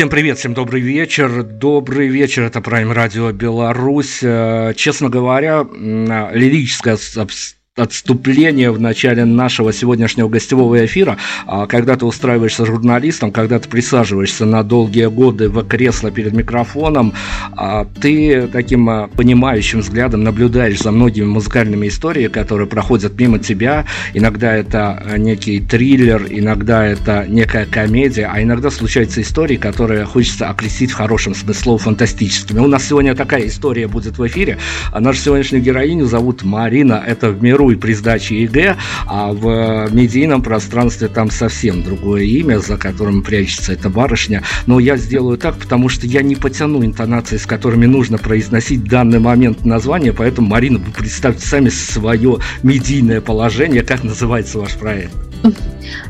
Всем 0.00 0.08
привет, 0.08 0.38
всем 0.38 0.54
добрый 0.54 0.80
вечер. 0.80 1.42
Добрый 1.42 2.08
вечер, 2.08 2.44
это 2.44 2.60
Prime 2.60 2.94
Radio 2.94 3.32
Беларусь. 3.34 4.20
Э, 4.22 4.72
честно 4.74 5.10
говоря, 5.10 5.66
лирическое 6.32 6.96
отступление 7.80 8.70
в 8.70 8.80
начале 8.80 9.24
нашего 9.24 9.72
сегодняшнего 9.72 10.28
гостевого 10.28 10.84
эфира, 10.84 11.16
а, 11.46 11.66
когда 11.66 11.96
ты 11.96 12.06
устраиваешься 12.06 12.66
журналистом, 12.66 13.32
когда 13.32 13.58
ты 13.58 13.68
присаживаешься 13.68 14.44
на 14.44 14.62
долгие 14.62 15.06
годы 15.06 15.48
в 15.48 15.62
кресло 15.64 16.10
перед 16.10 16.32
микрофоном, 16.32 17.12
а, 17.56 17.86
ты 18.00 18.48
таким 18.52 18.88
а, 18.88 19.08
понимающим 19.08 19.80
взглядом 19.80 20.22
наблюдаешь 20.24 20.80
за 20.80 20.90
многими 20.90 21.26
музыкальными 21.26 21.88
историями, 21.88 22.32
которые 22.32 22.66
проходят 22.66 23.18
мимо 23.18 23.38
тебя. 23.38 23.86
Иногда 24.14 24.54
это 24.56 25.02
некий 25.16 25.60
триллер, 25.60 26.26
иногда 26.28 26.86
это 26.86 27.26
некая 27.28 27.66
комедия, 27.66 28.30
а 28.32 28.42
иногда 28.42 28.70
случаются 28.70 29.22
истории, 29.22 29.56
которые 29.56 30.04
хочется 30.04 30.48
окрестить 30.48 30.90
в 30.90 30.94
хорошем 30.94 31.34
смысле 31.34 31.54
слова 31.54 31.78
фантастическими. 31.78 32.58
У 32.58 32.66
нас 32.66 32.86
сегодня 32.86 33.14
такая 33.14 33.46
история 33.46 33.88
будет 33.88 34.18
в 34.18 34.26
эфире. 34.26 34.58
Нашу 34.98 35.20
сегодняшнюю 35.20 35.62
героиню 35.62 36.06
зовут 36.06 36.42
Марина. 36.42 37.02
Это 37.06 37.30
в 37.30 37.42
миру 37.42 37.69
и 37.70 37.76
при 37.76 37.92
сдаче 37.92 38.42
ЕГЭ, 38.42 38.76
а 39.06 39.32
в 39.32 39.88
медийном 39.92 40.42
пространстве 40.42 41.08
там 41.08 41.30
совсем 41.30 41.82
другое 41.82 42.22
имя, 42.22 42.58
за 42.58 42.76
которым 42.76 43.22
прячется 43.22 43.72
эта 43.72 43.88
барышня. 43.88 44.42
Но 44.66 44.78
я 44.78 44.96
сделаю 44.96 45.38
так, 45.38 45.56
потому 45.56 45.88
что 45.88 46.06
я 46.06 46.22
не 46.22 46.36
потяну 46.36 46.84
интонации, 46.84 47.36
с 47.36 47.46
которыми 47.46 47.86
нужно 47.86 48.18
произносить 48.18 48.80
в 48.80 48.88
данный 48.88 49.18
момент 49.18 49.64
название, 49.64 50.12
поэтому, 50.12 50.48
Марина, 50.48 50.78
вы 50.78 50.90
представьте 50.92 51.46
сами 51.46 51.68
свое 51.68 52.38
медийное 52.62 53.20
положение, 53.20 53.82
как 53.82 54.04
называется 54.04 54.58
ваш 54.58 54.74
проект. 54.74 55.29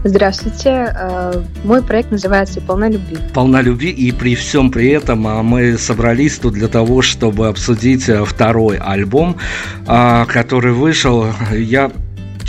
Здравствуйте. 0.05 0.95
Э, 0.95 1.43
мой 1.65 1.83
проект 1.83 2.11
называется 2.11 2.61
«Полна 2.61 2.89
любви». 2.89 3.19
«Полна 3.33 3.61
любви», 3.61 3.91
и 3.91 4.13
при 4.13 4.35
всем 4.35 4.71
при 4.71 4.89
этом 4.89 5.27
а, 5.27 5.43
мы 5.43 5.79
собрались 5.79 6.39
тут 6.39 6.55
для 6.55 6.69
того, 6.69 7.03
чтобы 7.03 7.49
обсудить 7.49 8.09
э, 8.09 8.25
второй 8.25 8.77
альбом, 8.79 9.37
а, 9.87 10.27
который 10.27 10.73
вышел. 10.73 11.27
Я 11.53 11.91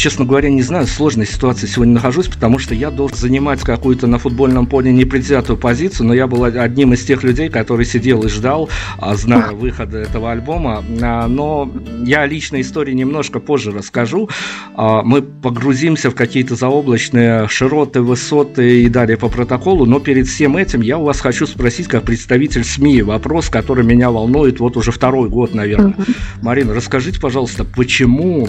честно 0.01 0.25
говоря, 0.25 0.49
не 0.49 0.63
знаю, 0.63 0.87
в 0.87 0.89
сложной 0.89 1.27
ситуации 1.27 1.67
сегодня 1.67 1.93
нахожусь, 1.93 2.25
потому 2.25 2.57
что 2.57 2.73
я 2.73 2.89
должен 2.89 3.15
занимать 3.15 3.61
какую-то 3.61 4.07
на 4.07 4.17
футбольном 4.17 4.65
поле 4.65 4.91
непредвзятую 4.91 5.57
позицию, 5.57 6.07
но 6.07 6.15
я 6.15 6.25
был 6.25 6.43
одним 6.43 6.93
из 6.93 7.05
тех 7.05 7.21
людей, 7.21 7.49
который 7.49 7.85
сидел 7.85 8.23
и 8.23 8.27
ждал, 8.27 8.67
а, 8.97 9.13
зная 9.15 9.51
выхода 9.51 9.99
этого 9.99 10.31
альбома. 10.31 10.83
А, 11.03 11.27
но 11.27 11.71
я 12.03 12.25
личной 12.25 12.61
истории 12.61 12.93
немножко 12.93 13.39
позже 13.39 13.71
расскажу. 13.71 14.27
А, 14.73 15.03
мы 15.03 15.21
погрузимся 15.21 16.09
в 16.09 16.15
какие-то 16.15 16.55
заоблачные 16.55 17.47
широты, 17.47 18.01
высоты 18.01 18.81
и 18.81 18.89
далее 18.89 19.17
по 19.17 19.29
протоколу, 19.29 19.85
но 19.85 19.99
перед 19.99 20.25
всем 20.25 20.57
этим 20.57 20.81
я 20.81 20.97
у 20.97 21.03
вас 21.03 21.21
хочу 21.21 21.45
спросить, 21.45 21.87
как 21.87 22.05
представитель 22.05 22.63
СМИ, 22.63 23.03
вопрос, 23.03 23.49
который 23.49 23.85
меня 23.85 24.09
волнует 24.09 24.59
вот 24.59 24.77
уже 24.77 24.91
второй 24.91 25.29
год, 25.29 25.53
наверное. 25.53 25.93
Марина, 26.41 26.73
расскажите, 26.73 27.19
пожалуйста, 27.19 27.65
почему 27.65 28.47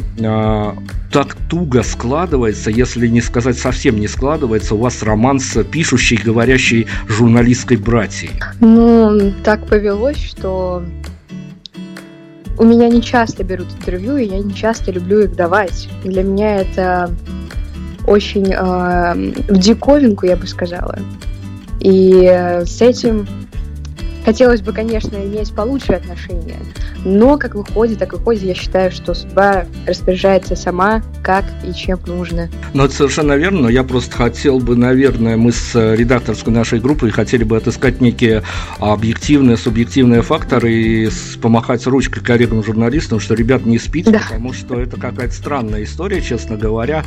так 1.12 1.36
туго 1.48 1.82
складывается, 1.82 2.70
если 2.70 3.06
не 3.06 3.20
сказать 3.20 3.58
совсем 3.58 3.96
не 3.96 4.08
складывается, 4.08 4.74
у 4.74 4.78
вас 4.78 5.02
роман 5.02 5.40
с 5.40 5.62
пишущей, 5.64 6.16
говорящей 6.16 6.86
журналистской 7.08 7.76
братьей? 7.76 8.30
Ну, 8.60 9.32
так 9.44 9.66
повелось, 9.66 10.22
что 10.22 10.82
у 12.58 12.64
меня 12.64 12.88
не 12.88 13.02
часто 13.02 13.44
берут 13.44 13.68
интервью, 13.78 14.16
и 14.16 14.26
я 14.26 14.38
не 14.38 14.54
часто 14.54 14.92
люблю 14.92 15.20
их 15.20 15.34
давать. 15.34 15.88
Для 16.04 16.22
меня 16.22 16.58
это 16.58 17.10
очень 18.06 18.52
э, 18.52 19.32
в 19.48 19.58
диковинку, 19.58 20.26
я 20.26 20.36
бы 20.36 20.46
сказала. 20.46 20.98
И 21.80 22.24
с 22.64 22.80
этим 22.80 23.26
хотелось 24.24 24.60
бы, 24.60 24.72
конечно, 24.72 25.16
иметь 25.16 25.54
получше 25.54 25.92
отношения. 25.92 26.58
Но 27.04 27.36
как 27.36 27.54
выходит, 27.54 27.98
так 27.98 28.12
выходит, 28.12 28.42
я 28.42 28.54
считаю, 28.54 28.92
что 28.92 29.14
судьба 29.14 29.64
распоряжается 29.86 30.54
сама, 30.54 31.02
как 31.22 31.44
и 31.64 31.74
чем 31.74 31.98
нужно. 32.06 32.48
Ну, 32.74 32.84
это 32.84 32.94
совершенно 32.94 33.32
верно, 33.32 33.62
но 33.62 33.68
я 33.68 33.82
просто 33.82 34.16
хотел 34.16 34.60
бы, 34.60 34.76
наверное, 34.76 35.36
мы 35.36 35.52
с 35.52 35.74
редакторской 35.74 36.52
нашей 36.52 36.80
группой 36.80 37.10
хотели 37.10 37.44
бы 37.44 37.56
отыскать 37.56 38.00
некие 38.00 38.42
объективные, 38.78 39.56
субъективные 39.56 40.22
факторы 40.22 40.72
и 40.72 41.10
помахать 41.40 41.86
ручкой 41.86 42.20
коллегам 42.20 42.62
журналистам, 42.62 43.18
что, 43.18 43.34
ребят, 43.34 43.66
не 43.66 43.78
спите, 43.78 44.10
да. 44.10 44.20
потому 44.20 44.52
что 44.52 44.80
это 44.80 44.98
какая-то 44.98 45.34
странная 45.34 45.82
история, 45.82 46.20
честно 46.20 46.56
говоря. 46.56 47.04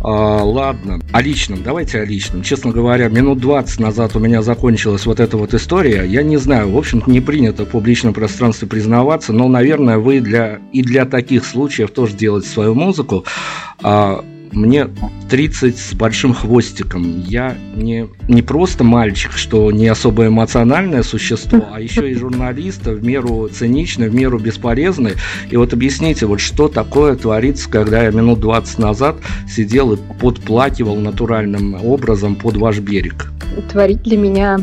А, 0.00 0.42
ладно, 0.42 1.00
о 1.12 1.20
личном, 1.20 1.62
давайте 1.62 2.00
о 2.00 2.04
личном. 2.04 2.42
Честно 2.42 2.70
говоря, 2.70 3.08
минут 3.08 3.40
20 3.40 3.80
назад 3.80 4.16
у 4.16 4.18
меня 4.18 4.42
закончилась 4.42 5.06
вот 5.06 5.20
эта 5.20 5.36
вот 5.36 5.52
история. 5.54 6.04
Я 6.04 6.22
не 6.22 6.36
знаю, 6.36 6.53
в 6.62 6.76
общем-то, 6.76 7.10
не 7.10 7.20
принято 7.20 7.64
в 7.64 7.68
публичном 7.68 8.14
пространстве 8.14 8.68
признаваться, 8.68 9.32
но, 9.32 9.48
наверное, 9.48 9.98
вы 9.98 10.20
для, 10.20 10.60
и 10.72 10.82
для 10.82 11.04
таких 11.04 11.44
случаев 11.44 11.90
тоже 11.90 12.14
делаете 12.14 12.48
свою 12.48 12.74
музыку. 12.74 13.24
А, 13.82 14.24
мне 14.54 14.88
30 15.30 15.78
с 15.78 15.94
большим 15.94 16.32
хвостиком. 16.32 17.20
Я 17.26 17.56
не, 17.74 18.08
не 18.28 18.42
просто 18.42 18.84
мальчик, 18.84 19.32
что 19.32 19.70
не 19.72 19.88
особо 19.88 20.28
эмоциональное 20.28 21.02
существо, 21.02 21.64
а 21.72 21.80
еще 21.80 22.10
и 22.10 22.14
журналист, 22.14 22.86
в 22.86 23.04
меру 23.04 23.48
циничный, 23.48 24.08
в 24.08 24.14
меру 24.14 24.38
бесполезный. 24.38 25.14
И 25.50 25.56
вот 25.56 25.72
объясните, 25.72 26.26
вот 26.26 26.40
что 26.40 26.68
такое 26.68 27.16
творится, 27.16 27.68
когда 27.68 28.04
я 28.04 28.10
минут 28.10 28.40
20 28.40 28.78
назад 28.78 29.16
сидел 29.48 29.92
и 29.92 29.98
подплакивал 30.20 30.96
натуральным 30.96 31.74
образом 31.84 32.36
под 32.36 32.56
ваш 32.56 32.78
берег? 32.78 33.32
Творить 33.70 34.02
для 34.02 34.16
меня 34.16 34.60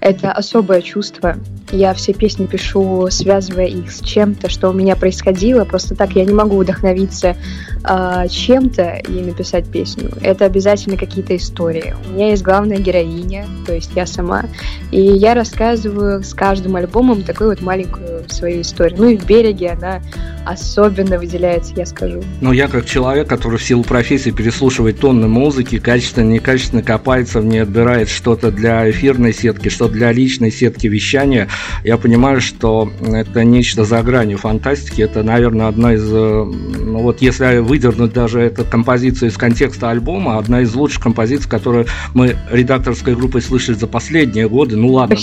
это 0.00 0.32
особое 0.32 0.82
чувство. 0.82 1.36
Я 1.72 1.94
все 1.94 2.12
песни 2.12 2.46
пишу, 2.46 3.08
связывая 3.10 3.66
их 3.66 3.90
с 3.92 4.00
чем-то, 4.00 4.48
что 4.48 4.70
у 4.70 4.72
меня 4.72 4.96
происходило. 4.96 5.64
Просто 5.64 5.94
так 5.94 6.12
я 6.12 6.24
не 6.24 6.32
могу 6.32 6.58
вдохновиться 6.58 7.36
э, 7.84 8.28
чем-то 8.28 9.02
и 9.08 9.22
написать 9.22 9.66
песню. 9.66 10.10
Это 10.20 10.46
обязательно 10.46 10.96
какие-то 10.96 11.36
истории. 11.36 11.94
У 12.08 12.14
меня 12.14 12.30
есть 12.30 12.42
главная 12.42 12.78
героиня, 12.78 13.46
то 13.66 13.74
есть 13.74 13.90
я 13.94 14.06
сама. 14.06 14.44
И 14.90 15.00
я 15.00 15.34
рассказываю 15.34 16.22
с 16.22 16.34
каждым 16.34 16.76
альбомом 16.76 17.22
такую 17.22 17.50
вот 17.50 17.60
маленькую 17.60 18.28
свою 18.28 18.62
историю. 18.62 18.98
Ну 18.98 19.08
и 19.08 19.16
в 19.16 19.24
«Береге» 19.24 19.70
она 19.70 20.02
особенно 20.44 21.18
выделяется, 21.18 21.72
я 21.76 21.86
скажу. 21.86 22.22
Но 22.40 22.52
я 22.52 22.68
как 22.68 22.86
человек, 22.86 23.28
который 23.28 23.58
в 23.58 23.62
силу 23.62 23.84
профессии 23.84 24.30
переслушивает 24.30 24.98
тонны 24.98 25.28
музыки, 25.28 25.78
качественно, 25.78 26.30
некачественно 26.30 26.82
копается 26.82 27.40
в 27.40 27.44
ней, 27.44 27.62
отбирает 27.62 28.08
что-то 28.08 28.50
для 28.50 28.90
эфирной 28.90 29.32
сетки, 29.32 29.68
что 29.68 29.88
для 29.88 30.12
личной 30.12 30.50
сетки 30.50 30.86
вещания, 30.86 31.48
я 31.84 31.96
понимаю, 31.96 32.40
что 32.40 32.90
это 33.00 33.44
нечто 33.44 33.84
за 33.84 34.02
гранью 34.02 34.38
фантастики. 34.38 35.02
Это, 35.02 35.22
наверное, 35.22 35.68
одна 35.68 35.94
из... 35.94 36.04
Э, 36.12 36.44
ну, 36.44 36.98
вот 37.02 37.22
если 37.22 37.58
выдернуть 37.58 38.12
даже 38.12 38.40
эту 38.40 38.64
композицию 38.64 39.30
из 39.30 39.36
контекста 39.36 39.90
альбома, 39.90 40.38
одна 40.38 40.60
из 40.62 40.74
лучших 40.74 41.02
композиций, 41.02 41.48
которую 41.48 41.86
мы 42.14 42.36
редакторской 42.50 43.14
группой 43.14 43.42
слышали 43.42 43.76
за 43.76 43.86
последние 43.86 44.48
годы. 44.48 44.76
Ну 44.76 44.88
ладно, 44.88 45.16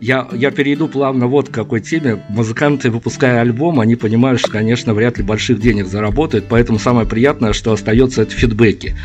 я, 0.00 0.26
я 0.32 0.50
перейду 0.50 0.88
плавно 0.88 1.26
вот 1.26 1.48
к 1.48 1.52
какой 1.52 1.80
теме. 1.80 2.22
Музыканты, 2.28 2.90
выпуская 2.90 3.40
альбом, 3.40 3.80
они 3.80 3.96
понимают, 3.96 4.40
что, 4.40 4.50
конечно, 4.50 4.94
вряд 4.94 5.18
ли 5.18 5.24
больших 5.24 5.60
денег 5.60 5.86
заработают, 5.86 6.46
поэтому 6.48 6.78
самое 6.78 7.06
приятное, 7.06 7.52
что 7.52 7.72
остается, 7.72 8.22
это 8.22 8.32
фидбэки. 8.32 8.96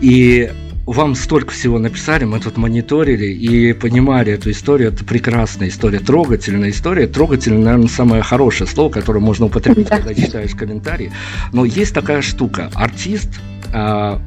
И 0.00 0.50
вам 0.86 1.14
столько 1.14 1.52
всего 1.52 1.78
написали, 1.78 2.24
мы 2.24 2.40
тут 2.40 2.56
мониторили 2.56 3.26
и 3.26 3.72
понимали 3.72 4.32
эту 4.32 4.50
историю. 4.50 4.88
Это 4.88 5.04
прекрасная 5.04 5.68
история, 5.68 5.98
трогательная 5.98 6.70
история. 6.70 7.06
Трогательная, 7.06 7.64
наверное, 7.64 7.88
самое 7.88 8.22
хорошее 8.22 8.68
слово, 8.68 8.90
которое 8.90 9.20
можно 9.20 9.46
употребить, 9.46 9.88
когда 9.88 10.14
читаешь 10.14 10.54
комментарии. 10.54 11.12
Но 11.52 11.64
есть 11.64 11.94
такая 11.94 12.22
штука. 12.22 12.70
Артист 12.74 13.28
а, 13.72 14.20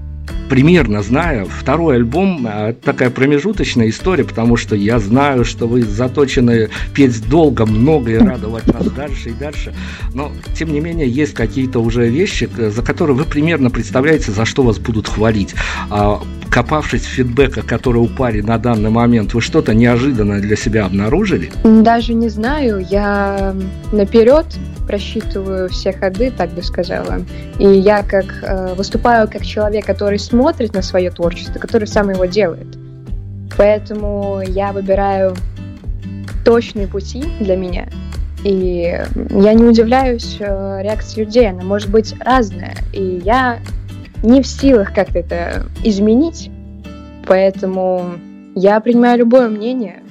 примерно 0.50 1.04
знаю. 1.04 1.46
Второй 1.46 1.98
альбом 1.98 2.48
а, 2.48 2.74
такая 2.74 3.10
промежуточная 3.10 3.90
история, 3.90 4.24
потому 4.24 4.58
что 4.58 4.76
я 4.76 5.00
знаю, 5.00 5.46
что 5.46 5.68
вы 5.68 5.84
заточены 5.84 6.70
петь 6.94 7.28
долго, 7.30 7.66
много 7.66 8.12
и 8.12 8.18
радовать 8.18 8.68
нас 8.68 8.88
дальше 8.92 9.30
и 9.30 9.34
дальше. 9.34 9.74
Но, 10.14 10.32
тем 10.56 10.72
не 10.72 10.80
менее, 10.80 11.10
есть 11.10 11.34
какие-то 11.34 11.80
уже 11.80 12.10
вещи, 12.10 12.50
за 12.58 12.82
которые 12.82 13.16
вы 13.16 13.26
примерно 13.26 13.70
представляете, 13.70 14.32
за 14.32 14.46
что 14.46 14.64
вас 14.64 14.80
будут 14.80 15.08
хвалить. 15.08 15.54
Копавшись 16.50 17.04
в 17.04 17.10
фидбэках, 17.10 17.66
которые 17.66 18.04
упали 18.04 18.42
на 18.42 18.58
данный 18.58 18.90
момент, 18.90 19.34
вы 19.34 19.42
что-то 19.42 19.74
неожиданное 19.74 20.40
для 20.40 20.56
себя 20.56 20.86
обнаружили? 20.86 21.52
Даже 21.64 22.14
не 22.14 22.30
знаю. 22.30 22.86
Я 22.90 23.56
наперед 23.92 24.46
просчитываю 24.88 25.70
все 25.70 25.92
ходы, 25.92 26.32
так 26.32 26.50
бы 26.52 26.64
сказала. 26.64 27.20
И 27.60 27.68
я 27.68 28.04
как 28.04 28.26
э, 28.42 28.74
выступаю 28.76 29.28
как 29.28 29.46
человек, 29.46 29.86
который 29.86 30.18
смотрит 30.18 30.74
на 30.74 30.82
свое 30.82 31.12
творчество, 31.12 31.60
который 31.60 31.88
сам 31.88 32.10
его 32.10 32.26
делает. 32.26 32.68
Поэтому 33.58 34.42
я 34.48 34.72
выбираю 34.72 35.36
точные 36.46 36.88
пути 36.88 37.26
для 37.40 37.58
меня. 37.58 37.90
И 38.44 38.98
я 39.32 39.54
не 39.54 39.64
удивляюсь 39.64 40.38
э, 40.40 40.80
реакции 40.82 41.22
людей, 41.22 41.50
она 41.50 41.64
может 41.64 41.90
быть 41.90 42.16
разная. 42.22 42.78
И 42.94 43.22
я 43.26 43.60
не 44.24 44.42
в 44.42 44.48
силах 44.48 44.94
как-то 44.94 45.20
это 45.20 45.64
изменить, 45.84 46.50
поэтому 47.26 48.14
я 48.56 48.80
принимаю 48.80 49.20
любое 49.20 49.50
мнение. 49.50 50.02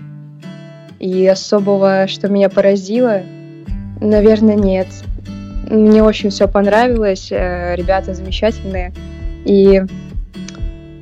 И 0.98 1.26
особого, 1.26 2.06
что 2.06 2.28
меня 2.28 2.48
поразило, 2.48 3.22
наверное, 4.00 4.54
нет. 4.54 4.86
Мне 5.68 6.02
очень 6.02 6.30
все 6.30 6.48
понравилось, 6.48 7.28
э, 7.30 7.74
ребята 7.76 8.14
замечательные. 8.14 8.92
И 9.44 9.82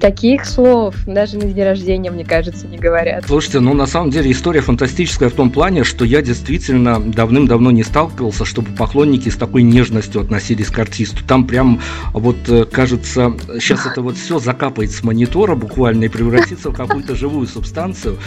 таких 0.04 0.44
слов 0.44 0.94
даже 1.06 1.38
на 1.38 1.46
день 1.46 1.64
рождения, 1.64 2.11
мне 2.11 2.26
кажется, 2.26 2.66
не 2.66 2.76
говорят. 2.76 3.25
Слушайте, 3.26 3.61
ну 3.61 3.73
на 3.73 3.87
самом 3.87 4.11
деле 4.11 4.30
история 4.32 4.61
фантастическая 4.61 5.30
в 5.30 5.32
том 5.32 5.50
плане, 5.50 5.82
что 5.82 6.04
я 6.04 6.20
действительно 6.20 7.00
давным-давно 7.00 7.70
не 7.70 7.82
сталкивался, 7.82 8.44
чтобы 8.44 8.70
поклонники 8.73 9.30
с 9.30 9.37
такой 9.37 9.62
нежностью 9.62 10.20
относились 10.20 10.68
к 10.68 10.78
артисту. 10.78 11.25
Там 11.26 11.46
прям 11.46 11.80
вот 12.12 12.37
э, 12.49 12.66
кажется, 12.66 13.32
сейчас 13.54 13.87
это 13.87 14.02
вот 14.02 14.18
все 14.18 14.38
закапает 14.38 14.90
с 14.90 15.02
монитора 15.02 15.54
буквально 15.54 16.04
и 16.04 16.08
превратится 16.08 16.68
в 16.68 16.75
какую-то 16.75 17.14
живую 17.14 17.46
субстанцию. 17.46 18.18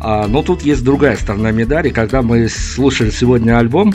А, 0.00 0.28
но 0.28 0.40
тут 0.40 0.62
есть 0.62 0.84
другая 0.84 1.16
сторона 1.16 1.50
медали. 1.50 1.88
Когда 1.88 2.22
мы 2.22 2.48
слушали 2.48 3.10
сегодня 3.10 3.58
альбом, 3.58 3.92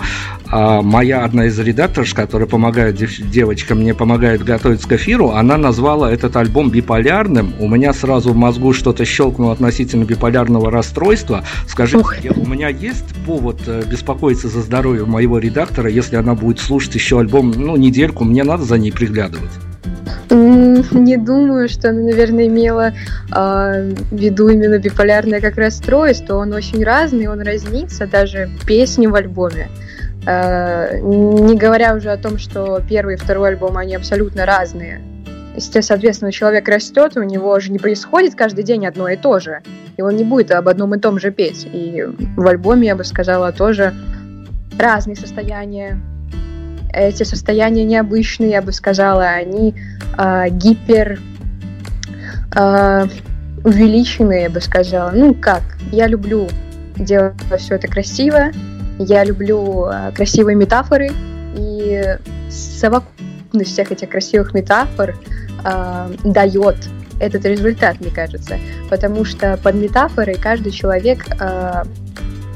а, 0.48 0.82
моя 0.82 1.24
одна 1.24 1.46
из 1.46 1.58
редакторов, 1.58 2.14
которая 2.14 2.50
помогает 2.50 2.98
девочкам, 2.98 3.78
мне 3.78 3.94
помогает 3.94 4.44
готовиться 4.44 4.90
к 4.90 4.92
эфиру, 4.92 5.30
она 5.30 5.56
назвала 5.58 6.12
этот 6.12 6.36
альбом 6.36 6.70
биполярным 6.70 7.29
биполярным, 7.30 7.54
у 7.60 7.68
меня 7.68 7.94
сразу 7.94 8.34
в 8.34 8.36
мозгу 8.36 8.74
что-то 8.74 9.06
щелкнуло 9.06 9.54
относительно 9.54 10.04
биполярного 10.04 10.72
расстройства. 10.72 11.44
Скажите, 11.68 12.06
я, 12.24 12.32
у 12.32 12.46
меня 12.46 12.70
есть 12.70 13.06
повод 13.26 13.60
э, 13.68 13.84
беспокоиться 13.90 14.48
за 14.48 14.62
здоровье 14.62 15.06
моего 15.06 15.38
редактора, 15.38 15.90
если 15.90 16.16
она 16.16 16.36
будет 16.36 16.60
слушать 16.60 16.96
еще 16.96 17.20
альбом, 17.20 17.52
ну, 17.52 17.76
недельку, 17.78 18.24
мне 18.24 18.44
надо 18.44 18.64
за 18.64 18.78
ней 18.78 18.92
приглядывать? 18.92 19.52
Не 20.30 21.18
думаю, 21.18 21.70
что 21.70 21.90
она, 21.90 22.02
наверное, 22.02 22.48
имела 22.48 22.94
э, 23.32 23.94
в 24.12 24.16
виду 24.16 24.50
именно 24.50 24.78
биполярное 24.80 25.42
как 25.42 25.58
расстройство. 25.58 26.36
Он 26.36 26.54
очень 26.54 26.84
разный, 26.84 27.28
он 27.28 27.42
разнится, 27.42 28.08
даже 28.08 28.50
песни 28.66 29.08
в 29.08 29.16
альбоме 29.16 29.70
Э, 30.26 31.00
не 31.00 31.56
говоря 31.56 31.96
уже 31.96 32.12
о 32.12 32.18
том, 32.18 32.38
что 32.38 32.82
первый 32.88 33.16
и 33.16 33.18
второй 33.18 33.50
альбом, 33.50 33.78
они 33.78 33.96
абсолютно 33.96 34.46
разные. 34.46 35.02
Если, 35.60 35.82
соответственно, 35.82 36.32
человек 36.32 36.70
растет, 36.70 37.18
у 37.18 37.24
него 37.24 37.60
же 37.60 37.70
не 37.70 37.80
происходит 37.80 38.34
каждый 38.34 38.64
день 38.64 38.88
одно 38.88 39.10
и 39.10 39.18
то 39.18 39.42
же. 39.42 39.60
И 39.98 40.02
он 40.02 40.16
не 40.16 40.24
будет 40.24 40.52
об 40.52 40.70
одном 40.70 40.96
и 40.96 41.00
том 41.00 41.20
же 41.20 41.32
петь. 41.32 41.68
И 41.70 42.02
в 42.38 42.48
альбоме, 42.48 42.88
я 42.88 42.96
бы 42.96 43.04
сказала, 43.04 43.52
тоже 43.52 43.94
разные 44.80 45.18
состояния. 45.18 46.00
Эти 46.94 47.24
состояния 47.24 47.84
необычные, 47.84 48.52
я 48.52 48.62
бы 48.62 48.72
сказала, 48.72 49.26
они 49.26 49.76
э, 50.18 50.46
гипер 50.50 51.20
э, 52.56 53.08
увеличенные, 53.66 54.44
я 54.44 54.50
бы 54.50 54.62
сказала. 54.62 55.12
Ну 55.14 55.34
как, 55.34 55.64
я 55.92 56.08
люблю 56.08 56.48
делать 56.96 57.36
все 57.58 57.76
это 57.76 57.90
красиво, 57.90 58.52
я 58.98 59.26
люблю 59.26 59.88
э, 59.88 60.14
красивые 60.16 60.56
метафоры, 60.56 61.12
и 61.58 62.18
совокупность 62.50 63.29
всех 63.64 63.92
этих 63.92 64.10
красивых 64.10 64.54
метафор 64.54 65.16
э, 65.64 66.14
дает 66.24 66.78
этот 67.20 67.46
результат, 67.46 68.00
мне 68.00 68.12
кажется. 68.12 68.58
Потому 68.90 69.26
что 69.26 69.58
под 69.58 69.76
метафорой 69.76 70.36
каждый 70.36 70.72
человек 70.72 71.26
э, 71.40 71.84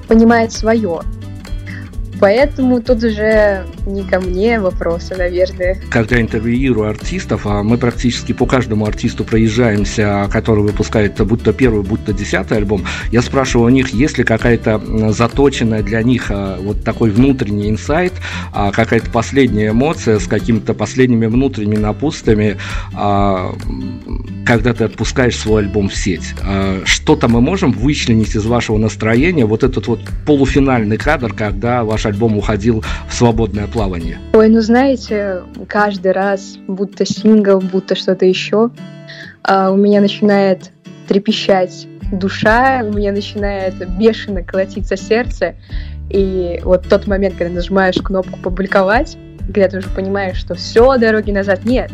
понимает 0.07 0.51
свое. 0.51 1.01
Поэтому 2.23 2.81
тут 2.81 3.03
уже 3.03 3.65
не 3.85 4.01
ко 4.03 4.21
мне 4.21 4.57
вопросы, 4.57 5.13
наверное. 5.13 5.77
Когда 5.89 6.21
интервьюирую 6.21 6.89
артистов, 6.89 7.45
а 7.45 7.63
мы 7.63 7.77
практически 7.77 8.31
по 8.31 8.45
каждому 8.45 8.85
артисту 8.85 9.25
проезжаемся, 9.25 10.29
который 10.31 10.63
выпускает 10.63 11.21
будь 11.27 11.43
то 11.43 11.51
первый, 11.51 11.83
будь 11.83 12.05
то 12.05 12.13
десятый 12.13 12.59
альбом, 12.59 12.85
я 13.11 13.21
спрашиваю 13.21 13.67
у 13.67 13.69
них, 13.69 13.89
есть 13.89 14.17
ли 14.17 14.23
какая-то 14.23 14.81
заточенная 15.11 15.83
для 15.83 16.01
них 16.01 16.27
а, 16.29 16.57
вот 16.61 16.85
такой 16.85 17.09
внутренний 17.09 17.69
инсайт, 17.69 18.13
а, 18.53 18.71
какая-то 18.71 19.11
последняя 19.11 19.71
эмоция 19.71 20.17
с 20.17 20.25
какими-то 20.25 20.73
последними 20.73 21.25
внутренними 21.25 21.75
напутствиями, 21.75 22.55
а, 22.93 23.53
когда 24.45 24.73
ты 24.73 24.85
отпускаешь 24.85 25.35
свой 25.35 25.63
альбом 25.63 25.89
в 25.89 25.95
сеть. 25.95 26.33
Что-то 26.85 27.27
мы 27.27 27.41
можем 27.41 27.71
вычленить 27.71 28.35
из 28.35 28.45
вашего 28.45 28.77
настроения, 28.77 29.45
вот 29.45 29.63
этот 29.63 29.87
вот 29.87 29.99
полуфинальный 30.25 30.97
кадр, 30.97 31.33
когда 31.33 31.83
ваш 31.83 32.05
альбом 32.13 32.37
уходил 32.37 32.83
в 33.09 33.13
свободное 33.13 33.67
плавание? 33.67 34.19
Ой, 34.33 34.49
ну 34.49 34.61
знаете, 34.61 35.41
каждый 35.67 36.11
раз, 36.11 36.57
будто 36.67 37.05
сингл, 37.05 37.59
будто 37.59 37.95
что-то 37.95 38.25
еще, 38.25 38.69
а, 39.43 39.71
у 39.71 39.75
меня 39.75 39.99
начинает 39.99 40.71
трепещать 41.07 41.87
душа, 42.11 42.81
у 42.83 42.93
меня 42.93 43.11
начинает 43.11 43.75
бешено 43.97 44.43
колотиться 44.43 44.95
сердце. 44.95 45.55
И 46.09 46.61
вот 46.63 46.87
тот 46.87 47.07
момент, 47.07 47.35
когда 47.37 47.53
нажимаешь 47.53 47.95
кнопку 47.95 48.39
«Публиковать», 48.39 49.17
когда 49.47 49.67
ты 49.67 49.77
уже 49.79 49.89
понимаешь, 49.89 50.37
что 50.37 50.53
все, 50.53 50.97
дороги 50.97 51.31
назад 51.31 51.65
нет, 51.65 51.91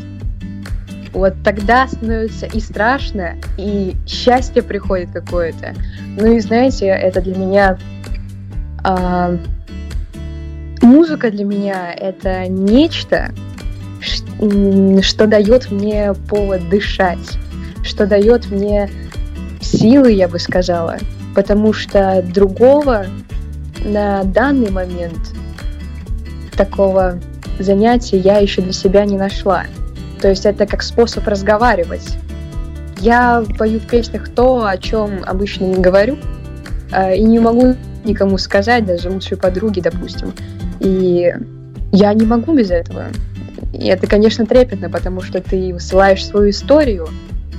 вот 1.13 1.33
тогда 1.43 1.88
становится 1.88 2.45
и 2.45 2.59
страшно, 2.59 3.35
и 3.57 3.95
счастье 4.05 4.61
приходит 4.61 5.09
какое-то. 5.11 5.73
Ну 6.17 6.35
и 6.35 6.39
знаете, 6.39 6.88
это 6.88 7.21
для 7.21 7.35
меня 7.35 7.77
э, 8.83 9.38
Музыка 10.81 11.29
для 11.29 11.43
меня 11.43 11.93
это 11.93 12.48
нечто, 12.48 13.33
что 15.01 15.27
дает 15.27 15.71
мне 15.71 16.13
повод 16.29 16.69
дышать, 16.69 17.38
что 17.83 18.07
дает 18.07 18.50
мне 18.50 18.89
силы, 19.62 20.12
я 20.12 20.27
бы 20.27 20.39
сказала, 20.39 20.98
потому 21.36 21.74
что 21.74 22.24
другого 22.33 23.05
на 23.83 24.24
данный 24.24 24.71
момент 24.71 25.33
такого 26.55 27.19
занятия 27.59 28.17
я 28.17 28.38
еще 28.38 28.62
для 28.62 28.74
себя 28.74 29.05
не 29.05 29.17
нашла. 29.17 29.65
То 30.21 30.29
есть 30.29 30.45
это 30.45 30.65
как 30.65 30.81
способ 30.81 31.27
разговаривать. 31.27 32.17
Я 33.00 33.43
пою 33.57 33.79
в 33.79 33.88
песнях 33.88 34.29
то, 34.29 34.65
о 34.65 34.77
чем 34.77 35.24
обычно 35.25 35.65
не 35.65 35.81
говорю, 35.81 36.17
а, 36.91 37.13
и 37.13 37.24
не 37.24 37.39
могу 37.39 37.75
никому 38.03 38.38
сказать, 38.38 38.86
даже 38.86 39.09
лучшей 39.09 39.38
подруге, 39.38 39.81
допустим. 39.81 40.33
И 40.79 41.33
я 41.91 42.13
не 42.13 42.25
могу 42.25 42.55
без 42.55 42.71
этого. 42.71 43.05
И 43.74 43.88
это, 43.88 44.07
конечно, 44.07 44.45
трепетно, 44.45 44.89
потому 44.89 45.21
что 45.21 45.41
ты 45.41 45.74
высылаешь 45.74 46.25
свою 46.25 46.50
историю, 46.50 47.07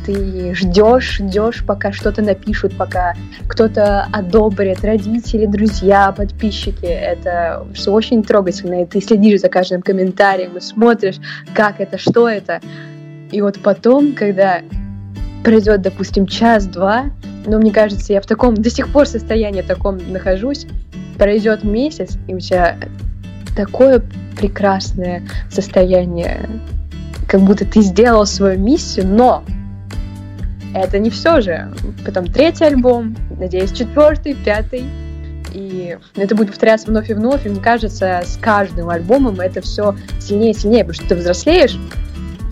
ты 0.04 0.54
ждешь, 0.54 1.18
ждешь, 1.18 1.64
пока 1.64 1.92
что-то 1.92 2.22
напишут, 2.22 2.76
пока 2.76 3.14
кто-то 3.46 4.06
одобрит, 4.12 4.82
родители, 4.84 5.46
друзья, 5.46 6.12
подписчики. 6.12 6.86
Это 6.86 7.66
все 7.74 7.92
очень 7.92 8.22
трогательно, 8.22 8.82
и 8.82 8.86
ты 8.86 9.00
следишь 9.00 9.40
за 9.40 9.48
каждым 9.48 9.82
комментарием 9.82 10.56
и 10.56 10.60
смотришь, 10.60 11.16
как 11.54 11.80
это, 11.80 11.98
что 11.98 12.28
это. 12.28 12.60
И 13.30 13.40
вот 13.42 13.58
потом, 13.60 14.14
когда 14.14 14.60
пройдет, 15.44 15.82
допустим, 15.82 16.26
час-два, 16.26 17.06
но 17.46 17.58
мне 17.58 17.70
кажется, 17.70 18.12
я 18.12 18.20
в 18.20 18.26
таком, 18.26 18.54
до 18.54 18.70
сих 18.70 18.92
пор 18.92 19.06
состоянии 19.06 19.62
таком 19.62 19.98
нахожусь, 20.12 20.66
пройдет 21.18 21.64
месяц, 21.64 22.18
и 22.26 22.34
у 22.34 22.40
тебя 22.40 22.76
такое 23.56 24.02
прекрасное 24.36 25.22
состояние, 25.50 26.48
как 27.28 27.40
будто 27.42 27.64
ты 27.64 27.80
сделал 27.82 28.26
свою 28.26 28.58
миссию, 28.58 29.06
но 29.06 29.44
это 30.74 30.98
не 30.98 31.10
все 31.10 31.40
же. 31.40 31.72
Потом 32.04 32.26
третий 32.26 32.64
альбом, 32.64 33.16
надеюсь, 33.38 33.72
четвертый, 33.72 34.34
пятый. 34.34 34.84
И 35.52 35.98
это 36.14 36.36
будет 36.36 36.48
повторяться 36.48 36.86
вновь 36.86 37.10
и 37.10 37.14
вновь. 37.14 37.44
И 37.44 37.48
мне 37.48 37.60
кажется, 37.60 38.22
с 38.24 38.36
каждым 38.36 38.88
альбомом 38.88 39.40
это 39.40 39.60
все 39.60 39.96
сильнее 40.20 40.52
и 40.52 40.54
сильнее, 40.54 40.84
потому 40.84 40.94
что 40.94 41.08
ты 41.08 41.14
взрослеешь, 41.16 41.76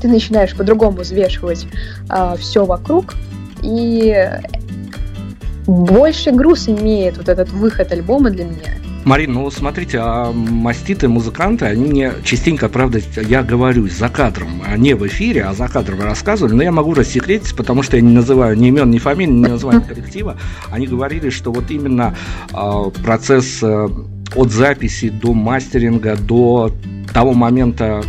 ты 0.02 0.08
начинаешь 0.08 0.54
по-другому 0.56 0.98
взвешивать 0.98 1.66
а, 2.08 2.36
все 2.36 2.64
вокруг. 2.64 3.14
И 3.62 4.16
больше 5.66 6.32
груз 6.32 6.68
имеет 6.68 7.18
вот 7.18 7.28
этот 7.28 7.50
выход 7.50 7.92
альбома 7.92 8.30
для 8.30 8.44
меня. 8.44 8.87
Марин, 9.08 9.32
ну 9.32 9.50
смотрите, 9.50 10.00
а 10.02 10.32
маститы, 10.32 11.08
музыканты, 11.08 11.64
они 11.64 11.86
мне 11.86 12.12
частенько, 12.24 12.68
правда, 12.68 13.00
я 13.16 13.42
говорю 13.42 13.88
за 13.88 14.10
кадром, 14.10 14.62
а 14.66 14.76
не 14.76 14.92
в 14.92 15.06
эфире, 15.06 15.44
а 15.44 15.54
за 15.54 15.66
кадром 15.66 16.02
рассказывали, 16.02 16.52
но 16.52 16.62
я 16.62 16.72
могу 16.72 16.92
рассекретить, 16.92 17.56
потому 17.56 17.82
что 17.82 17.96
я 17.96 18.02
не 18.02 18.12
называю 18.12 18.58
ни 18.58 18.68
имен, 18.68 18.90
ни 18.90 18.98
фамилий, 18.98 19.32
ни 19.32 19.46
названия 19.46 19.80
коллектива. 19.80 20.36
Они 20.70 20.86
говорили, 20.86 21.30
что 21.30 21.50
вот 21.52 21.70
именно 21.70 22.14
э, 22.52 22.90
процесс 23.02 23.60
э, 23.62 23.88
от 24.36 24.52
записи 24.52 25.08
до 25.08 25.32
мастеринга, 25.32 26.14
до 26.14 26.70
того 27.14 27.32
момента, 27.32 28.02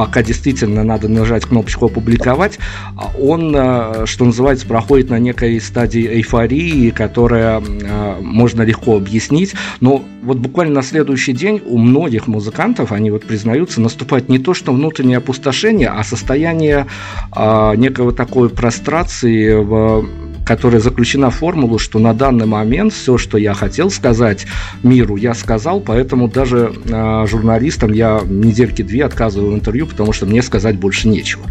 пока 0.00 0.22
действительно 0.22 0.82
надо 0.82 1.08
нажать 1.08 1.44
кнопочку 1.44 1.84
«Опубликовать», 1.84 2.58
а 2.96 3.12
он, 3.20 3.54
э, 3.54 4.06
что 4.06 4.24
называется, 4.24 4.66
проходит 4.66 5.10
на 5.10 5.18
некой 5.18 5.60
стадии 5.60 6.06
эйфории, 6.06 6.88
которая 6.88 7.60
э, 7.60 8.16
можно 8.22 8.62
легко 8.62 8.96
объяснить. 8.96 9.52
Но 9.80 10.02
вот 10.22 10.38
буквально 10.38 10.76
на 10.76 10.82
следующий 10.82 11.34
день 11.34 11.60
у 11.66 11.76
многих 11.76 12.28
музыкантов, 12.28 12.92
они 12.92 13.10
вот 13.10 13.26
признаются, 13.26 13.82
наступает 13.82 14.30
не 14.30 14.38
то, 14.38 14.54
что 14.54 14.72
внутреннее 14.72 15.18
опустошение, 15.18 15.88
а 15.88 16.02
состояние 16.02 16.86
а, 17.32 17.74
некого 17.74 18.12
такой 18.12 18.48
прострации 18.48 19.52
в 19.52 20.08
которая 20.50 20.80
заключена 20.80 21.30
в 21.30 21.36
формулу, 21.36 21.78
что 21.78 22.00
на 22.00 22.12
данный 22.12 22.44
момент 22.44 22.92
все, 22.92 23.18
что 23.18 23.38
я 23.38 23.54
хотел 23.54 23.88
сказать 23.88 24.48
миру, 24.82 25.14
я 25.14 25.32
сказал, 25.32 25.78
поэтому 25.78 26.26
даже 26.26 26.72
э, 26.88 27.26
журналистам 27.28 27.92
я 27.92 28.20
недельки 28.26 28.82
две 28.82 29.04
отказываю 29.04 29.52
в 29.52 29.54
интервью, 29.54 29.86
потому 29.86 30.12
что 30.12 30.26
мне 30.26 30.42
сказать 30.42 30.76
больше 30.76 31.06
нечего. 31.06 31.44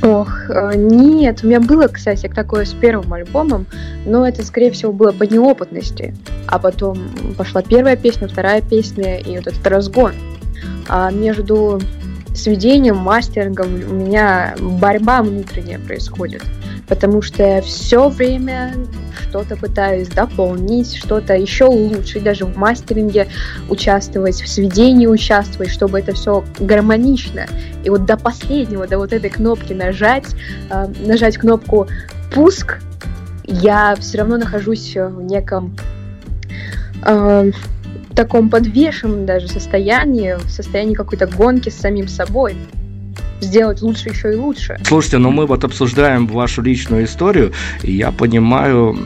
Ох, 0.00 0.48
э, 0.48 0.72
нет, 0.74 1.40
у 1.42 1.48
меня 1.48 1.60
было, 1.60 1.88
кстати, 1.88 2.30
такое 2.34 2.64
с 2.64 2.72
первым 2.72 3.12
альбомом, 3.12 3.66
но 4.06 4.26
это, 4.26 4.42
скорее 4.42 4.70
всего, 4.70 4.90
было 4.90 5.12
по 5.12 5.24
неопытности. 5.24 6.14
А 6.46 6.58
потом 6.58 6.98
пошла 7.36 7.60
первая 7.60 7.96
песня, 7.96 8.26
вторая 8.26 8.62
песня 8.62 9.18
и 9.18 9.36
вот 9.36 9.48
этот 9.48 9.66
разгон. 9.66 10.12
А 10.88 11.10
между 11.10 11.78
сведением, 12.34 12.96
мастерингом 12.96 13.68
у 13.74 13.94
меня 13.96 14.54
борьба 14.58 15.22
внутренняя 15.22 15.78
происходит 15.78 16.42
потому 16.90 17.22
что 17.22 17.44
я 17.44 17.62
все 17.62 18.08
время 18.08 18.74
что-то 19.28 19.56
пытаюсь 19.56 20.08
дополнить, 20.08 20.96
что-то 20.96 21.34
еще 21.34 21.66
улучшить, 21.66 22.24
даже 22.24 22.44
в 22.44 22.56
мастеринге 22.56 23.28
участвовать, 23.68 24.42
в 24.42 24.48
сведении 24.48 25.06
участвовать, 25.06 25.70
чтобы 25.70 26.00
это 26.00 26.12
все 26.12 26.44
гармонично. 26.58 27.46
И 27.84 27.90
вот 27.90 28.06
до 28.06 28.16
последнего, 28.16 28.88
до 28.88 28.98
вот 28.98 29.12
этой 29.12 29.30
кнопки 29.30 29.72
нажать, 29.72 30.34
э, 30.68 30.88
нажать 31.06 31.38
кнопку 31.38 31.86
«Пуск», 32.34 32.80
я 33.44 33.94
все 33.96 34.18
равно 34.18 34.36
нахожусь 34.36 34.96
в 34.96 35.22
неком 35.22 35.76
э, 37.06 37.52
таком 38.16 38.50
подвешенном 38.50 39.26
даже 39.26 39.46
состоянии, 39.46 40.34
в 40.34 40.50
состоянии 40.50 40.94
какой-то 40.94 41.28
гонки 41.28 41.68
с 41.68 41.76
самим 41.76 42.08
собой. 42.08 42.56
Сделать 43.40 43.82
лучше 43.82 44.10
еще 44.10 44.32
и 44.32 44.36
лучше. 44.36 44.78
Слушайте, 44.84 45.18
но 45.18 45.30
мы 45.30 45.46
вот 45.46 45.64
обсуждаем 45.64 46.26
вашу 46.26 46.62
личную 46.62 47.04
историю, 47.04 47.52
и 47.82 47.92
я 47.92 48.10
понимаю 48.10 48.96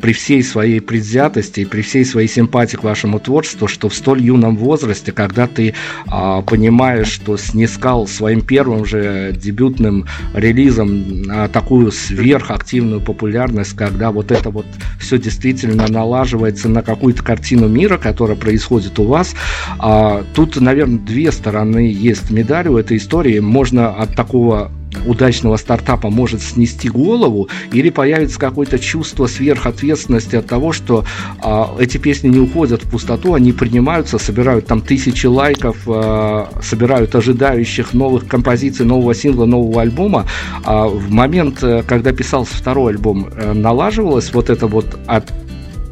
при 0.00 0.12
всей 0.12 0.42
своей 0.42 0.80
предвзятости 0.80 1.60
и 1.60 1.64
при 1.64 1.82
всей 1.82 2.04
своей 2.04 2.28
симпатии 2.28 2.76
к 2.76 2.84
вашему 2.84 3.20
творчеству, 3.20 3.68
что 3.68 3.88
в 3.88 3.94
столь 3.94 4.22
юном 4.22 4.56
возрасте, 4.56 5.12
когда 5.12 5.46
ты 5.46 5.74
а, 6.06 6.42
понимаешь, 6.42 7.08
что 7.08 7.36
снискал 7.36 8.06
своим 8.06 8.40
первым 8.40 8.84
же 8.84 9.32
дебютным 9.36 10.06
релизом 10.34 11.22
а, 11.30 11.48
такую 11.48 11.92
сверхактивную 11.92 13.00
популярность, 13.00 13.72
когда 13.72 14.10
вот 14.10 14.30
это 14.30 14.50
вот 14.50 14.66
все 14.98 15.18
действительно 15.18 15.86
налаживается 15.88 16.68
на 16.68 16.82
какую-то 16.82 17.22
картину 17.22 17.68
мира, 17.68 17.98
которая 17.98 18.36
происходит 18.36 18.98
у 18.98 19.04
вас, 19.04 19.34
а, 19.78 20.24
тут, 20.34 20.56
наверное, 20.60 20.98
две 20.98 21.32
стороны 21.32 21.92
есть 21.92 22.30
медали 22.30 22.68
у 22.68 22.76
этой 22.76 22.96
истории 22.96 23.38
можно 23.46 23.94
от 23.94 24.14
такого 24.14 24.70
удачного 25.04 25.56
стартапа 25.56 26.10
может 26.10 26.42
снести 26.42 26.88
голову, 26.88 27.48
или 27.72 27.90
появится 27.90 28.38
какое-то 28.38 28.78
чувство 28.78 29.26
сверхответственности 29.26 30.36
от 30.36 30.46
того, 30.46 30.72
что 30.72 31.04
а, 31.42 31.74
эти 31.78 31.98
песни 31.98 32.28
не 32.28 32.38
уходят 32.38 32.84
в 32.84 32.90
пустоту, 32.90 33.34
они 33.34 33.52
принимаются, 33.52 34.18
собирают 34.18 34.66
там 34.66 34.80
тысячи 34.80 35.26
лайков, 35.26 35.76
а, 35.86 36.48
собирают 36.62 37.14
ожидающих 37.14 37.92
новых 37.92 38.26
композиций, 38.26 38.86
нового 38.86 39.14
сингла, 39.14 39.44
нового 39.44 39.82
альбома. 39.82 40.26
А 40.64 40.86
в 40.86 41.10
момент, 41.10 41.62
э, 41.62 41.82
когда 41.86 42.12
писался 42.12 42.54
второй 42.54 42.92
альбом, 42.92 43.28
э, 43.30 43.52
налаживалось 43.52 44.32
вот 44.32 44.50
это 44.50 44.66
вот 44.66 44.98
от 45.06 45.32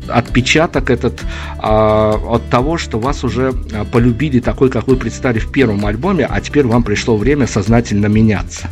отпечаток 0.08 0.90
этот 0.90 1.20
а, 1.58 2.14
от 2.28 2.48
того, 2.50 2.78
что 2.78 2.98
вас 2.98 3.24
уже 3.24 3.52
а, 3.72 3.84
полюбили 3.84 4.40
такой, 4.40 4.70
как 4.70 4.86
вы 4.86 4.96
представили 4.96 5.40
в 5.40 5.50
первом 5.50 5.84
альбоме, 5.86 6.26
а 6.28 6.40
теперь 6.40 6.66
вам 6.66 6.82
пришло 6.82 7.16
время 7.16 7.46
сознательно 7.46 8.06
меняться? 8.06 8.68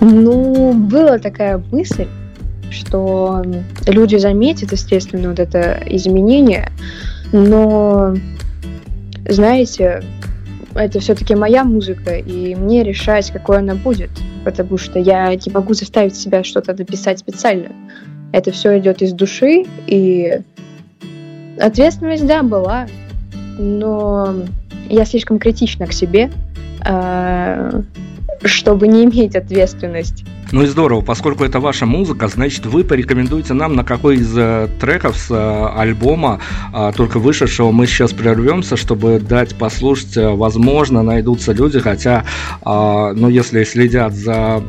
Ну, 0.00 0.72
была 0.72 1.18
такая 1.18 1.62
мысль, 1.70 2.06
что 2.70 3.44
люди 3.86 4.16
заметят, 4.16 4.72
естественно, 4.72 5.28
вот 5.28 5.38
это 5.38 5.82
изменение, 5.86 6.70
но, 7.32 8.14
знаете, 9.28 10.02
это 10.74 11.00
все-таки 11.00 11.34
моя 11.34 11.64
музыка, 11.64 12.16
и 12.16 12.54
мне 12.54 12.82
решать, 12.82 13.30
какой 13.30 13.58
она 13.58 13.74
будет, 13.74 14.10
потому 14.44 14.78
что 14.78 14.98
я 14.98 15.34
не 15.34 15.52
могу 15.52 15.74
заставить 15.74 16.16
себя 16.16 16.44
что-то 16.44 16.72
написать 16.72 17.18
специально. 17.18 17.70
Это 18.32 18.52
все 18.52 18.78
идет 18.78 19.02
из 19.02 19.12
души, 19.12 19.64
и 19.86 20.40
ответственность, 21.58 22.26
да, 22.26 22.42
была, 22.42 22.86
но 23.58 24.34
я 24.88 25.04
слишком 25.04 25.38
критична 25.38 25.86
к 25.86 25.92
себе, 25.92 26.30
а, 26.82 27.82
чтобы 28.44 28.88
не 28.88 29.04
иметь 29.04 29.36
ответственность. 29.36 30.24
Ну 30.52 30.62
и 30.62 30.66
здорово, 30.66 31.00
поскольку 31.00 31.44
это 31.44 31.60
ваша 31.60 31.86
музыка, 31.86 32.26
значит 32.26 32.66
вы 32.66 32.82
порекомендуете 32.82 33.54
нам 33.54 33.76
на 33.76 33.84
какой 33.84 34.16
из 34.16 34.36
э, 34.36 34.68
треков 34.80 35.16
с 35.16 35.30
э, 35.30 35.66
альбома, 35.76 36.40
э, 36.74 36.90
только 36.96 37.20
вышедшего, 37.20 37.70
мы 37.70 37.86
сейчас 37.86 38.12
прервемся, 38.12 38.76
чтобы 38.76 39.20
дать 39.20 39.54
послушать, 39.54 40.16
э, 40.16 40.28
возможно, 40.28 41.02
найдутся 41.02 41.52
люди, 41.52 41.78
хотя, 41.78 42.24
э, 42.64 43.12
ну 43.14 43.28
если 43.28 43.62
следят 43.62 44.12
за 44.12 44.62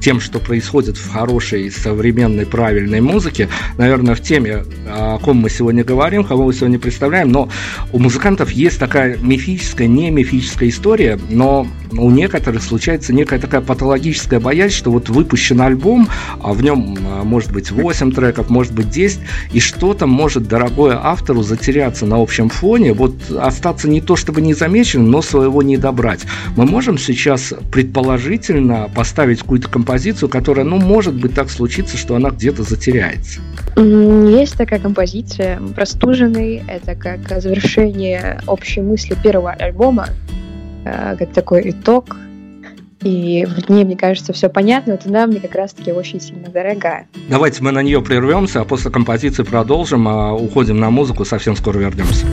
тем, 0.00 0.20
что 0.20 0.38
происходит 0.38 0.96
в 0.96 1.10
хорошей, 1.10 1.70
современной, 1.70 2.46
правильной 2.46 3.00
музыке, 3.00 3.48
наверное, 3.76 4.14
в 4.14 4.20
теме, 4.20 4.64
о 4.86 5.18
ком 5.18 5.38
мы 5.38 5.50
сегодня 5.50 5.84
говорим, 5.84 6.24
кого 6.24 6.46
мы 6.46 6.54
сегодня 6.54 6.78
представляем, 6.78 7.30
но 7.30 7.48
у 7.92 7.98
музыкантов 7.98 8.50
есть 8.50 8.78
такая 8.78 9.18
мифическая, 9.18 9.86
не 9.86 10.10
мифическая 10.10 10.68
история, 10.68 11.18
но 11.30 11.66
у 11.92 12.10
некоторых 12.10 12.62
случается 12.62 13.12
некая 13.12 13.38
такая 13.38 13.60
патологическая 13.60 14.40
боязнь, 14.40 14.74
что 14.74 14.90
вот 14.90 15.08
выпущен 15.08 15.60
альбом, 15.60 16.08
а 16.40 16.52
в 16.52 16.62
нем 16.62 16.96
а, 17.06 17.24
может 17.24 17.52
быть 17.52 17.70
8 17.70 18.12
треков, 18.12 18.50
может 18.50 18.72
быть 18.72 18.90
10, 18.90 19.20
и 19.52 19.60
что-то 19.60 20.06
может 20.06 20.48
дорогое 20.48 20.98
автору 21.02 21.42
затеряться 21.42 22.06
на 22.06 22.20
общем 22.20 22.48
фоне, 22.48 22.92
вот 22.92 23.14
остаться 23.30 23.88
не 23.88 24.00
то 24.00 24.16
чтобы 24.16 24.40
незамеченным, 24.40 25.10
но 25.10 25.22
своего 25.22 25.62
не 25.62 25.76
добрать. 25.76 26.20
Мы 26.56 26.66
можем 26.66 26.98
сейчас 26.98 27.54
предположительно 27.72 28.90
поставить 28.94 29.40
какую-то 29.40 29.68
композицию 29.68 29.87
композицию, 29.88 30.28
которая, 30.28 30.66
ну, 30.66 30.76
может 30.76 31.14
быть, 31.14 31.34
так 31.34 31.48
случится, 31.48 31.96
что 31.96 32.14
она 32.14 32.28
где-то 32.28 32.62
затеряется. 32.62 33.40
Есть 33.76 34.58
такая 34.58 34.80
композиция 34.80 35.58
«Простуженный». 35.74 36.62
Это 36.68 36.94
как 36.94 37.40
завершение 37.40 38.42
общей 38.46 38.82
мысли 38.82 39.16
первого 39.22 39.52
альбома, 39.52 40.08
э, 40.84 41.16
как 41.18 41.32
такой 41.32 41.70
итог. 41.70 42.16
И 43.02 43.46
в 43.46 43.70
ней, 43.70 43.84
мне 43.84 43.96
кажется, 43.96 44.34
все 44.34 44.50
понятно. 44.50 44.92
Вот 44.92 45.06
она 45.06 45.26
мне 45.26 45.40
как 45.40 45.54
раз-таки 45.54 45.92
очень 45.92 46.20
сильно 46.20 46.48
дорогая. 46.48 47.06
Давайте 47.30 47.62
мы 47.62 47.70
на 47.70 47.82
нее 47.82 48.02
прервемся, 48.02 48.60
а 48.60 48.64
после 48.64 48.90
композиции 48.90 49.42
продолжим, 49.42 50.06
а 50.06 50.34
уходим 50.34 50.78
на 50.80 50.90
музыку, 50.90 51.24
совсем 51.24 51.56
скоро 51.56 51.78
вернемся. 51.78 52.26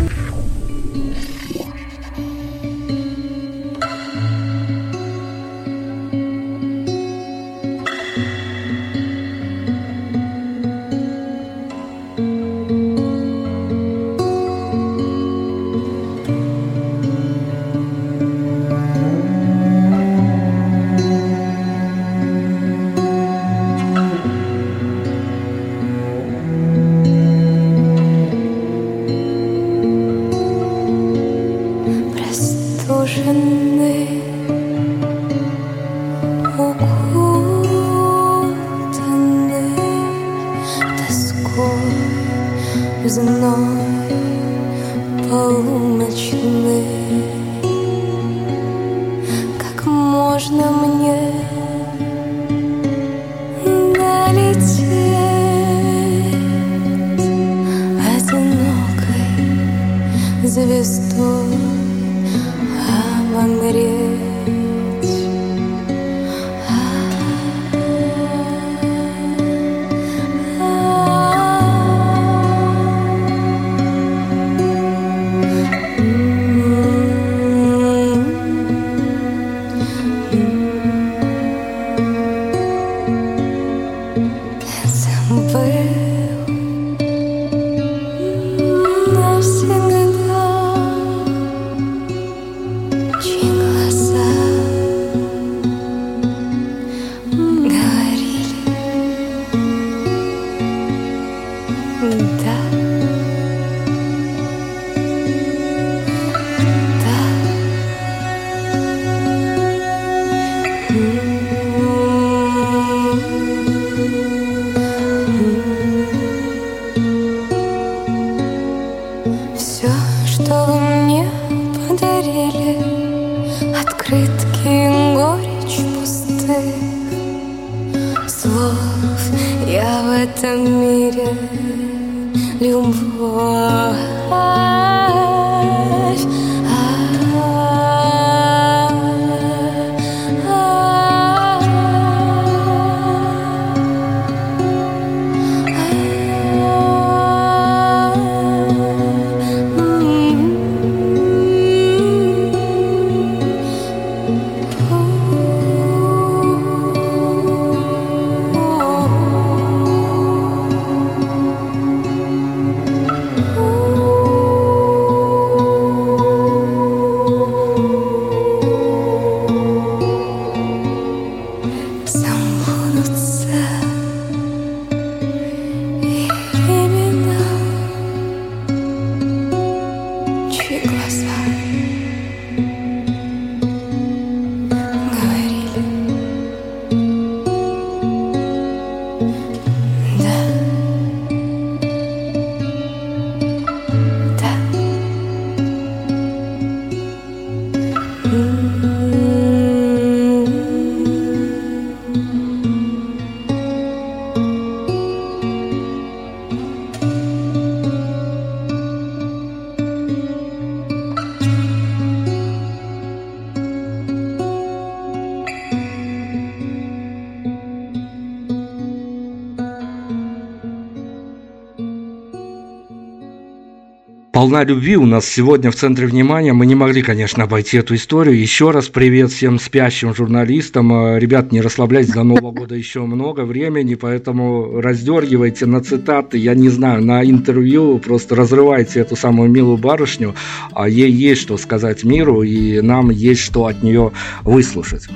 Полна 224.46 224.64
любви 224.64 224.96
у 224.96 225.08
нас 225.08 225.26
сегодня 225.26 225.72
в 225.72 225.76
центре 225.76 226.06
внимания. 226.06 226.54
Мы 226.54 226.68
не 226.68 226.76
могли, 226.76 227.02
конечно, 227.02 227.46
обойти 227.46 227.78
эту 227.78 227.96
историю. 227.96 228.40
Еще 228.40 228.70
раз 228.70 228.90
привет 228.90 229.32
всем 229.32 229.58
спящим 229.58 230.14
журналистам. 230.14 230.94
Э, 230.94 231.20
ребят, 231.20 231.52
не 231.52 231.62
расслабляйтесь, 231.62 232.14
до 232.14 232.24
Нового 232.24 232.52
года 232.52 232.76
еще 232.76 233.00
много 233.00 233.42
времени, 233.42 233.96
поэтому 233.96 234.80
раздергивайте 234.82 235.66
на 235.66 235.82
цитаты, 235.82 236.38
я 236.38 236.54
не 236.54 236.70
знаю, 236.70 237.04
на 237.04 237.24
интервью, 237.24 237.98
просто 237.98 238.36
разрывайте 238.36 239.00
эту 239.00 239.16
самую 239.16 239.50
милую 239.50 239.78
барышню. 239.78 240.36
А 240.74 240.88
ей 240.88 241.12
есть 241.12 241.42
что 241.42 241.58
сказать 241.58 242.04
миру, 242.04 242.44
и 242.44 242.82
нам 242.82 243.10
есть 243.10 243.42
что 243.42 243.66
от 243.66 243.82
нее 243.82 244.12
выслушать. 244.44 245.08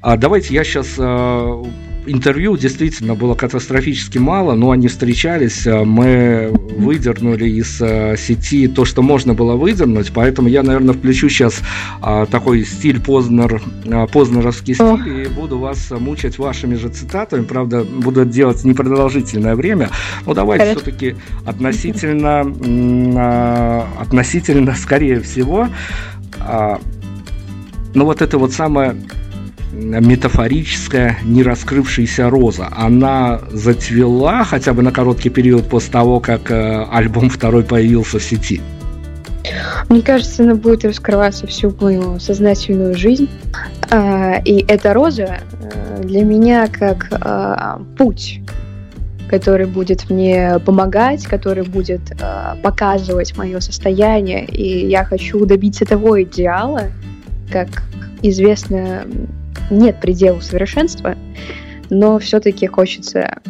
А 0.00 0.16
давайте 0.16 0.54
я 0.54 0.62
сейчас 0.62 0.94
э, 0.96 1.64
интервью 2.06 2.56
действительно 2.56 3.14
было 3.14 3.34
катастрофически 3.34 4.18
мало, 4.18 4.54
но 4.54 4.70
они 4.70 4.88
встречались, 4.88 5.66
э, 5.66 5.84
мы 5.84 6.52
выдернули 6.76 7.48
из 7.48 7.80
э, 7.80 8.16
сети 8.16 8.68
то, 8.68 8.84
что 8.84 9.02
можно 9.02 9.34
было 9.34 9.54
выдернуть, 9.56 10.12
поэтому 10.12 10.48
я, 10.48 10.62
наверное, 10.62 10.94
включу 10.94 11.28
сейчас 11.28 11.60
а, 12.00 12.26
такой 12.26 12.64
стиль 12.64 13.00
Познер, 13.00 13.62
а, 13.86 14.06
познеровский 14.06 14.74
стиль 14.74 15.26
и 15.26 15.28
буду 15.28 15.58
вас 15.58 15.90
мучать 15.90 16.38
вашими 16.38 16.74
же 16.74 16.88
цитатами, 16.88 17.44
правда, 17.44 17.84
буду 17.84 18.22
это 18.22 18.30
делать 18.30 18.64
непродолжительное 18.64 19.54
время, 19.54 19.90
но 20.26 20.34
давайте 20.34 20.74
все-таки 20.74 21.16
относительно, 21.44 22.42
а, 23.16 23.86
относительно, 24.00 24.74
скорее 24.74 25.20
всего, 25.20 25.68
ну 27.92 28.04
вот 28.04 28.22
это 28.22 28.38
вот 28.38 28.52
самое 28.52 28.96
метафорическая 29.72 31.18
не 31.24 31.42
раскрывшаяся 31.42 32.28
роза. 32.28 32.68
Она 32.72 33.40
зацвела 33.50 34.44
хотя 34.44 34.72
бы 34.72 34.82
на 34.82 34.92
короткий 34.92 35.30
период 35.30 35.68
после 35.68 35.92
того, 35.92 36.20
как 36.20 36.50
э, 36.50 36.84
альбом 36.90 37.30
второй 37.30 37.64
появился 37.64 38.18
в 38.18 38.22
сети. 38.22 38.60
Мне 39.88 40.02
кажется, 40.02 40.42
она 40.42 40.54
будет 40.54 40.84
раскрываться 40.84 41.46
всю 41.46 41.74
мою 41.80 42.18
сознательную 42.20 42.94
жизнь. 42.94 43.28
А, 43.90 44.40
и 44.44 44.64
эта 44.68 44.92
роза 44.92 45.38
э, 45.38 46.02
для 46.02 46.24
меня 46.24 46.68
как 46.68 47.08
а, 47.10 47.80
путь, 47.96 48.40
который 49.28 49.66
будет 49.66 50.10
мне 50.10 50.58
помогать, 50.64 51.24
который 51.26 51.62
будет 51.64 52.00
показывать 52.62 53.36
мое 53.36 53.60
состояние. 53.60 54.44
И 54.46 54.88
я 54.88 55.04
хочу 55.04 55.46
добиться 55.46 55.84
того 55.84 56.20
идеала, 56.22 56.88
как 57.50 57.84
известно, 58.22 59.04
нет 59.70 60.00
предела 60.00 60.40
совершенства, 60.40 61.16
но 61.88 62.18
все-таки 62.18 62.66
хочется 62.66 63.40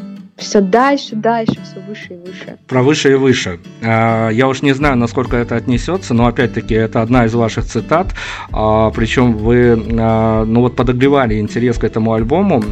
все 0.40 0.60
дальше, 0.60 1.14
дальше, 1.16 1.56
все 1.62 1.80
выше 1.86 2.14
и 2.14 2.16
выше. 2.16 2.58
Про 2.66 2.82
выше 2.82 3.12
и 3.12 3.14
выше. 3.14 3.60
А, 3.82 4.30
я 4.30 4.48
уж 4.48 4.62
не 4.62 4.72
знаю, 4.72 4.96
насколько 4.96 5.36
это 5.36 5.56
отнесется, 5.56 6.14
но 6.14 6.26
опять-таки 6.26 6.74
это 6.74 7.02
одна 7.02 7.26
из 7.26 7.34
ваших 7.34 7.66
цитат. 7.66 8.14
А, 8.50 8.90
Причем 8.90 9.34
вы, 9.36 9.80
а, 9.98 10.44
ну 10.44 10.60
вот, 10.60 10.76
подогревали 10.76 11.38
интерес 11.38 11.78
к 11.78 11.84
этому 11.84 12.14
альбому 12.14 12.62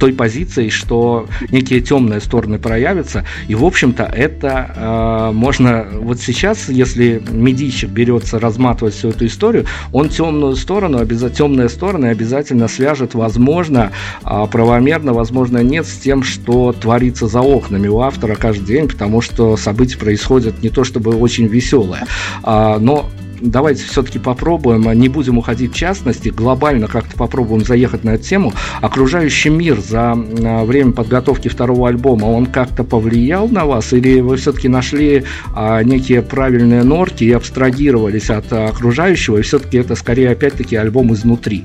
той 0.00 0.12
позицией, 0.12 0.70
что 0.70 1.26
некие 1.50 1.80
темные 1.80 2.20
стороны 2.20 2.58
проявятся. 2.58 3.24
И, 3.48 3.54
в 3.54 3.64
общем-то, 3.64 4.04
это 4.04 5.30
можно 5.32 5.86
вот 5.92 6.20
сейчас, 6.20 6.68
если 6.68 7.22
медийщик 7.30 7.90
берется 7.90 8.38
разматывать 8.38 8.94
всю 8.94 9.10
эту 9.10 9.26
историю, 9.26 9.66
он 9.92 10.08
темную 10.08 10.56
сторону, 10.56 11.04
темные 11.06 11.68
стороны 11.68 12.06
обязательно 12.06 12.68
свяжет, 12.68 13.14
возможно, 13.14 13.92
правомерно, 14.22 15.12
возможно, 15.12 15.58
нет, 15.58 15.86
с 15.86 15.96
тем, 15.98 16.22
что 16.22 16.63
творится 16.72 17.26
за 17.26 17.40
окнами 17.40 17.88
у 17.88 18.00
автора 18.00 18.34
каждый 18.34 18.66
день, 18.66 18.88
потому 18.88 19.20
что 19.20 19.56
события 19.56 19.98
происходят 19.98 20.62
не 20.62 20.70
то 20.70 20.84
чтобы 20.84 21.16
очень 21.16 21.46
веселые, 21.46 22.04
а, 22.42 22.78
но 22.78 23.10
давайте 23.40 23.84
все-таки 23.84 24.18
попробуем, 24.18 24.90
не 24.98 25.08
будем 25.08 25.38
уходить 25.38 25.72
в 25.72 25.76
частности, 25.76 26.28
глобально 26.28 26.88
как-то 26.88 27.16
попробуем 27.16 27.64
заехать 27.64 28.04
на 28.04 28.10
эту 28.10 28.24
тему. 28.24 28.52
Окружающий 28.80 29.50
мир 29.50 29.80
за 29.80 30.12
а, 30.12 30.64
время 30.64 30.92
подготовки 30.92 31.48
второго 31.48 31.88
альбома, 31.88 32.26
он 32.26 32.46
как-то 32.46 32.84
повлиял 32.84 33.48
на 33.48 33.64
вас, 33.64 33.92
или 33.92 34.20
вы 34.20 34.36
все-таки 34.36 34.68
нашли 34.68 35.24
а, 35.54 35.82
некие 35.82 36.22
правильные 36.22 36.82
норки 36.82 37.24
и 37.24 37.32
абстрагировались 37.32 38.30
от 38.30 38.52
окружающего, 38.52 39.38
и 39.38 39.42
все-таки 39.42 39.78
это 39.78 39.94
скорее 39.94 40.30
опять-таки 40.30 40.76
альбом 40.76 41.12
изнутри? 41.12 41.64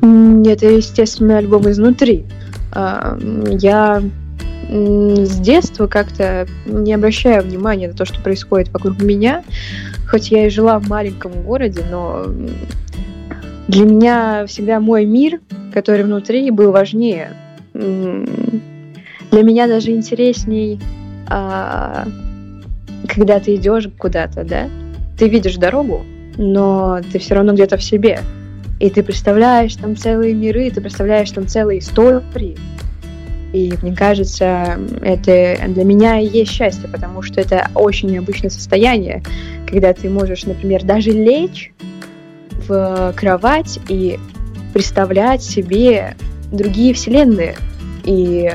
Нет, 0.00 0.62
это, 0.62 0.72
естественно, 0.72 1.38
альбом 1.38 1.68
изнутри. 1.70 2.24
А, 2.76 3.16
я 3.48 4.02
с 4.68 5.40
детства 5.40 5.86
как-то 5.86 6.46
не 6.66 6.92
обращаю 6.92 7.42
внимания 7.42 7.88
на 7.88 7.94
то, 7.94 8.04
что 8.04 8.20
происходит 8.20 8.70
вокруг 8.70 9.00
меня. 9.00 9.44
Хоть 10.10 10.30
я 10.30 10.46
и 10.46 10.50
жила 10.50 10.78
в 10.78 10.86
маленьком 10.88 11.42
городе, 11.42 11.82
но 11.90 12.26
для 13.68 13.84
меня 13.84 14.44
всегда 14.46 14.78
мой 14.78 15.06
мир, 15.06 15.40
который 15.72 16.04
внутри, 16.04 16.50
был 16.50 16.70
важнее. 16.70 17.30
Для 17.72 19.42
меня 19.42 19.66
даже 19.68 19.92
интересней, 19.92 20.78
а, 21.28 22.06
когда 23.08 23.40
ты 23.40 23.54
идешь 23.54 23.88
куда-то, 23.98 24.44
да, 24.44 24.68
ты 25.18 25.28
видишь 25.28 25.56
дорогу, 25.56 26.04
но 26.36 27.00
ты 27.10 27.18
все 27.18 27.36
равно 27.36 27.54
где-то 27.54 27.78
в 27.78 27.82
себе. 27.82 28.20
И 28.78 28.90
ты 28.90 29.02
представляешь 29.02 29.74
там 29.76 29.96
целые 29.96 30.34
миры, 30.34 30.70
ты 30.70 30.80
представляешь 30.80 31.30
там 31.30 31.46
целые 31.46 31.78
истории. 31.78 32.56
И 33.52 33.72
мне 33.80 33.94
кажется, 33.94 34.78
это 35.00 35.56
для 35.68 35.84
меня 35.84 36.18
и 36.20 36.26
есть 36.26 36.52
счастье, 36.52 36.88
потому 36.88 37.22
что 37.22 37.40
это 37.40 37.70
очень 37.74 38.10
необычное 38.10 38.50
состояние, 38.50 39.22
когда 39.66 39.94
ты 39.94 40.10
можешь, 40.10 40.44
например, 40.44 40.84
даже 40.84 41.10
лечь 41.10 41.72
в 42.68 43.14
кровать 43.16 43.78
и 43.88 44.18
представлять 44.74 45.42
себе 45.42 46.16
другие 46.52 46.92
вселенные. 46.92 47.54
И 48.04 48.50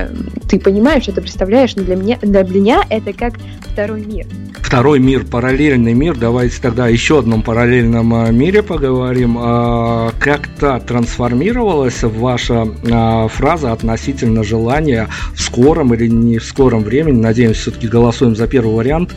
ты 0.48 0.60
понимаешь, 0.60 1.04
что 1.04 1.14
ты 1.14 1.22
представляешь, 1.22 1.76
но 1.76 1.84
для 1.84 1.96
меня, 1.96 2.18
для 2.22 2.44
меня 2.44 2.84
это 2.90 3.12
как 3.12 3.34
второй 3.72 4.06
мир 4.06 4.28
второй 4.72 5.00
мир, 5.00 5.26
параллельный 5.26 5.94
мир. 5.94 6.18
Давайте 6.18 6.62
тогда 6.62 6.88
еще 6.88 7.20
одном 7.20 7.42
параллельном 7.42 8.14
а, 8.14 8.32
мире 8.32 8.64
поговорим. 8.64 9.38
А, 9.38 10.12
как-то 10.18 10.80
трансформировалась 10.80 12.04
ваша 12.04 12.70
а, 12.90 13.28
фраза 13.28 13.74
относительно 13.74 14.46
желания 14.46 15.10
в 15.34 15.42
скором 15.42 15.94
или 15.94 16.08
не 16.08 16.38
в 16.38 16.46
скором 16.46 16.84
времени, 16.84 17.20
надеемся, 17.20 17.64
все-таки 17.64 17.90
голосуем 17.90 18.34
за 18.34 18.48
первый 18.48 18.74
вариант, 18.74 19.14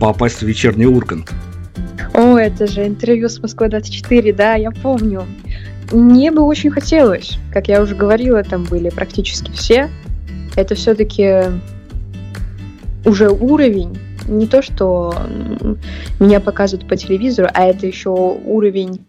попасть 0.00 0.40
в 0.40 0.42
вечерний 0.42 0.86
Ургант? 0.86 1.30
О, 2.12 2.36
это 2.36 2.66
же 2.66 2.84
интервью 2.84 3.28
с 3.28 3.38
Москвой-24, 3.38 4.34
да, 4.34 4.54
я 4.54 4.72
помню. 4.72 5.26
Мне 5.92 6.32
бы 6.32 6.42
очень 6.42 6.72
хотелось, 6.72 7.38
как 7.52 7.68
я 7.68 7.82
уже 7.82 7.94
говорила, 7.94 8.42
там 8.42 8.64
были 8.64 8.88
практически 8.88 9.52
все. 9.52 9.88
Это 10.56 10.74
все-таки 10.74 11.42
уже 13.04 13.30
уровень 13.30 13.96
не 14.26 14.46
то, 14.46 14.62
что 14.62 15.14
меня 16.20 16.40
показывают 16.40 16.88
по 16.88 16.96
телевизору, 16.96 17.48
а 17.52 17.64
это 17.64 17.86
еще 17.86 18.10
уровень 18.10 19.04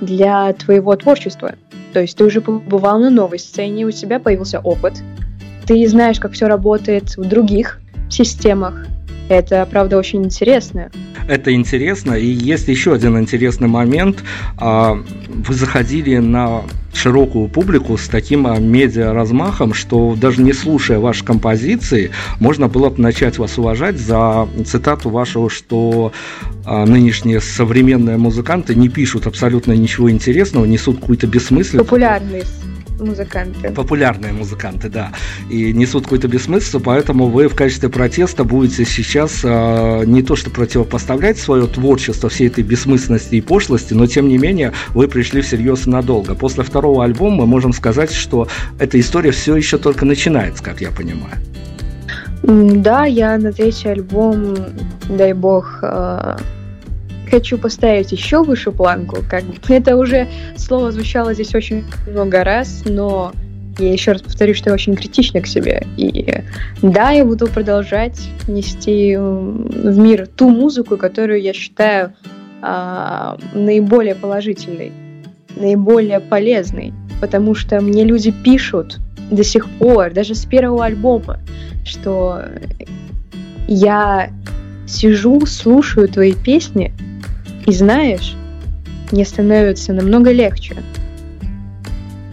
для 0.00 0.52
твоего 0.52 0.94
творчества. 0.96 1.54
То 1.92 2.00
есть 2.00 2.16
ты 2.16 2.24
уже 2.24 2.40
побывал 2.40 2.98
на 2.98 3.10
новой 3.10 3.38
сцене, 3.38 3.84
у 3.84 3.90
тебя 3.90 4.18
появился 4.18 4.60
опыт, 4.60 5.02
ты 5.66 5.86
знаешь, 5.88 6.18
как 6.18 6.32
все 6.32 6.46
работает 6.46 7.16
в 7.16 7.28
других 7.28 7.80
системах, 8.10 8.86
это, 9.28 9.66
правда, 9.70 9.98
очень 9.98 10.24
интересно. 10.24 10.90
Это 11.28 11.54
интересно. 11.54 12.14
И 12.14 12.26
есть 12.26 12.68
еще 12.68 12.92
один 12.94 13.18
интересный 13.18 13.68
момент. 13.68 14.22
А, 14.58 14.98
вы 15.28 15.54
заходили 15.54 16.18
на 16.18 16.62
широкую 16.92 17.48
публику 17.48 17.96
с 17.96 18.08
таким 18.08 18.46
а, 18.46 18.58
медиа 18.58 19.12
размахом, 19.12 19.72
что 19.74 20.16
даже 20.20 20.42
не 20.42 20.52
слушая 20.52 20.98
ваши 20.98 21.24
композиции, 21.24 22.10
можно 22.40 22.68
было 22.68 22.90
бы 22.90 23.00
начать 23.00 23.38
вас 23.38 23.58
уважать 23.58 23.98
за 23.98 24.48
цитату 24.66 25.10
вашего, 25.10 25.48
что 25.48 26.12
а, 26.64 26.84
нынешние 26.84 27.40
современные 27.40 28.16
музыканты 28.16 28.74
не 28.74 28.88
пишут 28.88 29.26
абсолютно 29.26 29.72
ничего 29.72 30.10
интересного, 30.10 30.64
несут 30.64 31.00
какую-то 31.00 31.26
бессмысленность. 31.26 31.88
Популярность 31.88 32.71
музыканты. 33.02 33.70
Популярные 33.70 34.32
музыканты, 34.32 34.88
да. 34.88 35.12
И 35.50 35.72
несут 35.72 36.04
какую-то 36.04 36.28
бессмыслицу, 36.28 36.80
поэтому 36.80 37.26
вы 37.26 37.48
в 37.48 37.54
качестве 37.54 37.88
протеста 37.88 38.44
будете 38.44 38.84
сейчас 38.84 39.40
э, 39.44 40.04
не 40.06 40.22
то 40.22 40.36
что 40.36 40.50
противопоставлять 40.50 41.38
свое 41.38 41.66
творчество 41.66 42.28
всей 42.28 42.48
этой 42.48 42.64
бессмысленности 42.64 43.36
и 43.36 43.40
пошлости, 43.40 43.94
но 43.94 44.06
тем 44.06 44.28
не 44.28 44.38
менее 44.38 44.72
вы 44.94 45.08
пришли 45.08 45.40
всерьез 45.40 45.86
надолго. 45.86 46.34
После 46.34 46.64
второго 46.64 47.04
альбома 47.04 47.36
мы 47.38 47.46
можем 47.46 47.72
сказать, 47.72 48.12
что 48.12 48.48
эта 48.78 48.98
история 48.98 49.30
все 49.30 49.56
еще 49.56 49.78
только 49.78 50.04
начинается, 50.04 50.62
как 50.62 50.80
я 50.80 50.90
понимаю. 50.90 51.36
Да, 52.42 53.04
я 53.04 53.38
на 53.38 53.52
третий 53.52 53.88
альбом, 53.88 54.56
дай 55.08 55.32
бог, 55.32 55.78
э, 55.82 56.36
хочу 57.32 57.56
поставить 57.56 58.12
еще 58.12 58.42
выше 58.42 58.70
планку. 58.72 59.18
Как. 59.28 59.44
Это 59.68 59.96
уже 59.96 60.28
слово 60.56 60.92
звучало 60.92 61.32
здесь 61.32 61.54
очень 61.54 61.84
много 62.06 62.44
раз, 62.44 62.82
но 62.84 63.32
Я 63.78 63.90
еще 63.90 64.12
раз 64.12 64.20
повторю, 64.20 64.54
что 64.54 64.68
я 64.68 64.74
очень 64.74 64.94
критична 64.94 65.40
к 65.40 65.46
себе. 65.46 65.86
И 65.96 66.42
да, 66.82 67.10
я 67.10 67.24
буду 67.24 67.46
продолжать 67.46 68.20
нести 68.46 69.16
в 69.16 69.98
мир 69.98 70.26
ту 70.26 70.50
музыку, 70.50 70.98
которую 70.98 71.40
я 71.40 71.54
считаю 71.54 72.12
а, 72.60 73.38
наиболее 73.54 74.14
положительной, 74.14 74.92
наиболее 75.56 76.20
полезной. 76.20 76.92
Потому 77.18 77.54
что 77.54 77.80
мне 77.80 78.04
люди 78.04 78.30
пишут 78.30 78.98
до 79.30 79.42
сих 79.42 79.70
пор, 79.78 80.12
даже 80.12 80.34
с 80.34 80.44
первого 80.44 80.84
альбома, 80.84 81.38
что 81.86 82.42
я 83.68 84.28
сижу, 84.86 85.46
слушаю 85.46 86.08
твои 86.08 86.34
песни, 86.34 86.92
и 87.66 87.72
знаешь, 87.72 88.34
мне 89.10 89.24
становится 89.24 89.92
намного 89.92 90.32
легче. 90.32 90.76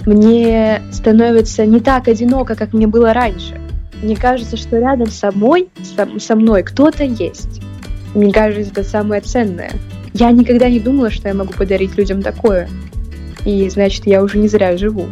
Мне 0.05 0.81
становится 0.91 1.65
не 1.65 1.79
так 1.79 2.07
одиноко, 2.07 2.55
как 2.55 2.73
мне 2.73 2.87
было 2.87 3.13
раньше. 3.13 3.59
Мне 4.01 4.15
кажется, 4.15 4.57
что 4.57 4.79
рядом 4.79 5.07
со 5.07 5.31
мной, 5.31 5.69
со, 5.83 6.07
со 6.19 6.35
мной 6.35 6.63
кто-то 6.63 7.03
есть. 7.03 7.61
Мне 8.15 8.31
кажется, 8.31 8.71
это 8.71 8.83
самое 8.83 9.21
ценное. 9.21 9.71
Я 10.13 10.31
никогда 10.31 10.69
не 10.69 10.79
думала, 10.79 11.11
что 11.11 11.27
я 11.27 11.33
могу 11.33 11.53
подарить 11.53 11.97
людям 11.97 12.21
такое. 12.21 12.67
И 13.45 13.69
значит, 13.69 14.07
я 14.07 14.23
уже 14.23 14.37
не 14.37 14.47
зря 14.47 14.75
живу. 14.77 15.05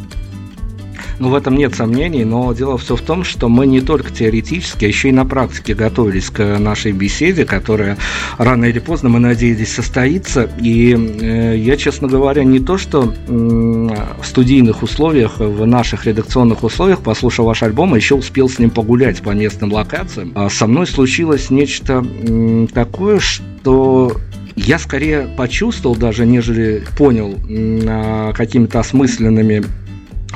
Ну, 1.20 1.30
в 1.30 1.36
этом 1.36 1.56
нет 1.56 1.74
сомнений, 1.74 2.24
но 2.26 2.54
дело 2.54 2.78
все 2.78 2.96
в 2.96 3.02
том, 3.02 3.24
что 3.24 3.50
мы 3.50 3.66
не 3.66 3.82
только 3.82 4.12
теоретически, 4.12 4.86
а 4.86 4.88
еще 4.88 5.10
и 5.10 5.12
на 5.12 5.26
практике 5.26 5.74
готовились 5.74 6.30
к 6.30 6.60
нашей 6.60 6.92
беседе, 6.92 7.44
которая 7.44 7.98
рано 8.38 8.66
или 8.66 8.80
поздно, 8.80 9.10
мы 9.10 9.20
надеялись, 9.20 9.74
состоится. 9.74 10.50
И 10.62 10.94
э, 10.94 11.58
я, 11.58 11.76
честно 11.76 12.08
говоря, 12.08 12.44
не 12.44 12.60
то, 12.60 12.78
что 12.78 13.14
э, 13.28 13.32
в 13.32 14.26
студийных 14.26 14.84
условиях, 14.84 15.40
в 15.40 15.66
наших 15.66 16.06
редакционных 16.06 16.64
условиях, 16.64 17.00
послушал 17.00 17.46
ваш 17.46 17.64
альбом, 17.64 17.96
а 17.96 17.98
еще 17.98 18.16
успел 18.16 18.48
с 18.48 18.60
ним 18.60 18.70
погулять 18.70 19.22
по 19.22 19.32
местным 19.32 19.74
локациям. 19.74 20.34
А 20.36 20.50
со 20.50 20.68
мной 20.68 20.86
случилось 20.86 21.50
нечто 21.50 22.06
э, 22.06 22.68
такое, 22.72 23.20
что 23.20 24.16
я 24.56 24.78
скорее 24.78 25.30
почувствовал 25.36 25.96
даже, 25.96 26.26
нежели 26.26 26.84
понял 26.98 27.36
э, 27.50 28.34
какими-то 28.36 28.80
осмысленными 28.80 29.64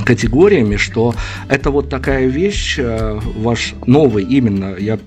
категориями, 0.05 0.77
что 0.77 1.13
это 1.49 1.71
вот 1.71 1.89
такая 1.89 2.27
вещь, 2.27 2.77
э, 2.79 3.19
ваш 3.37 3.73
новый 3.85 4.23
именно, 4.23 4.75
я 4.77 4.99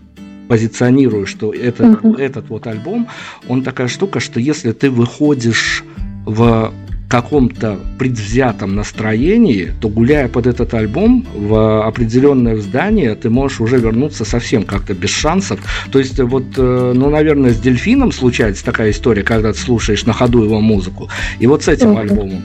позиционирую, 0.49 1.27
что 1.27 1.53
это, 1.53 1.85
uh-huh. 1.85 2.21
этот 2.21 2.49
вот 2.49 2.67
альбом, 2.67 3.09
он 3.49 3.63
такая 3.63 3.89
штука, 3.89 4.21
что 4.21 4.41
если 4.41 4.73
ты 4.73 4.91
выходишь 4.91 5.85
в 6.27 6.73
каком-то 7.09 7.79
предвзятом 7.99 8.75
настроении, 8.75 9.73
то 9.81 9.89
гуляя 9.89 10.29
под 10.29 10.47
этот 10.47 10.75
альбом 10.75 11.27
в 11.35 11.87
определенное 11.87 12.57
здание, 12.57 13.15
ты 13.15 13.31
можешь 13.31 13.61
уже 13.61 13.79
вернуться 13.79 14.25
совсем 14.25 14.65
как-то 14.65 14.95
без 14.95 15.11
шансов. 15.11 15.61
То 15.93 15.99
есть 15.99 16.19
вот, 16.19 16.45
э, 16.57 16.93
ну, 16.95 17.11
наверное, 17.11 17.53
с 17.53 17.61
Дельфином 17.61 18.13
случается 18.13 18.65
такая 18.65 18.91
история, 18.91 19.23
когда 19.23 19.53
ты 19.53 19.59
слушаешь 19.59 20.05
на 20.07 20.13
ходу 20.13 20.43
его 20.45 20.61
музыку. 20.61 21.09
И 21.39 21.47
вот 21.47 21.63
с 21.63 21.69
этим 21.69 21.91
uh-huh. 21.91 22.01
альбомом. 22.01 22.43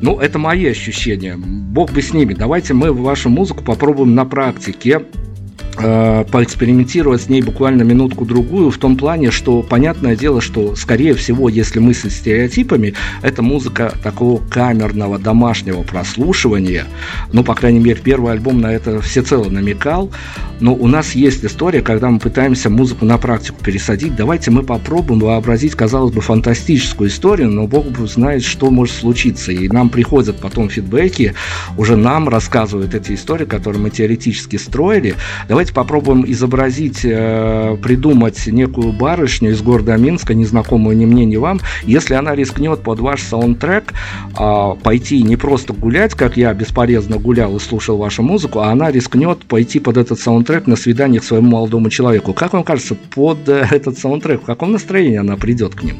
Ну, 0.00 0.18
это 0.18 0.38
мои 0.38 0.66
ощущения. 0.66 1.36
Бог 1.36 1.92
бы 1.92 2.02
с 2.02 2.12
ними. 2.12 2.34
Давайте 2.34 2.74
мы 2.74 2.92
вашу 2.92 3.28
музыку 3.28 3.64
попробуем 3.64 4.14
на 4.14 4.24
практике 4.24 5.00
Э, 5.00 5.35
поэкспериментировать 5.76 7.22
с 7.22 7.28
ней 7.28 7.42
буквально 7.42 7.82
минутку-другую 7.82 8.70
в 8.70 8.78
том 8.78 8.96
плане, 8.96 9.30
что 9.30 9.62
понятное 9.62 10.16
дело, 10.16 10.40
что, 10.40 10.74
скорее 10.76 11.14
всего, 11.14 11.48
если 11.48 11.78
мыслить 11.78 12.12
стереотипами, 12.12 12.94
это 13.22 13.42
музыка 13.42 13.94
такого 14.02 14.42
камерного 14.42 15.18
домашнего 15.18 15.82
прослушивания. 15.82 16.84
Ну, 17.32 17.44
по 17.44 17.54
крайней 17.54 17.80
мере, 17.80 18.00
первый 18.02 18.32
альбом 18.32 18.60
на 18.60 18.72
это 18.72 19.00
всецело 19.00 19.48
намекал. 19.48 20.10
Но 20.58 20.74
у 20.74 20.86
нас 20.86 21.14
есть 21.14 21.44
история, 21.44 21.82
когда 21.82 22.08
мы 22.08 22.18
пытаемся 22.18 22.70
музыку 22.70 23.04
на 23.04 23.18
практику 23.18 23.62
пересадить. 23.62 24.16
Давайте 24.16 24.50
мы 24.50 24.62
попробуем 24.62 25.20
вообразить, 25.20 25.74
казалось 25.74 26.14
бы, 26.14 26.22
фантастическую 26.22 27.10
историю, 27.10 27.50
но 27.50 27.66
Бог 27.66 27.86
знает, 28.08 28.42
что 28.42 28.70
может 28.70 28.94
случиться. 28.94 29.52
И 29.52 29.68
нам 29.68 29.90
приходят 29.90 30.40
потом 30.40 30.70
фидбэки, 30.70 31.34
уже 31.76 31.96
нам 31.96 32.28
рассказывают 32.28 32.94
эти 32.94 33.12
истории, 33.12 33.44
которые 33.44 33.82
мы 33.82 33.90
теоретически 33.90 34.56
строили. 34.56 35.14
Давайте 35.48 35.65
Давайте 35.66 35.74
попробуем 35.74 36.24
изобразить, 36.30 37.00
э, 37.02 37.76
придумать 37.82 38.46
некую 38.46 38.92
барышню 38.92 39.50
из 39.50 39.62
города 39.62 39.96
Минска, 39.96 40.32
незнакомую 40.32 40.96
ни 40.96 41.06
мне, 41.06 41.24
ни 41.24 41.34
вам. 41.34 41.58
Если 41.82 42.14
она 42.14 42.36
рискнет 42.36 42.82
под 42.82 43.00
ваш 43.00 43.22
саундтрек 43.22 43.92
э, 44.38 44.74
пойти 44.80 45.24
не 45.24 45.34
просто 45.34 45.72
гулять, 45.72 46.14
как 46.14 46.36
я 46.36 46.54
бесполезно 46.54 47.18
гулял 47.18 47.56
и 47.56 47.58
слушал 47.58 47.96
вашу 47.96 48.22
музыку, 48.22 48.60
а 48.60 48.70
она 48.70 48.92
рискнет 48.92 49.40
пойти 49.40 49.80
под 49.80 49.96
этот 49.96 50.20
саундтрек 50.20 50.68
на 50.68 50.76
свидание 50.76 51.20
к 51.20 51.24
своему 51.24 51.48
молодому 51.48 51.90
человеку. 51.90 52.32
Как 52.32 52.52
вам 52.52 52.62
кажется, 52.62 52.94
под 52.94 53.48
э, 53.48 53.66
этот 53.72 53.98
саундтрек, 53.98 54.42
в 54.42 54.46
каком 54.46 54.70
настроении 54.70 55.18
она 55.18 55.36
придет 55.36 55.74
к 55.74 55.82
ним? 55.82 55.96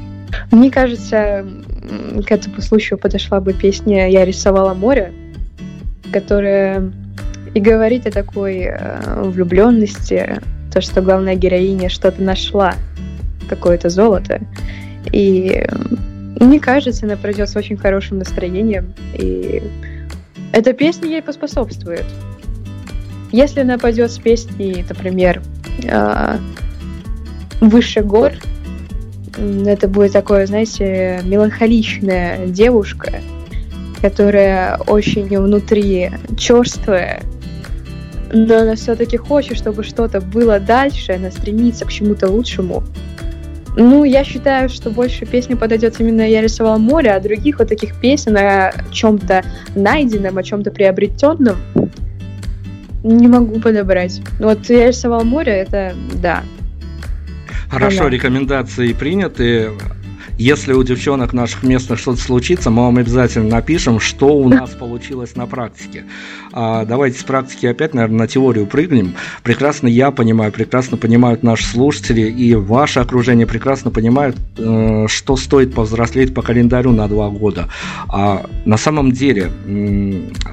Мне 0.53 0.71
кажется, 0.71 1.45
к 2.25 2.31
этому 2.31 2.61
случаю 2.61 3.01
подошла 3.01 3.41
бы 3.41 3.53
песня 3.53 4.09
«Я 4.09 4.25
рисовала 4.25 4.75
море», 4.75 5.13
которая 6.13 6.93
и 7.57 7.61
говорить 7.61 8.07
о 8.07 8.11
такой 8.11 8.65
э, 8.65 9.23
влюбленности, 9.23 10.43
то, 10.71 10.83
что 10.83 11.01
главная 11.01 11.37
героиня 11.37 11.89
что-то 11.89 12.23
нашла, 12.23 12.75
какое-то 13.49 13.89
золото. 13.89 14.43
И 15.11 15.67
мне 16.39 16.61
кажется, 16.61 17.07
она 17.07 17.17
пройдет 17.17 17.49
с 17.49 17.57
очень 17.57 17.79
хорошим 17.79 18.19
настроением. 18.19 18.93
И 19.15 19.63
эта 20.53 20.75
песня 20.75 21.09
ей 21.09 21.23
поспособствует. 21.23 22.05
Если 23.33 23.61
она 23.61 23.79
пойдет 23.79 24.13
с 24.13 24.19
песней, 24.19 24.85
например, 24.87 25.41
э, 25.83 26.37
«Выше 27.63 28.03
гор», 28.03 28.33
это 29.65 29.89
будет 29.89 30.13
такое, 30.13 30.47
знаете, 30.47 31.23
меланхоличная 31.25 32.49
девушка, 32.49 33.23
которая 34.03 34.77
очень 34.77 35.27
внутри 35.39 36.11
черствая, 36.37 37.23
но 38.37 38.59
она 38.59 38.75
все-таки 38.75 39.17
хочет, 39.17 39.57
чтобы 39.57 39.83
что-то 39.83 40.21
было 40.21 40.61
дальше, 40.61 41.13
она 41.13 41.31
стремится 41.31 41.87
к 41.87 41.93
чему-то 41.93 42.29
лучшему. 42.29 42.85
Ну, 43.79 44.05
я 44.05 44.25
считаю, 44.25 44.69
что 44.69 44.91
больше 44.91 45.27
песня 45.27 45.57
подойдет 45.57 46.01
именно 46.01 46.23
«Я 46.29 46.41
рисовала 46.41 46.79
море», 46.79 47.13
а 47.13 47.21
других 47.21 47.59
вот 47.59 47.69
таких 47.69 48.01
песен 48.01 48.37
о 48.37 48.73
чем-то 48.91 49.45
найденном, 49.75 50.39
о 50.39 50.43
чем-то 50.43 50.71
приобретенном 50.71 51.57
не 53.03 53.29
могу 53.29 53.61
подобрать. 53.61 54.21
Вот 54.39 54.69
«Я 54.69 54.89
рисовала 54.89 55.25
море»— 55.25 55.53
это 55.53 55.95
да. 56.15 56.43
Хорошо, 57.71 58.03
Она. 58.03 58.11
рекомендации 58.11 58.93
приняты. 58.93 59.71
Если 60.39 60.75
у 60.75 60.83
девчонок 60.83 61.33
наших 61.33 61.63
местных 61.63 61.99
что-то 61.99 62.21
случится, 62.21 62.71
мы 62.71 62.83
вам 62.83 62.99
обязательно 62.99 63.49
напишем, 63.49 64.01
что 64.01 64.37
у 64.37 64.49
нас 64.49 64.71
получилось 64.79 65.35
на 65.35 65.47
практике. 65.47 66.05
А, 66.53 66.85
давайте 66.85 67.19
с 67.21 67.25
практики 67.25 67.65
опять, 67.67 67.95
наверное, 67.95 68.19
на 68.19 68.27
теорию 68.27 68.67
прыгнем. 68.67 69.15
Прекрасно 69.43 69.89
я 69.89 70.11
понимаю, 70.11 70.53
прекрасно 70.53 70.99
понимают 70.99 71.43
наши 71.43 71.65
слушатели 71.65 72.23
и 72.23 72.55
ваше 72.55 73.01
окружение 73.01 73.47
прекрасно 73.47 73.91
понимают, 73.91 74.37
э, 74.59 75.07
что 75.09 75.37
стоит 75.37 75.75
повзрослеть 75.75 76.35
по 76.35 76.43
календарю 76.43 76.93
на 76.93 77.09
два 77.09 77.31
года. 77.31 77.69
А 78.09 78.45
на 78.67 78.77
самом 78.77 79.13
деле, 79.13 79.51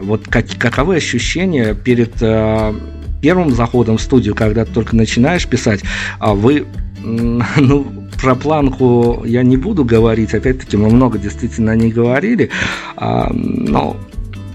вот 0.02 0.28
как, 0.30 0.46
каковы 0.58 0.96
ощущения 0.96 1.74
перед 1.74 2.22
э, 2.22 2.74
первым 3.22 3.52
заходом 3.52 3.98
в 3.98 4.02
студию, 4.02 4.34
когда 4.34 4.64
ты 4.64 4.72
только 4.72 4.96
начинаешь 4.96 5.46
писать, 5.46 5.82
а 6.20 6.34
вы 6.34 6.66
ну, 7.04 7.86
про 8.24 8.36
планку 8.36 9.24
я 9.26 9.44
не 9.44 9.58
буду 9.58 9.84
говорить, 9.84 10.34
опять-таки 10.34 10.78
мы 10.78 10.90
много 10.90 11.20
действительно 11.20 11.76
не 11.76 11.92
говорили, 11.92 12.50
а, 12.96 13.30
но 13.34 13.98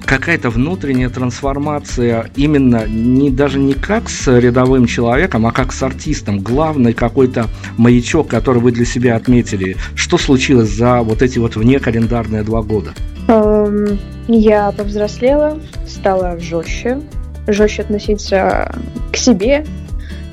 какая-то 0.07 0.49
внутренняя 0.49 1.11
трансформация 1.11 2.31
именно 2.35 2.87
не 2.89 3.31
даже 3.31 3.59
не 3.59 3.75
как 3.75 4.09
с 4.09 4.27
рядовым 4.27 4.87
человеком, 4.87 5.47
а 5.47 5.53
как 5.53 5.75
с 5.75 5.83
артистом. 5.83 6.39
Главный 6.41 6.95
какой-то 6.95 7.49
маячок, 7.77 8.29
который 8.29 8.63
вы 8.63 8.73
для 8.73 8.87
себя 8.87 9.17
отметили. 9.17 9.77
Что 9.95 10.17
случилось 10.17 10.71
за 10.71 11.03
вот 11.03 11.21
эти 11.21 11.39
вот 11.39 11.57
вне 11.57 11.79
календарные 11.79 12.45
два 12.45 12.63
года? 12.63 12.93
Um, 13.27 13.99
я 14.29 14.73
повзрослела, 14.73 15.61
стала 15.87 16.41
жестче, 16.41 17.03
жестче 17.47 17.83
относиться 17.83 18.75
к 19.13 19.17
себе, 19.19 19.67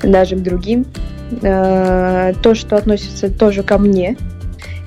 даже 0.02 0.36
к 0.36 0.42
другим. 0.42 0.86
Э, 1.42 2.34
то, 2.42 2.54
что 2.54 2.76
относится 2.76 3.30
тоже 3.30 3.62
ко 3.62 3.78
мне. 3.78 4.16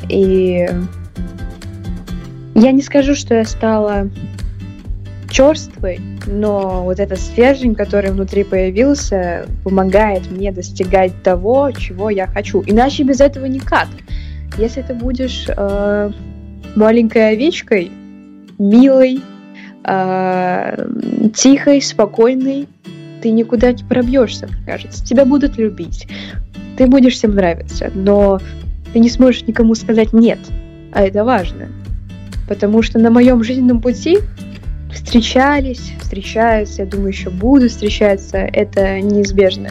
И 0.07 0.67
я 2.55 2.71
не 2.71 2.81
скажу, 2.81 3.15
что 3.15 3.35
я 3.35 3.45
стала 3.45 4.09
черствой, 5.29 5.99
но 6.25 6.83
вот 6.83 6.99
этот 6.99 7.19
стержень, 7.19 7.75
который 7.75 8.11
внутри 8.11 8.43
появился, 8.43 9.45
помогает 9.63 10.29
мне 10.31 10.51
достигать 10.51 11.11
того, 11.23 11.71
чего 11.71 12.09
я 12.09 12.27
хочу. 12.27 12.63
Иначе 12.65 13.03
без 13.03 13.19
этого 13.19 13.45
никак. 13.45 13.87
Если 14.57 14.81
ты 14.81 14.93
будешь 14.93 15.45
э, 15.47 16.11
маленькой 16.75 17.33
овечкой, 17.33 17.91
милой, 18.57 19.21
э, 19.83 20.87
тихой, 21.35 21.81
спокойной, 21.81 22.67
ты 23.21 23.31
никуда 23.31 23.71
не 23.71 23.83
пробьешься, 23.83 24.47
мне 24.47 24.57
кажется. 24.65 25.05
Тебя 25.05 25.25
будут 25.25 25.57
любить, 25.57 26.07
ты 26.77 26.87
будешь 26.87 27.13
всем 27.13 27.35
нравиться, 27.35 27.91
но 27.93 28.39
ты 28.93 28.99
не 28.99 29.09
сможешь 29.09 29.43
никому 29.43 29.75
сказать 29.75 30.13
«нет», 30.13 30.39
а 30.91 31.01
это 31.01 31.23
важно. 31.23 31.69
Потому 32.47 32.81
что 32.81 32.99
на 32.99 33.11
моем 33.11 33.43
жизненном 33.43 33.81
пути 33.81 34.19
встречались, 34.91 35.93
встречаются, 36.01 36.83
я 36.83 36.87
думаю, 36.87 37.09
еще 37.09 37.29
будут 37.29 37.71
встречаться, 37.71 38.37
это 38.37 38.99
неизбежно. 39.01 39.69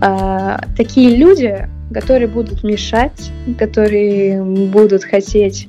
А, 0.00 0.60
такие 0.76 1.16
люди, 1.16 1.68
которые 1.92 2.28
будут 2.28 2.62
мешать, 2.62 3.30
которые 3.58 4.42
будут 4.42 5.04
хотеть 5.04 5.68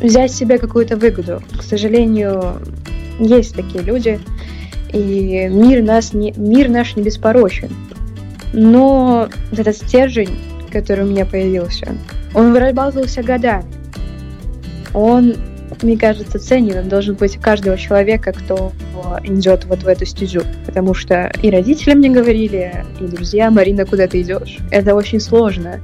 взять 0.00 0.32
себе 0.32 0.58
какую-то 0.58 0.96
выгоду. 0.96 1.42
К 1.56 1.62
сожалению, 1.62 2.60
есть 3.18 3.54
такие 3.54 3.82
люди, 3.82 4.20
и 4.92 5.48
мир, 5.48 5.82
нас 5.82 6.12
не, 6.12 6.32
мир 6.36 6.68
наш 6.68 6.96
не 6.96 7.02
беспорочен. 7.02 7.70
Но 8.52 9.28
этот 9.52 9.76
стержень, 9.76 10.36
который 10.72 11.04
у 11.04 11.08
меня 11.08 11.24
появился, 11.26 11.94
он 12.34 12.52
вырабатывался 12.52 13.22
годами. 13.22 13.64
Он 14.92 15.34
мне 15.82 15.96
кажется, 15.96 16.38
ценен 16.38 16.78
он 16.78 16.88
должен 16.88 17.14
быть 17.14 17.36
у 17.36 17.40
каждого 17.40 17.78
человека, 17.78 18.32
кто 18.32 18.72
идет 19.24 19.64
вот 19.66 19.82
в 19.82 19.88
эту 19.88 20.04
стезю. 20.04 20.42
Потому 20.66 20.94
что 20.94 21.32
и 21.42 21.50
родители 21.50 21.94
мне 21.94 22.10
говорили, 22.10 22.84
и 23.00 23.04
друзья, 23.04 23.50
Марина, 23.50 23.86
куда 23.86 24.06
ты 24.06 24.20
идешь? 24.20 24.58
Это 24.70 24.94
очень 24.94 25.20
сложно. 25.20 25.80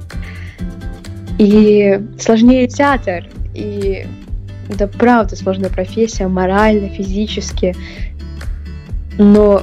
И 1.39 1.99
сложнее 2.19 2.67
театр, 2.67 3.27
и 3.53 4.05
это 4.69 4.87
правда 4.87 5.35
сложная 5.35 5.69
профессия, 5.69 6.27
морально, 6.27 6.89
физически. 6.89 7.75
Но 9.17 9.61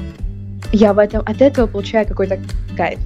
я 0.73 0.93
в 0.93 0.99
этом, 0.99 1.23
от 1.27 1.41
этого 1.41 1.67
получаю 1.67 2.07
какой-то 2.07 2.39
кайф. 2.77 2.99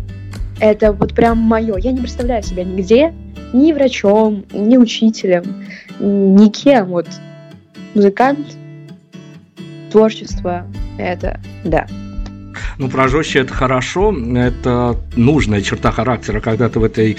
Это 0.61 0.93
вот 0.93 1.15
прям 1.15 1.39
мое. 1.39 1.77
Я 1.79 1.93
не 1.93 2.01
представляю 2.01 2.43
себя 2.43 2.65
нигде, 2.65 3.13
ни 3.53 3.73
врачом, 3.73 4.45
ни 4.53 4.77
учителем, 4.77 5.65
никем. 6.01 6.87
Вот 6.87 7.09
музыкант, 7.95 8.57
творчество— 9.91 10.67
это 10.99 11.41
да. 11.65 11.87
Ну, 12.79 12.89
про 12.89 13.09
жестче 13.09 13.41
это 13.41 13.55
хорошо, 13.55 14.15
это 14.37 14.97
нужная 15.17 15.63
черта 15.63 15.91
характера, 15.91 16.41
когда 16.41 16.69
ты 16.69 16.79
в 16.79 16.85
этой 16.85 17.17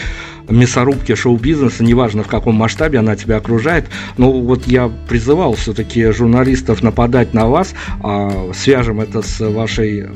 мясорубке 0.50 1.16
шоу-бизнеса, 1.16 1.84
неважно 1.84 2.24
в 2.24 2.28
каком 2.28 2.56
масштабе 2.56 3.00
она 3.00 3.16
тебя 3.16 3.38
окружает. 3.38 3.86
Но 4.18 4.32
вот 4.32 4.68
я 4.68 4.90
призывал 5.08 5.54
все-таки 5.54 6.12
журналистов 6.12 6.84
нападать 6.84 7.34
на 7.34 7.48
вас, 7.48 7.74
а 8.02 8.52
свяжем 8.54 9.02
это 9.02 9.22
с 9.22 9.40
вашей 9.40 10.08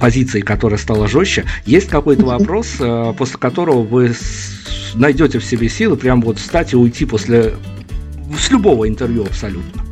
позиции, 0.00 0.40
которая 0.40 0.78
стала 0.78 1.08
жестче, 1.08 1.44
есть 1.64 1.88
какой-то 1.88 2.26
вопрос, 2.26 2.76
э, 2.78 3.14
после 3.16 3.38
которого 3.38 3.82
вы 3.82 4.12
найдете 4.94 5.38
в 5.38 5.44
себе 5.44 5.68
силы 5.68 5.96
прям 5.96 6.20
вот 6.20 6.38
встать 6.38 6.72
и 6.72 6.76
уйти 6.76 7.06
после 7.06 7.54
с 8.38 8.50
любого 8.50 8.88
интервью 8.88 9.24
абсолютно. 9.24 9.82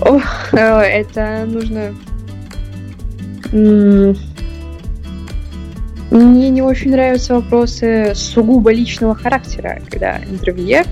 Ох, 0.00 0.22
э, 0.52 0.58
это 0.58 1.44
нужно... 1.46 1.94
Мне 3.52 4.14
не 6.50 6.62
очень 6.62 6.92
нравятся 6.92 7.34
вопросы 7.34 8.12
сугубо 8.14 8.72
личного 8.72 9.14
характера, 9.14 9.80
когда 9.90 10.18
интервьюер 10.18 10.86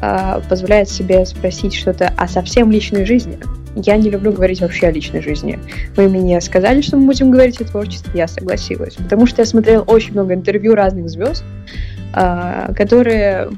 э, 0.00 0.40
позволяет 0.48 0.90
себе 0.90 1.24
спросить 1.24 1.74
что-то 1.74 2.12
о 2.16 2.28
совсем 2.28 2.70
личной 2.70 3.06
жизни. 3.06 3.38
Я 3.74 3.96
не 3.96 4.10
люблю 4.10 4.32
говорить 4.32 4.60
вообще 4.60 4.88
о 4.88 4.90
личной 4.90 5.22
жизни. 5.22 5.58
Вы 5.96 6.08
мне 6.08 6.38
сказали, 6.42 6.82
что 6.82 6.98
мы 6.98 7.06
будем 7.06 7.30
говорить 7.30 7.60
о 7.62 7.64
творчестве, 7.64 8.12
я 8.14 8.28
согласилась. 8.28 8.94
Потому 8.96 9.26
что 9.26 9.40
я 9.40 9.46
смотрела 9.46 9.82
очень 9.82 10.12
много 10.12 10.34
интервью 10.34 10.74
разных 10.74 11.08
звезд, 11.08 11.42
э, 12.14 12.74
которые 12.76 13.48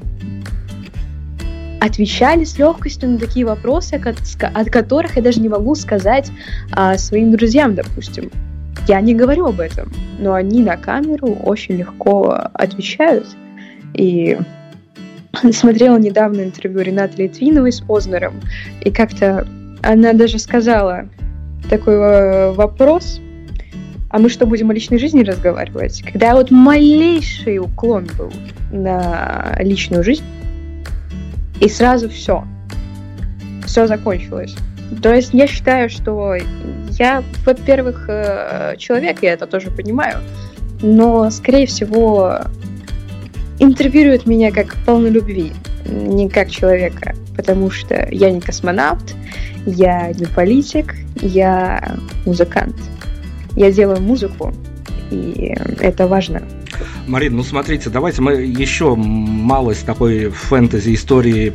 отвечали 1.79 2.43
с 2.43 2.57
легкостью 2.57 3.09
на 3.09 3.17
такие 3.17 3.45
вопросы, 3.45 3.93
от, 3.95 4.69
которых 4.69 5.15
я 5.15 5.21
даже 5.21 5.39
не 5.39 5.49
могу 5.49 5.75
сказать 5.75 6.31
а, 6.71 6.97
своим 6.97 7.31
друзьям, 7.31 7.75
допустим. 7.75 8.31
Я 8.87 9.01
не 9.01 9.15
говорю 9.15 9.47
об 9.47 9.59
этом, 9.59 9.91
но 10.19 10.33
они 10.33 10.61
на 10.61 10.77
камеру 10.77 11.33
очень 11.43 11.75
легко 11.75 12.37
отвечают. 12.53 13.27
И 13.93 14.37
смотрела 15.51 15.97
недавно 15.97 16.41
интервью 16.41 16.81
Ренаты 16.81 17.23
Литвиновой 17.23 17.71
с 17.71 17.79
Познером, 17.79 18.41
и 18.81 18.91
как-то 18.91 19.47
она 19.81 20.13
даже 20.13 20.39
сказала 20.39 21.07
такой 21.69 21.95
э, 21.95 22.51
вопрос, 22.53 23.21
а 24.09 24.19
мы 24.19 24.29
что, 24.29 24.45
будем 24.45 24.69
о 24.69 24.73
личной 24.73 24.97
жизни 24.97 25.23
разговаривать? 25.23 26.01
Когда 26.01 26.35
вот 26.35 26.49
малейший 26.49 27.59
уклон 27.59 28.07
был 28.17 28.31
на 28.71 29.57
личную 29.59 30.03
жизнь, 30.03 30.23
и 31.59 31.69
сразу 31.69 32.09
все. 32.09 32.45
Все 33.65 33.87
закончилось. 33.87 34.55
То 35.01 35.13
есть 35.13 35.33
я 35.33 35.47
считаю, 35.47 35.89
что 35.89 36.35
я, 36.99 37.23
во-первых, 37.45 38.05
э, 38.07 38.75
человек, 38.77 39.23
я 39.23 39.33
это 39.33 39.47
тоже 39.47 39.71
понимаю, 39.71 40.19
но, 40.81 41.29
скорее 41.31 41.65
всего, 41.65 42.39
интервьюируют 43.59 44.25
меня 44.25 44.51
как 44.51 44.75
полной 44.85 45.09
любви, 45.09 45.53
не 45.85 46.29
как 46.29 46.51
человека, 46.51 47.15
потому 47.35 47.71
что 47.71 48.07
я 48.11 48.31
не 48.31 48.41
космонавт, 48.41 49.15
я 49.65 50.11
не 50.13 50.25
политик, 50.25 50.95
я 51.21 51.95
музыкант. 52.25 52.75
Я 53.55 53.71
делаю 53.71 54.01
музыку, 54.01 54.53
и 55.11 55.55
это 55.79 56.07
важно. 56.07 56.41
Марин, 57.07 57.35
ну 57.35 57.43
смотрите, 57.43 57.89
давайте 57.89 58.21
мы 58.21 58.33
еще 58.33 58.95
малость 58.95 59.85
такой 59.85 60.29
фэнтези 60.29 60.95
истории 60.95 61.53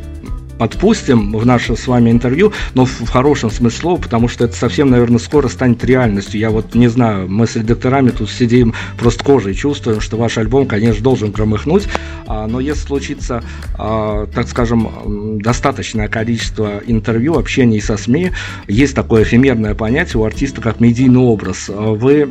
подпустим 0.61 1.35
в 1.35 1.43
наше 1.43 1.75
с 1.75 1.87
вами 1.87 2.11
интервью, 2.11 2.53
но 2.75 2.85
в, 2.85 3.09
хорошем 3.09 3.49
смысле 3.49 3.79
слова, 3.79 3.99
потому 3.99 4.27
что 4.27 4.45
это 4.45 4.55
совсем, 4.55 4.91
наверное, 4.91 5.17
скоро 5.17 5.47
станет 5.47 5.83
реальностью. 5.83 6.39
Я 6.39 6.51
вот 6.51 6.75
не 6.75 6.87
знаю, 6.87 7.27
мы 7.27 7.47
с 7.47 7.55
редакторами 7.55 8.11
тут 8.11 8.29
сидим 8.29 8.75
просто 8.99 9.23
кожей, 9.23 9.55
чувствуем, 9.55 10.01
что 10.01 10.17
ваш 10.17 10.37
альбом, 10.37 10.67
конечно, 10.67 11.03
должен 11.03 11.31
громыхнуть, 11.31 11.87
а, 12.27 12.45
но 12.45 12.59
если 12.59 12.85
случится, 12.85 13.43
а, 13.73 14.27
так 14.27 14.47
скажем, 14.47 15.39
достаточное 15.39 16.07
количество 16.07 16.79
интервью, 16.85 17.39
общений 17.39 17.81
со 17.81 17.97
СМИ, 17.97 18.29
есть 18.67 18.93
такое 18.93 19.23
эфемерное 19.23 19.73
понятие 19.73 20.21
у 20.21 20.25
артиста, 20.25 20.61
как 20.61 20.79
медийный 20.79 21.21
образ. 21.21 21.69
Вы 21.69 22.29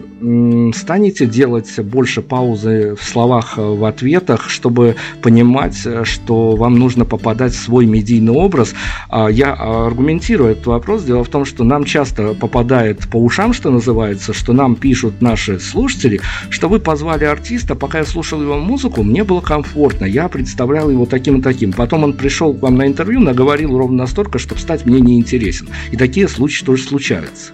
станете 0.72 1.26
делать 1.26 1.81
больше 1.81 2.22
паузы 2.22 2.95
в 2.95 3.03
словах, 3.03 3.55
в 3.57 3.85
ответах, 3.85 4.49
чтобы 4.49 4.95
понимать, 5.20 5.76
что 6.05 6.55
вам 6.55 6.78
нужно 6.78 7.05
попадать 7.05 7.55
в 7.55 7.59
свой 7.59 7.87
медийный 7.87 8.20
медийный 8.21 8.33
образ. 8.33 8.75
А, 9.09 9.29
я 9.29 9.53
аргументирую 9.55 10.53
этот 10.53 10.66
вопрос. 10.66 11.05
Дело 11.05 11.25
в 11.25 11.29
том, 11.29 11.45
что 11.45 11.64
нам 11.64 11.85
часто 11.85 12.35
попадает 12.35 13.09
по 13.09 13.16
ушам, 13.16 13.53
что 13.53 13.71
называется, 13.71 14.33
что 14.33 14.53
нам 14.53 14.77
пишут 14.77 15.21
наши 15.21 15.59
слушатели, 15.59 16.21
что 16.51 16.68
вы 16.68 16.79
позвали 16.79 17.25
артиста, 17.25 17.75
пока 17.75 17.99
я 17.99 18.05
слушал 18.05 18.41
его 18.41 18.59
музыку, 18.59 19.03
мне 19.03 19.25
было 19.25 19.41
комфортно, 19.41 20.05
я 20.05 20.29
представлял 20.29 20.91
его 20.91 21.07
таким 21.07 21.39
и 21.39 21.43
таким. 21.43 21.73
Потом 21.73 22.05
он 22.05 22.12
пришел 22.12 22.55
к 22.55 22.62
вам 22.62 22.77
на 22.77 22.87
интервью, 22.87 23.21
наговорил 23.21 23.77
ровно 23.77 23.99
настолько, 23.99 24.39
чтобы 24.39 24.61
стать 24.61 24.87
мне 24.87 25.01
неинтересен. 25.01 25.68
И 25.91 25.97
такие 25.97 26.29
случаи 26.29 26.64
тоже 26.64 26.85
случаются. 26.85 27.53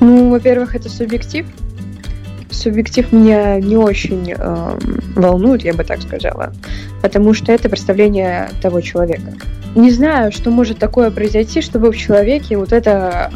Ну, 0.00 0.30
во-первых, 0.30 0.74
это 0.74 0.88
субъектив, 0.88 1.46
субъектив 2.50 3.12
меня 3.12 3.60
не 3.60 3.76
очень 3.76 4.34
э, 4.36 4.78
волнует, 5.14 5.62
я 5.62 5.74
бы 5.74 5.84
так 5.84 6.00
сказала, 6.02 6.52
потому 7.02 7.34
что 7.34 7.52
это 7.52 7.68
представление 7.68 8.50
того 8.62 8.80
человека. 8.80 9.32
Не 9.74 9.90
знаю, 9.90 10.32
что 10.32 10.50
может 10.50 10.78
такое 10.78 11.10
произойти, 11.10 11.60
чтобы 11.60 11.92
в 11.92 11.96
человеке 11.96 12.56
вот 12.56 12.72
это 12.72 13.30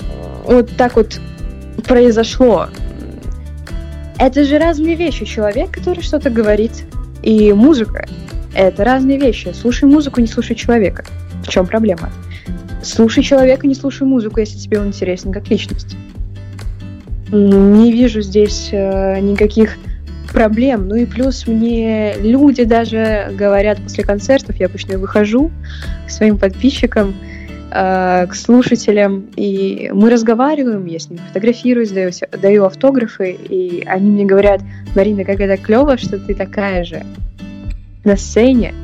э, 0.00 0.42
вот 0.44 0.76
так 0.76 0.96
вот 0.96 1.20
произошло. 1.86 2.68
Это 4.18 4.44
же 4.44 4.58
разные 4.58 4.94
вещи. 4.94 5.24
Человек, 5.24 5.70
который 5.70 6.02
что-то 6.02 6.30
говорит, 6.30 6.84
и 7.22 7.52
музыка— 7.52 8.06
это 8.54 8.84
разные 8.84 9.18
вещи. 9.18 9.52
Слушай 9.54 9.88
музыку, 9.88 10.20
не 10.20 10.26
слушай 10.26 10.54
человека. 10.54 11.04
В 11.42 11.48
чем 11.48 11.66
проблема? 11.66 12.10
Слушай 12.82 13.22
человека, 13.22 13.66
не 13.66 13.74
слушай 13.74 14.06
музыку, 14.06 14.40
если 14.40 14.58
тебе 14.58 14.80
он 14.80 14.88
интересен 14.88 15.32
как 15.32 15.48
личность. 15.48 15.96
Не 17.32 17.90
вижу 17.92 18.20
здесь 18.20 18.68
э, 18.72 19.18
никаких 19.20 19.78
проблем. 20.32 20.86
Ну 20.88 20.96
и 20.96 21.06
плюс 21.06 21.46
мне 21.46 22.14
люди 22.20 22.64
даже 22.64 23.32
говорят 23.32 23.78
после 23.82 24.04
концертов, 24.04 24.56
я 24.56 24.66
обычно 24.66 24.98
выхожу 24.98 25.50
к 26.06 26.10
своим 26.10 26.36
подписчикам, 26.36 27.14
э, 27.70 28.26
к 28.28 28.34
слушателям, 28.34 29.30
и 29.34 29.90
мы 29.94 30.10
разговариваем, 30.10 30.84
я 30.84 30.98
с 30.98 31.08
ними 31.08 31.20
фотографируюсь, 31.28 31.90
даю, 31.90 32.10
даю 32.40 32.64
автографы, 32.64 33.32
и 33.32 33.82
они 33.86 34.10
мне 34.10 34.24
говорят, 34.26 34.60
Марина, 34.94 35.24
как 35.24 35.40
это 35.40 35.56
клево, 35.56 35.96
что 35.96 36.18
ты 36.18 36.34
такая 36.34 36.84
же 36.84 37.02
на 38.04 38.16
сцене, 38.16 38.74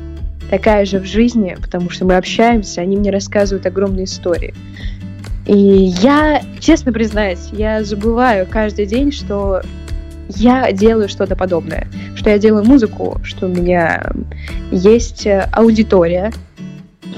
такая 0.49 0.85
же 0.85 0.99
в 0.99 1.05
жизни, 1.05 1.55
потому 1.61 1.91
что 1.91 2.05
мы 2.05 2.15
общаемся, 2.15 2.81
они 2.81 2.97
мне 2.97 3.11
рассказывают 3.11 3.65
огромные 3.65 4.05
истории. 4.05 4.55
И 5.45 5.57
я, 5.57 6.41
честно 6.59 6.93
признаюсь, 6.93 7.49
я 7.51 7.83
забываю 7.83 8.47
каждый 8.49 8.85
день, 8.85 9.11
что 9.11 9.61
я 10.29 10.71
делаю 10.71 11.09
что-то 11.09 11.35
подобное, 11.35 11.87
что 12.15 12.29
я 12.29 12.37
делаю 12.37 12.63
музыку, 12.63 13.19
что 13.23 13.47
у 13.47 13.49
меня 13.49 14.11
есть 14.71 15.27
аудитория. 15.51 16.31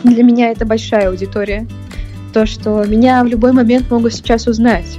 Для 0.04 0.24
меня 0.24 0.50
это 0.52 0.66
большая 0.66 1.10
аудитория. 1.10 1.68
То, 2.34 2.46
что 2.46 2.86
меня 2.86 3.24
в 3.24 3.28
любой 3.28 3.52
момент 3.52 3.92
могут 3.92 4.14
сейчас 4.14 4.48
узнать. 4.48 4.98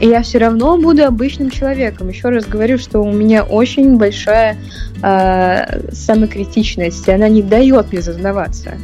И 0.00 0.06
я 0.06 0.22
все 0.22 0.38
равно 0.38 0.76
буду 0.76 1.04
обычным 1.04 1.50
человеком. 1.50 2.08
Еще 2.08 2.28
раз 2.28 2.44
говорю, 2.44 2.76
что 2.76 3.00
у 3.00 3.10
меня 3.10 3.44
очень 3.44 3.96
большая 3.96 4.58
э, 5.02 5.90
самокритичность, 5.92 7.08
и 7.08 7.12
она 7.12 7.28
не 7.28 7.42
дает 7.42 7.92
мне 7.92 8.02
зазнаваться. 8.02 8.74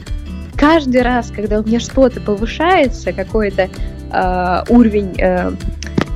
Каждый 0.63 1.03
раз, 1.03 1.33
когда 1.35 1.59
у 1.59 1.67
меня 1.67 1.81
что-то 1.81 2.21
повышается, 2.21 3.13
какой-то 3.13 3.69
э, 4.13 4.65
уровень 4.69 5.13
э, 5.19 5.51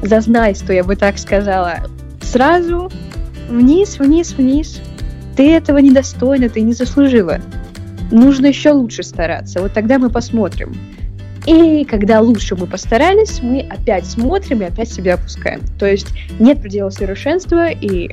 зазнайства, 0.03 0.71
я 0.71 0.85
бы 0.85 0.95
так 0.95 1.19
сказала, 1.19 1.79
сразу 2.23 2.89
вниз, 3.49 3.99
вниз, 3.99 4.35
вниз. 4.35 4.81
Ты 5.37 5.51
этого 5.51 5.79
недостойна, 5.79 6.49
ты 6.49 6.61
не 6.61 6.75
заслужила. 6.75 7.41
Нужно 8.13 8.47
еще 8.47 8.71
лучше 8.71 9.03
стараться. 9.03 9.61
Вот 9.61 9.73
тогда 9.73 9.99
мы 9.99 10.11
посмотрим. 10.11 10.77
И 11.45 11.85
когда 11.85 12.21
лучше 12.21 12.55
мы 12.55 12.69
постарались, 12.69 13.43
мы 13.43 13.67
опять 13.69 14.07
смотрим 14.07 14.63
и 14.63 14.67
опять 14.67 14.93
себя 14.93 15.15
опускаем. 15.15 15.61
То 15.77 15.87
есть 15.87 16.07
нет 16.39 16.63
предела 16.63 16.91
совершенства, 16.91 17.69
и 17.69 18.13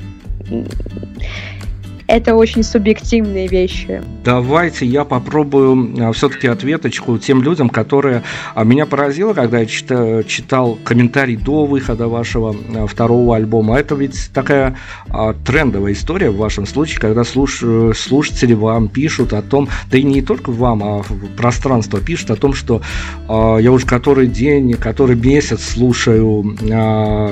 это 2.06 2.34
очень 2.34 2.62
субъективные 2.62 3.48
вещи. 3.48 4.02
Давайте 4.24 4.86
я 4.86 5.04
попробую 5.04 6.08
а, 6.08 6.12
все-таки 6.12 6.48
ответочку 6.48 7.18
тем 7.18 7.42
людям, 7.42 7.70
которые 7.70 8.22
а, 8.54 8.64
меня 8.64 8.84
поразило, 8.86 9.32
когда 9.32 9.60
я 9.60 9.66
читал, 9.66 10.78
комментарий 10.84 11.36
до 11.36 11.64
выхода 11.64 12.08
вашего 12.08 12.54
а, 12.74 12.86
второго 12.86 13.36
альбома. 13.36 13.78
Это 13.78 13.94
ведь 13.94 14.30
такая 14.32 14.76
трендовая 15.46 15.92
история 15.92 16.30
в 16.30 16.36
вашем 16.36 16.66
случае, 16.66 16.98
когда 16.98 17.24
слуш, 17.24 17.62
слушатели 17.96 18.52
вам 18.52 18.88
пишут 18.88 19.32
о 19.32 19.42
том, 19.42 19.68
да 19.90 19.98
и 19.98 20.02
не 20.02 20.22
только 20.22 20.50
вам, 20.50 20.82
а 20.82 21.02
пространство 21.36 22.00
пишет 22.00 22.30
о 22.30 22.36
том, 22.36 22.52
что 22.52 22.82
я 23.28 23.70
уже 23.70 23.86
который 23.86 24.26
день, 24.26 24.74
который 24.74 25.16
месяц 25.16 25.72
слушаю 25.72 26.56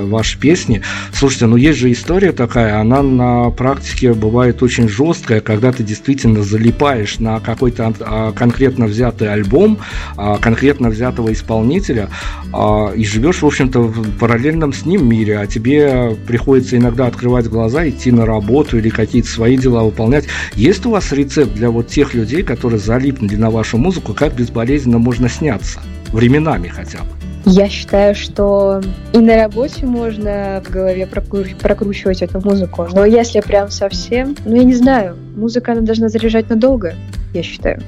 ваши 0.07 0.39
песни. 0.39 0.81
Слушайте, 1.11 1.47
ну 1.47 1.57
есть 1.57 1.79
же 1.79 1.91
история 1.91 2.31
такая, 2.31 2.79
она 2.79 3.01
на 3.01 3.49
практике 3.49 4.13
бывает 4.13 4.62
очень 4.63 4.89
жесткая, 4.89 5.41
когда 5.41 5.71
ты 5.71 5.83
действительно 5.83 6.43
залипаешь 6.43 7.19
на 7.19 7.39
какой-то 7.39 7.93
а, 7.99 8.31
конкретно 8.31 8.85
взятый 8.85 9.31
альбом, 9.31 9.79
а, 10.17 10.37
конкретно 10.37 10.89
взятого 10.89 11.31
исполнителя, 11.33 12.09
а, 12.51 12.91
и 12.91 13.03
живешь, 13.05 13.41
в 13.41 13.45
общем-то, 13.45 13.81
в 13.81 14.17
параллельном 14.17 14.73
с 14.73 14.85
ним 14.85 15.07
мире, 15.07 15.39
а 15.39 15.47
тебе 15.47 16.17
приходится 16.27 16.77
иногда 16.77 17.07
открывать 17.07 17.47
глаза, 17.47 17.87
идти 17.87 18.11
на 18.11 18.25
работу 18.25 18.77
или 18.77 18.89
какие-то 18.89 19.29
свои 19.29 19.57
дела 19.57 19.83
выполнять. 19.83 20.25
Есть 20.55 20.85
у 20.85 20.91
вас 20.91 21.11
рецепт 21.11 21.53
для 21.53 21.69
вот 21.69 21.87
тех 21.87 22.13
людей, 22.13 22.43
которые 22.43 22.79
залипнули 22.79 23.35
на 23.35 23.49
вашу 23.49 23.77
музыку, 23.77 24.13
как 24.13 24.35
безболезненно 24.35 24.97
можно 24.97 25.29
сняться? 25.29 25.81
Временами 26.11 26.67
хотя 26.67 26.99
бы. 26.99 27.32
Я 27.45 27.67
считаю, 27.67 28.15
что 28.15 28.81
и 29.11 29.17
на 29.17 29.35
работе 29.35 29.85
можно 29.85 30.63
в 30.65 30.71
голове 30.71 31.05
прокручивать 31.05 32.21
эту 32.21 32.39
музыку. 32.41 32.87
Но 32.93 33.03
если 33.03 33.41
прям 33.41 33.69
совсем, 33.69 34.35
ну 34.45 34.55
я 34.55 34.63
не 34.63 34.75
знаю, 34.75 35.17
музыка 35.35 35.73
она 35.73 35.81
должна 35.81 36.07
заряжать 36.07 36.49
надолго, 36.49 36.93
я 37.33 37.43
считаю. 37.43 37.81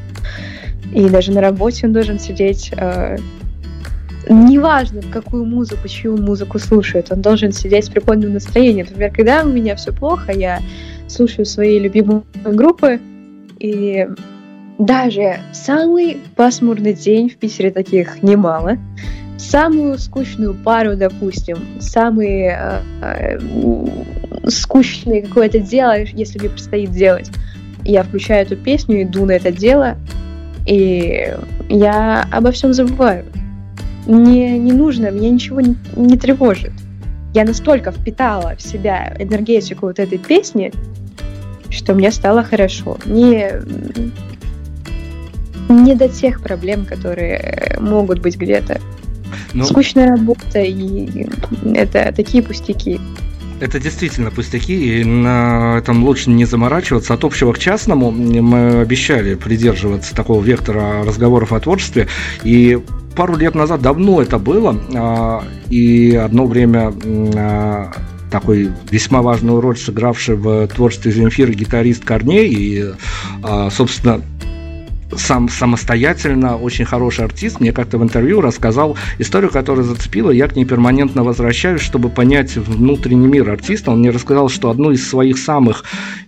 И 0.94 1.08
даже 1.10 1.32
на 1.32 1.40
работе 1.40 1.88
он 1.88 1.94
должен 1.94 2.20
сидеть. 2.20 2.72
Э, 2.76 3.18
неважно, 4.30 5.02
какую 5.12 5.46
музыку, 5.46 5.88
чью 5.88 6.18
музыку 6.18 6.60
слушает, 6.60 7.12
он 7.12 7.22
должен 7.22 7.54
сидеть 7.54 7.86
с 7.86 7.90
прикольным 7.90 8.34
настроением. 8.34 8.88
Например, 8.90 9.14
когда 9.14 9.44
у 9.44 9.48
меня 9.48 9.76
все 9.78 9.94
плохо, 9.94 10.34
я 10.34 10.60
слушаю 11.08 11.46
свои 11.46 11.80
любимые 11.80 12.24
группы, 12.44 13.00
и 13.60 14.08
даже 14.78 15.38
самый 15.54 16.18
пасмурный 16.36 16.94
день 16.94 17.30
в 17.30 17.38
Питере 17.38 17.72
таких 17.72 18.22
немало 18.22 18.78
самую 19.38 19.98
скучную 19.98 20.54
пару, 20.54 20.96
допустим, 20.96 21.58
самый 21.80 22.48
э, 22.48 22.82
э, 23.02 23.40
скучное 24.48 25.22
какое-то 25.22 25.60
дело, 25.60 26.00
если 26.02 26.40
мне 26.40 26.50
предстоит 26.50 26.92
делать, 26.92 27.32
я 27.84 28.04
включаю 28.04 28.46
эту 28.46 28.56
песню, 28.56 29.04
иду 29.04 29.26
на 29.26 29.34
это 29.34 29.52
дело, 29.52 29.98
и 30.66 31.34
я 31.70 32.28
обо 32.32 32.52
всем 32.52 32.74
забываю. 32.74 33.26
Мне 34.08 34.58
не 34.58 34.72
нужно, 34.72 35.12
меня 35.12 35.30
ничего 35.30 35.62
не, 35.62 35.76
не 35.96 36.18
тревожит. 36.18 36.72
Я 37.34 37.44
настолько 37.44 37.92
впитала 37.92 38.56
в 38.56 38.62
себя 38.62 39.16
энергетику 39.20 39.88
вот 39.88 40.00
этой 40.00 40.18
песни, 40.18 40.72
что 41.70 41.94
мне 41.94 42.12
стало 42.12 42.44
хорошо. 42.44 42.98
Не, 43.06 43.52
не 45.70 45.96
до 45.96 46.08
тех 46.08 46.42
проблем, 46.42 46.86
которые 46.86 47.78
могут 47.80 48.20
быть 48.20 48.38
где-то. 48.38 48.80
Ну, 49.54 49.66
Скучная 49.66 50.10
работа, 50.10 50.60
и 50.60 51.28
это 51.74 52.14
такие 52.16 52.44
пустяки. 52.44 53.00
Это 53.62 53.80
действительно 53.80 54.32
пустяки, 54.32 55.00
и 55.00 55.04
на 55.06 55.78
этом 55.78 56.04
лучше 56.04 56.30
не 56.30 56.44
заморачиваться. 56.44 57.14
От 57.14 57.24
общего 57.24 57.54
к 57.54 57.60
частному 57.60 58.12
мы 58.12 58.82
обещали 58.82 59.36
придерживаться 59.36 60.14
такого 60.14 60.44
вектора 60.44 61.06
разговоров 61.06 61.54
о 61.54 61.60
творчестве, 61.62 62.08
и 62.44 62.78
пару 63.16 63.38
лет 63.38 63.56
назад 63.56 63.82
давно 63.82 64.22
это 64.22 64.40
было, 64.40 64.78
а, 64.94 65.44
и 65.70 66.16
одно 66.16 66.46
время 66.46 66.94
а, 67.36 67.94
такой 68.30 68.72
весьма 68.92 69.22
важную 69.22 69.62
роль 69.62 69.78
сыгравший 69.78 70.36
в 70.36 70.68
творчестве 70.68 71.14
Земфира 71.14 71.54
гитарист 71.54 72.04
Корней, 72.04 72.50
и, 72.50 72.94
а, 73.42 73.70
собственно, 73.70 74.22
сам 75.18 75.50
самостоятельно 75.50 76.58
очень 76.58 76.86
хороший 76.86 77.26
артист. 77.26 77.60
Мне 77.60 77.72
как-то 77.72 77.98
в 77.98 78.04
интервью 78.04 78.42
рассказал 78.42 78.98
историю, 79.20 79.52
которая 79.52 79.84
зацепила. 79.86 80.32
Я 80.32 80.48
к 80.48 80.56
ней 80.56 80.66
перманентно 80.66 81.24
возвращаюсь, 81.24 81.82
чтобы 81.82 82.10
понять 82.10 82.56
внутренний 82.56 83.28
мир 83.28 83.50
артиста. 83.50 83.92
Он 83.92 84.00
мне 84.00 84.10
рассказал, 84.10 84.50
что 84.50 84.70
одну 84.70 84.92
из 84.92 85.08
своих 85.08 85.38
самых 85.38 85.84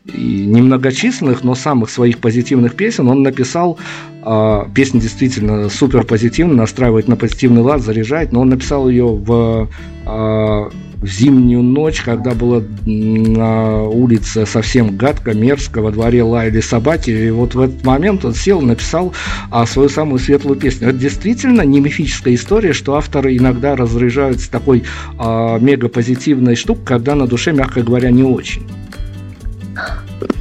немногочисленных, 0.05 1.43
но 1.43 1.55
самых 1.55 1.89
своих 1.89 2.19
позитивных 2.19 2.75
песен 2.75 3.07
он 3.07 3.23
написал 3.23 3.77
э, 4.23 4.63
песня 4.73 5.01
действительно 5.01 5.69
супер 5.69 6.03
позитивная, 6.03 6.55
настраивает 6.55 7.07
на 7.07 7.15
позитивный 7.15 7.61
лад, 7.61 7.81
заряжает, 7.81 8.31
но 8.31 8.41
он 8.41 8.49
написал 8.49 8.89
ее 8.89 9.07
в 9.07 9.69
э, 10.05 10.69
зимнюю 11.03 11.61
ночь, 11.63 12.01
когда 12.01 12.31
было 12.31 12.63
на 12.85 13.83
улице 13.83 14.45
совсем 14.45 14.95
гадко, 14.97 15.33
мерзко, 15.33 15.81
во 15.81 15.91
дворе 15.91 16.23
лаяли 16.23 16.61
собаки, 16.61 17.11
и 17.11 17.29
вот 17.29 17.55
в 17.55 17.61
этот 17.61 17.83
момент 17.85 18.25
он 18.25 18.33
сел, 18.33 18.61
написал 18.61 19.13
а, 19.51 19.65
свою 19.65 19.89
самую 19.89 20.19
светлую 20.19 20.57
песню. 20.59 20.89
Это 20.89 20.97
действительно 20.97 21.61
не 21.61 21.79
мифическая 21.79 22.35
история, 22.35 22.73
что 22.73 22.95
авторы 22.95 23.35
иногда 23.37 23.75
разряжаются 23.75 24.51
такой 24.51 24.83
а, 25.17 25.59
мега 25.59 25.89
позитивной 25.89 26.55
штукой, 26.55 26.85
когда 26.85 27.15
на 27.15 27.27
душе, 27.27 27.51
мягко 27.51 27.81
говоря, 27.81 28.09
не 28.11 28.23
очень. 28.23 28.67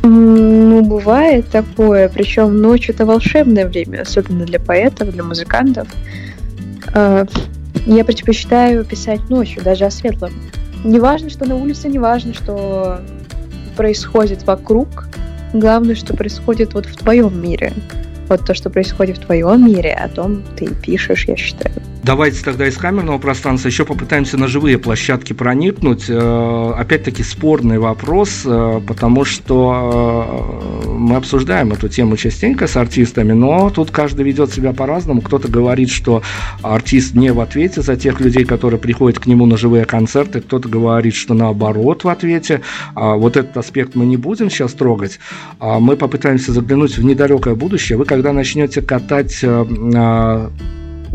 Ну, 0.02 0.82
бывает 0.84 1.48
такое, 1.48 2.09
причем 2.09 2.61
ночь 2.61 2.88
это 2.88 3.04
волшебное 3.04 3.66
время, 3.66 4.02
особенно 4.02 4.44
для 4.44 4.61
поэтов, 4.61 5.11
для 5.12 5.22
музыкантов. 5.22 5.88
Я 7.87 8.05
предпочитаю 8.05 8.84
писать 8.84 9.30
ночью, 9.30 9.62
даже 9.62 9.84
о 9.84 9.91
светлом. 9.91 10.32
Не 10.84 10.99
важно, 10.99 11.30
что 11.30 11.47
на 11.47 11.55
улице, 11.55 11.89
не 11.89 12.01
важно, 12.01 12.34
что 12.34 13.01
происходит 13.76 14.43
вокруг. 14.45 15.09
Главное, 15.53 15.95
что 15.95 16.14
происходит 16.14 16.74
вот 16.74 16.87
в 16.87 16.97
твоем 16.97 17.41
мире. 17.41 17.72
Вот 18.28 18.45
то, 18.45 18.55
что 18.55 18.70
происходит 18.70 19.18
в 19.18 19.26
твоем 19.26 19.64
мире, 19.64 19.93
о 19.95 20.09
том 20.09 20.43
ты 20.57 20.68
пишешь, 20.74 21.28
я 21.28 21.37
считаю. 21.37 21.74
Давайте 22.07 22.44
тогда 22.44 22.68
из 22.68 22.76
камерного 22.76 23.18
пространства 23.18 23.66
еще 23.66 23.84
попытаемся 23.84 24.36
на 24.36 24.46
живые 24.46 24.78
площадки 24.78 25.32
проникнуть. 25.32 26.04
Э, 26.09 26.72
опять-таки 26.76 27.24
спорный 27.24 27.80
вопрос, 27.80 28.42
э, 28.44 28.80
потому 28.86 29.24
что 29.24 30.84
э, 30.84 30.88
мы 30.88 31.16
обсуждаем 31.16 31.72
эту 31.72 31.88
тему 31.88 32.16
частенько 32.16 32.68
с 32.68 32.76
артистами, 32.76 33.32
но 33.32 33.70
тут 33.70 33.90
каждый 33.90 34.24
ведет 34.24 34.52
себя 34.52 34.72
по-разному. 34.72 35.20
Кто-то 35.20 35.48
говорит, 35.48 35.90
что 35.90 36.22
артист 36.62 37.16
не 37.16 37.32
в 37.32 37.40
ответе 37.40 37.82
за 37.82 37.96
тех 37.96 38.20
людей, 38.20 38.44
которые 38.44 38.78
приходят 38.78 39.18
к 39.18 39.26
нему 39.26 39.44
на 39.46 39.57
живые 39.57 39.84
концерты, 39.84 40.40
кто-то 40.42 40.68
говорит, 40.68 41.16
что 41.16 41.34
наоборот 41.34 42.04
в 42.04 42.09
ответе. 42.09 42.61
А 42.94 43.16
вот 43.16 43.36
этот 43.36 43.57
аспект 43.57 43.96
мы 43.96 44.07
не 44.07 44.16
будем 44.16 44.48
сейчас 44.48 44.74
трогать. 44.74 45.18
А 45.59 45.80
мы 45.80 45.96
попытаемся 45.96 46.52
заглянуть 46.52 46.98
в 46.98 47.04
недалекое 47.04 47.57
будущее. 47.57 47.98
Вы 47.98 48.04
когда 48.04 48.32
начнете 48.32 48.80
катать 48.80 49.44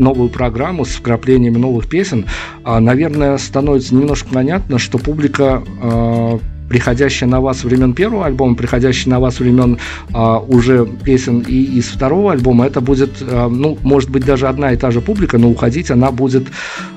новую 0.02 0.28
программу 0.28 0.84
с 0.84 0.90
вкраплениями 0.90 1.56
новых 1.56 1.88
песен, 1.88 2.26
а, 2.64 2.80
наверное, 2.80 3.38
становится 3.38 3.94
немножко 3.94 4.28
понятно, 4.32 4.78
что 4.78 4.98
публика 4.98 5.62
а, 5.80 6.38
приходящая 6.72 7.28
на 7.28 7.42
вас 7.42 7.64
времен 7.64 7.92
первого 7.92 8.24
альбома, 8.24 8.54
приходящая 8.54 9.10
на 9.10 9.20
вас 9.20 9.40
времен 9.40 9.76
а, 10.14 10.38
уже 10.38 10.86
песен 11.04 11.40
и 11.40 11.64
из 11.64 11.88
второго 11.88 12.32
альбома, 12.32 12.64
это 12.64 12.80
будет, 12.80 13.10
а, 13.20 13.50
ну, 13.50 13.76
может 13.82 14.08
быть, 14.08 14.24
даже 14.24 14.48
одна 14.48 14.72
и 14.72 14.76
та 14.78 14.90
же 14.90 15.02
публика, 15.02 15.36
но 15.36 15.50
уходить 15.50 15.90
она 15.90 16.10
будет, 16.10 16.46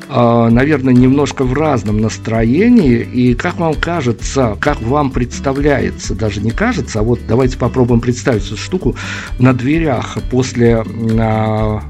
а, 0.08 0.50
наверное, 0.50 0.94
немножко 0.94 1.44
в 1.44 1.54
разном 1.54 2.00
настроении. 2.00 3.00
И 3.02 3.36
как 3.36 3.58
вам 3.58 3.74
кажется, 3.74 4.56
как 4.62 4.82
вам 4.82 5.12
представляется, 5.12 6.16
даже 6.16 6.40
не 6.40 6.52
кажется, 6.52 7.02
а 7.02 7.04
вот 7.04 7.20
давайте 7.28 7.58
попробуем 7.58 8.00
представить 8.00 8.46
эту 8.46 8.56
штуку 8.56 8.96
на 9.40 9.52
дверях 9.52 10.18
после 10.32 10.86
а, 11.20 11.82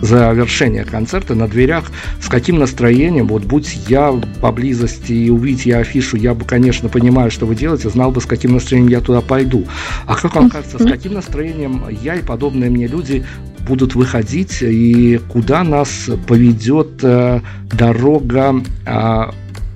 завершения 0.00 0.84
концерта 0.84 1.34
на 1.34 1.48
дверях, 1.48 1.90
с 2.20 2.28
каким 2.28 2.58
настроением, 2.58 3.28
вот 3.28 3.44
будь 3.44 3.78
я 3.88 4.12
поблизости 4.40 5.12
и 5.12 5.30
увидеть 5.30 5.66
я 5.66 5.78
афишу, 5.78 6.16
я 6.16 6.34
бы, 6.34 6.44
конечно, 6.44 6.88
понимаю, 6.88 7.30
что 7.30 7.46
вы 7.46 7.54
делаете, 7.54 7.90
знал 7.90 8.10
бы, 8.10 8.20
с 8.20 8.26
каким 8.26 8.52
настроением 8.52 8.90
я 8.90 9.00
туда 9.00 9.20
пойду. 9.20 9.66
А 10.06 10.14
как 10.14 10.34
вам 10.34 10.50
кажется, 10.50 10.78
с 10.78 10.90
каким 10.90 11.14
настроением 11.14 11.84
я 12.02 12.16
и 12.16 12.22
подобные 12.22 12.70
мне 12.70 12.86
люди 12.86 13.24
будут 13.66 13.94
выходить 13.94 14.62
и 14.62 15.20
куда 15.28 15.62
нас 15.62 16.08
поведет 16.26 17.02
э, 17.02 17.40
дорога 17.70 18.62
э, 18.86 19.24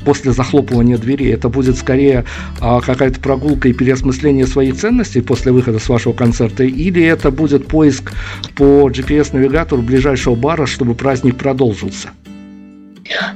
после 0.04 0.32
захлопывания 0.32 0.98
двери. 0.98 1.30
Это 1.30 1.48
будет 1.48 1.76
скорее 1.76 2.24
а, 2.60 2.80
какая-то 2.80 3.20
прогулка 3.20 3.68
и 3.68 3.72
переосмысление 3.72 4.46
своих 4.46 4.76
ценностей 4.76 5.20
после 5.20 5.52
выхода 5.52 5.78
с 5.78 5.88
вашего 5.88 6.12
концерта, 6.12 6.64
или 6.64 7.02
это 7.02 7.30
будет 7.30 7.68
поиск 7.68 8.12
по 8.54 8.88
GPS-навигатору 8.88 9.82
ближайшего 9.82 10.34
бара, 10.34 10.66
чтобы 10.66 10.94
праздник 10.94 11.36
продолжился? 11.36 12.10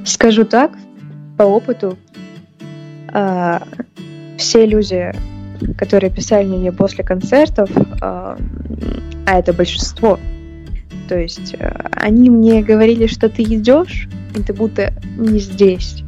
Скажу 0.05 0.45
так, 0.45 0.73
по 1.37 1.43
опыту, 1.43 1.99
а, 3.09 3.63
все 4.39 4.67
люди, 4.67 5.13
которые 5.79 6.11
писали 6.11 6.47
мне 6.47 6.73
после 6.73 7.05
концертов, 7.05 7.71
а, 8.01 8.39
а 9.27 9.39
это 9.39 9.53
большинство, 9.53 10.19
то 11.09 11.19
есть 11.19 11.55
а, 11.59 11.89
они 11.93 12.31
мне 12.31 12.63
говорили, 12.63 13.07
что 13.07 13.29
ты 13.29 13.43
идешь, 13.43 14.09
и 14.35 14.43
ты 14.43 14.53
будто 14.53 14.93
не 15.17 15.39
здесь. 15.39 16.03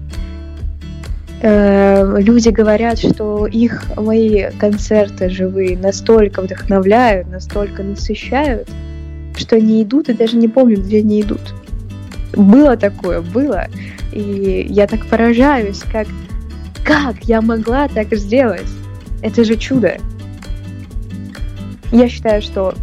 Э, 1.41 2.21
люди 2.21 2.49
говорят, 2.49 2.99
что 2.99 3.47
их 3.47 3.85
мои 3.97 4.51
концерты 4.59 5.31
живые 5.31 5.79
настолько 5.79 6.43
вдохновляют, 6.43 7.29
настолько 7.29 7.83
насыщают, 7.83 8.69
что 9.37 9.57
они 9.57 9.83
идут 9.83 10.09
и 10.09 10.15
даже 10.15 10.37
не 10.37 10.49
помнят, 10.49 10.81
где 10.81 10.99
они 10.99 11.21
идут. 11.21 11.55
Было 12.35 12.77
такое, 12.77 13.21
было. 13.21 13.67
И 14.13 14.67
я 14.69 14.87
так 14.89 15.07
поражаюсь, 15.07 15.81
как, 15.93 16.09
как 16.85 17.17
я 17.25 17.41
могла 17.41 17.89
так 17.89 18.13
сделать? 18.17 18.67
Это 19.23 19.45
же 19.45 19.57
чудо. 19.57 19.99
Я 21.93 22.09
считаю, 22.09 22.43
что 22.43 22.75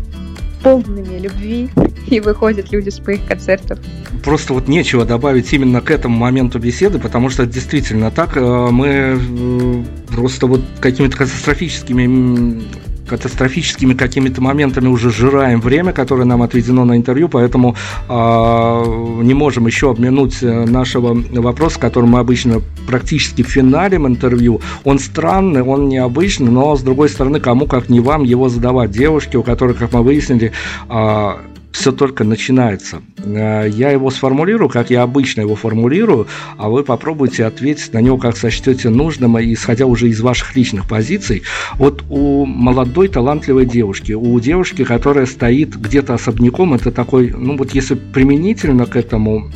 полными 0.64 1.20
любви 1.20 1.70
и 2.08 2.20
выходят 2.20 2.72
люди 2.72 2.90
с 2.90 3.00
моих 3.06 3.26
концертов. 3.26 3.80
Просто 4.24 4.54
вот 4.54 4.68
нечего 4.68 5.06
добавить 5.06 5.52
именно 5.54 5.82
к 5.82 5.92
этому 5.92 6.18
моменту 6.18 6.60
беседы, 6.60 7.00
потому 7.00 7.30
что 7.30 7.46
действительно 7.46 8.12
так 8.12 8.38
э, 8.38 8.42
мы 8.72 8.88
э, 8.88 9.84
просто 10.14 10.48
вот 10.48 10.62
какими-то 10.80 11.18
катастрофическими 11.18 12.64
катастрофическими 13.06 13.94
какими-то 13.94 14.42
моментами 14.42 14.88
уже 14.88 15.12
жираем 15.12 15.62
время, 15.62 15.94
которое 15.94 16.26
нам 16.26 16.42
отведено 16.42 16.86
на 16.86 16.98
интервью, 16.98 17.30
поэтому 17.30 17.76
э, 18.10 18.14
не 18.14 19.34
можем 19.34 19.68
еще 19.68 19.92
обминуть 19.92 20.42
э, 20.42 20.66
нашего 20.66 21.14
вопроса, 21.14 21.80
который 21.80 22.06
мы 22.06 22.20
обычно 22.20 22.62
практически 22.88 23.44
финалем 23.44 24.08
интервью. 24.08 24.62
Он 24.84 25.00
странный, 25.00 25.62
он 25.62 25.88
необычный, 25.88 26.50
но 26.50 26.76
с 26.76 26.82
другой 26.82 27.10
стороны, 27.10 27.40
кому 27.40 27.68
как 27.68 27.90
не 27.90 28.00
вам 28.00 28.24
его 28.24 28.50
задавать. 28.50 28.92
Девушке, 28.92 29.38
у 29.38 29.44
которой, 29.44 29.76
как 29.76 29.94
мы 29.94 30.04
выяснили, 30.04 30.52
э, 30.90 31.32
все 31.76 31.92
только 31.92 32.24
начинается. 32.24 33.02
Э, 33.18 33.68
я 33.70 33.92
его 33.92 34.10
сформулирую, 34.10 34.70
как 34.70 34.90
я 34.90 35.04
обычно 35.04 35.42
его 35.42 35.56
формулирую, 35.56 36.28
а 36.58 36.70
вы 36.70 36.84
попробуйте 36.84 37.46
ответить 37.46 37.94
на 37.94 38.00
него, 38.00 38.18
как 38.18 38.38
сочтете 38.38 38.90
нужным, 38.90 39.38
исходя 39.38 39.86
уже 39.86 40.08
из 40.08 40.22
ваших 40.22 40.56
личных 40.56 40.88
позиций. 40.88 41.44
Вот 41.76 42.04
у 42.10 42.46
молодой 42.46 43.10
талантливой 43.10 43.66
девушки, 43.66 44.14
у 44.14 44.40
девушки, 44.40 44.86
которая 44.86 45.26
стоит 45.26 45.76
где-то 45.76 46.14
особняком, 46.14 46.74
это 46.74 46.92
такой, 46.92 47.32
ну 47.32 47.58
вот 47.58 47.76
если 47.76 47.96
применительно 47.96 48.86
к 48.86 48.96
этому 48.96 49.52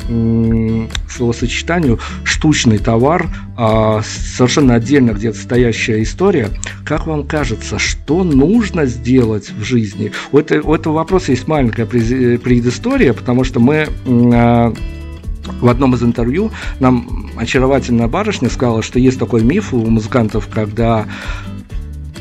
словосочетанию, 1.08 1.98
штучный 2.24 2.78
товар, 2.78 3.28
а, 3.62 4.00
совершенно 4.02 4.76
отдельно 4.76 5.10
где-то 5.10 5.36
стоящая 5.36 6.02
история. 6.02 6.48
Как 6.86 7.06
вам 7.06 7.26
кажется, 7.26 7.78
что 7.78 8.24
нужно 8.24 8.86
сделать 8.86 9.50
в 9.50 9.62
жизни? 9.62 10.12
У 10.32 10.38
у 10.38 10.40
этого 10.40 10.94
вопроса 10.94 11.32
есть 11.32 11.46
маленькая 11.46 11.84
предыстория, 12.38 13.12
потому 13.12 13.44
что 13.44 13.60
мы 13.60 13.88
а, 14.34 14.72
в 15.60 15.68
одном 15.68 15.94
из 15.94 16.02
интервью 16.02 16.50
нам 16.78 17.30
очаровательная 17.36 18.08
барышня 18.08 18.50
сказала, 18.50 18.82
что 18.82 18.98
есть 18.98 19.18
такой 19.18 19.42
миф 19.42 19.72
у 19.72 19.84
музыкантов, 19.86 20.48
когда 20.48 21.06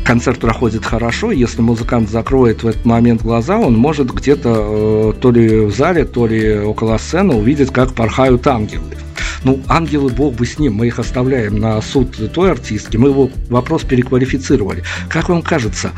концерт 0.03 0.39
проходит 0.39 0.85
хорошо, 0.85 1.31
если 1.31 1.61
музыкант 1.61 2.09
закроет 2.09 2.63
в 2.63 2.67
этот 2.67 2.85
момент 2.85 3.21
глаза, 3.21 3.59
он 3.59 3.77
может 3.77 4.11
где-то 4.11 5.13
э, 5.15 5.21
то 5.21 5.31
ли 5.31 5.65
в 5.65 5.75
зале, 5.75 6.05
то 6.05 6.25
ли 6.25 6.57
около 6.59 6.97
сцены 6.97 7.35
увидеть, 7.35 7.69
как 7.71 7.93
порхают 7.93 8.47
ангелы. 8.47 8.95
Ну, 9.43 9.61
ангелы, 9.67 10.09
бог 10.09 10.33
бы 10.33 10.45
с 10.45 10.57
ним, 10.57 10.75
мы 10.75 10.87
их 10.87 10.99
оставляем 10.99 11.59
на 11.59 11.79
суд 11.81 12.17
той 12.33 12.51
артистки, 12.51 12.97
мы 12.97 13.09
его 13.09 13.29
вопрос 13.49 13.83
переквалифицировали. 13.83 14.83
Как 15.09 15.29
вам 15.29 15.41
кажется, 15.41 15.91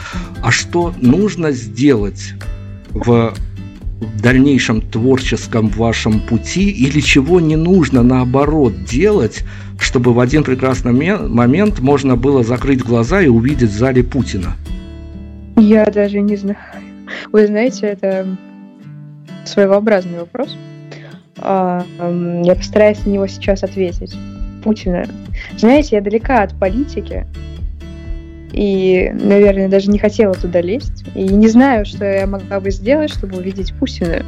а 0.44 0.52
что 0.52 0.94
нужно 1.00 1.52
сделать 1.52 2.34
в 2.90 3.34
дальнейшем 4.22 4.82
творческом 4.82 5.68
вашем 5.70 6.20
пути 6.20 6.70
или 6.70 7.00
чего 7.00 7.40
не 7.40 7.56
нужно 7.56 8.04
наоборот 8.04 8.84
делать, 8.84 9.44
чтобы 9.80 10.14
в 10.14 10.20
один 10.20 10.44
прекрасный 10.44 10.92
момент 10.92 11.80
можно 11.80 12.16
было 12.16 12.44
закрыть 12.44 12.84
глаза 12.84 13.22
и 13.22 13.28
увидеть 13.28 13.70
в 13.70 13.78
зале 13.78 14.04
Путина? 14.04 14.56
Я 15.58 15.86
даже 15.86 16.22
не 16.22 16.36
знаю. 16.36 16.58
Вы 17.32 17.48
знаете, 17.48 17.88
это 17.88 18.38
своеобразный 19.46 20.20
вопрос. 20.20 20.58
А, 21.38 21.86
я 22.44 22.56
постараюсь 22.56 23.06
на 23.06 23.12
него 23.12 23.28
сейчас 23.28 23.64
ответить. 23.64 24.16
Путина. 24.64 25.06
Знаете, 25.58 25.96
я 25.96 26.02
далека 26.02 26.44
от 26.44 26.58
политики, 26.60 27.26
и, 28.52 29.12
наверное, 29.14 29.70
даже 29.70 29.90
не 29.90 30.00
хотела 30.00 30.34
туда 30.34 30.62
лезть. 30.62 31.04
И 31.16 31.24
не 31.24 31.48
знаю, 31.48 31.86
что 31.86 32.06
я 32.06 32.28
могла 32.28 32.60
бы 32.60 32.72
сделать, 32.72 33.12
чтобы 33.12 33.38
увидеть 33.38 33.74
Путина. 33.76 34.24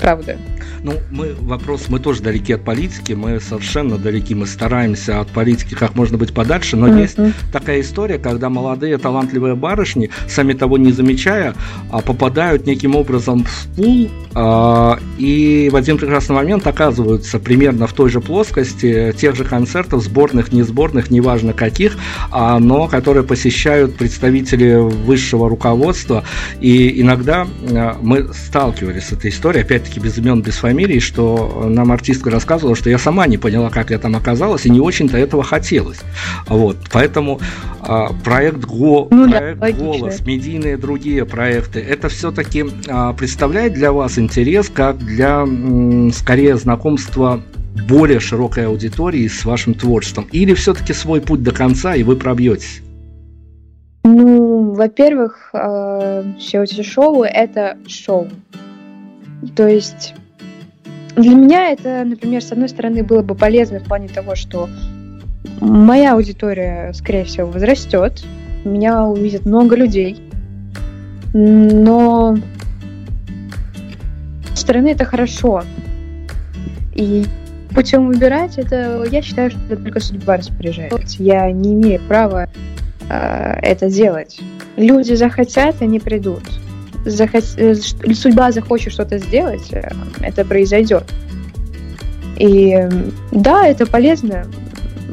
Правда. 0.00 0.36
Ну, 0.82 1.00
мы 1.10 1.34
вопрос, 1.40 1.88
мы 1.88 1.98
тоже 1.98 2.22
далеки 2.22 2.52
от 2.52 2.62
политики, 2.62 3.12
мы 3.12 3.40
совершенно 3.40 3.96
далеки, 3.96 4.34
мы 4.34 4.46
стараемся 4.46 5.20
от 5.20 5.28
политики 5.28 5.74
как 5.74 5.94
можно 5.94 6.18
быть 6.18 6.34
подальше, 6.34 6.76
но 6.76 6.88
uh-huh. 6.88 7.00
есть 7.00 7.16
такая 7.52 7.80
история, 7.80 8.18
когда 8.18 8.50
молодые 8.50 8.98
талантливые 8.98 9.54
барышни, 9.54 10.10
сами 10.28 10.52
того 10.52 10.76
не 10.76 10.92
замечая, 10.92 11.54
а, 11.90 12.00
попадают 12.00 12.66
неким 12.66 12.96
образом 12.96 13.44
в 13.44 13.66
пул 13.76 14.10
а, 14.34 14.98
и 15.16 15.70
в 15.72 15.76
один 15.76 15.96
прекрасный 15.96 16.34
момент 16.34 16.66
оказываются 16.66 17.38
примерно 17.38 17.86
в 17.86 17.92
той 17.92 18.10
же 18.10 18.20
плоскости 18.20 19.14
тех 19.16 19.36
же 19.36 19.44
концертов, 19.44 20.02
сборных, 20.02 20.52
не 20.52 20.62
сборных, 20.62 21.10
неважно 21.10 21.52
каких, 21.52 21.96
а, 22.30 22.58
но 22.58 22.88
которые 22.88 23.24
посещают 23.24 23.96
представители 23.96 24.74
высшего 24.74 25.48
руководства. 25.48 26.24
И 26.60 27.00
иногда 27.00 27.46
мы 28.02 28.32
сталкивались 28.34 29.04
с 29.04 29.12
этой 29.12 29.30
историей, 29.30 29.64
опять-таки 29.84 30.00
без 30.00 30.18
имен, 30.18 30.42
без 30.42 30.56
фамилий, 30.56 31.00
что 31.00 31.66
нам 31.68 31.92
артистка 31.92 32.30
рассказывала, 32.30 32.74
что 32.74 32.90
я 32.90 32.98
сама 32.98 33.26
не 33.26 33.36
поняла, 33.36 33.70
как 33.70 33.90
я 33.90 33.98
там 33.98 34.16
оказалась, 34.16 34.66
и 34.66 34.70
не 34.70 34.80
очень-то 34.80 35.18
этого 35.18 35.42
хотелось. 35.42 36.00
Вот, 36.46 36.76
поэтому 36.90 37.40
а, 37.80 38.10
проект, 38.24 38.64
Го, 38.64 39.08
ну, 39.10 39.28
проект 39.30 39.60
да, 39.60 39.72
«Голос», 39.72 40.20
медийные 40.20 40.76
другие 40.76 41.24
проекты, 41.26 41.80
это 41.80 42.08
все-таки 42.08 42.64
а, 42.88 43.12
представляет 43.12 43.74
для 43.74 43.92
вас 43.92 44.18
интерес 44.18 44.70
как 44.72 44.98
для, 44.98 45.42
м, 45.42 46.12
скорее, 46.12 46.56
знакомства 46.56 47.42
более 47.88 48.20
широкой 48.20 48.66
аудитории 48.66 49.28
с 49.28 49.44
вашим 49.44 49.74
творчеством? 49.74 50.26
Или 50.32 50.54
все-таки 50.54 50.92
свой 50.92 51.20
путь 51.20 51.42
до 51.42 51.50
конца, 51.50 51.94
и 51.94 52.02
вы 52.02 52.16
пробьетесь? 52.16 52.80
Ну, 54.04 54.74
во-первых, 54.74 55.50
э, 55.52 56.24
все 56.38 56.62
эти 56.62 56.82
шоу 56.82 57.22
это 57.24 57.76
шоу. 57.86 58.28
То 59.56 59.66
есть 59.68 60.14
для 61.16 61.34
меня 61.34 61.70
это, 61.70 62.04
например, 62.04 62.42
с 62.42 62.50
одной 62.52 62.68
стороны, 62.68 63.04
было 63.04 63.22
бы 63.22 63.34
полезно 63.34 63.78
в 63.80 63.84
плане 63.84 64.08
того, 64.08 64.34
что 64.34 64.68
моя 65.60 66.14
аудитория, 66.14 66.92
скорее 66.92 67.24
всего, 67.24 67.48
возрастет, 67.48 68.24
меня 68.64 69.04
увидит 69.04 69.44
много 69.44 69.76
людей, 69.76 70.20
но 71.32 72.36
с 74.54 74.60
стороны 74.60 74.88
это 74.88 75.04
хорошо. 75.04 75.62
И 76.94 77.24
путем 77.74 78.06
выбирать, 78.06 78.58
это 78.58 79.04
я 79.10 79.20
считаю, 79.20 79.50
что 79.50 79.60
это 79.68 79.76
только 79.76 80.00
судьба 80.00 80.38
распоряжается. 80.38 81.22
Я 81.22 81.50
не 81.52 81.74
имею 81.74 82.00
права 82.08 82.48
э, 83.08 83.58
это 83.62 83.90
делать. 83.90 84.40
Люди 84.76 85.12
захотят, 85.14 85.82
они 85.82 86.00
придут. 86.00 86.42
Захот... 87.04 87.44
Э, 87.56 87.74
судьба 87.74 88.52
захочет 88.52 88.92
что-то 88.92 89.18
сделать, 89.18 89.72
э, 89.72 89.90
это 90.20 90.44
произойдет. 90.44 91.04
И 92.36 92.76
да, 93.30 93.66
это 93.66 93.86
полезно. 93.86 94.46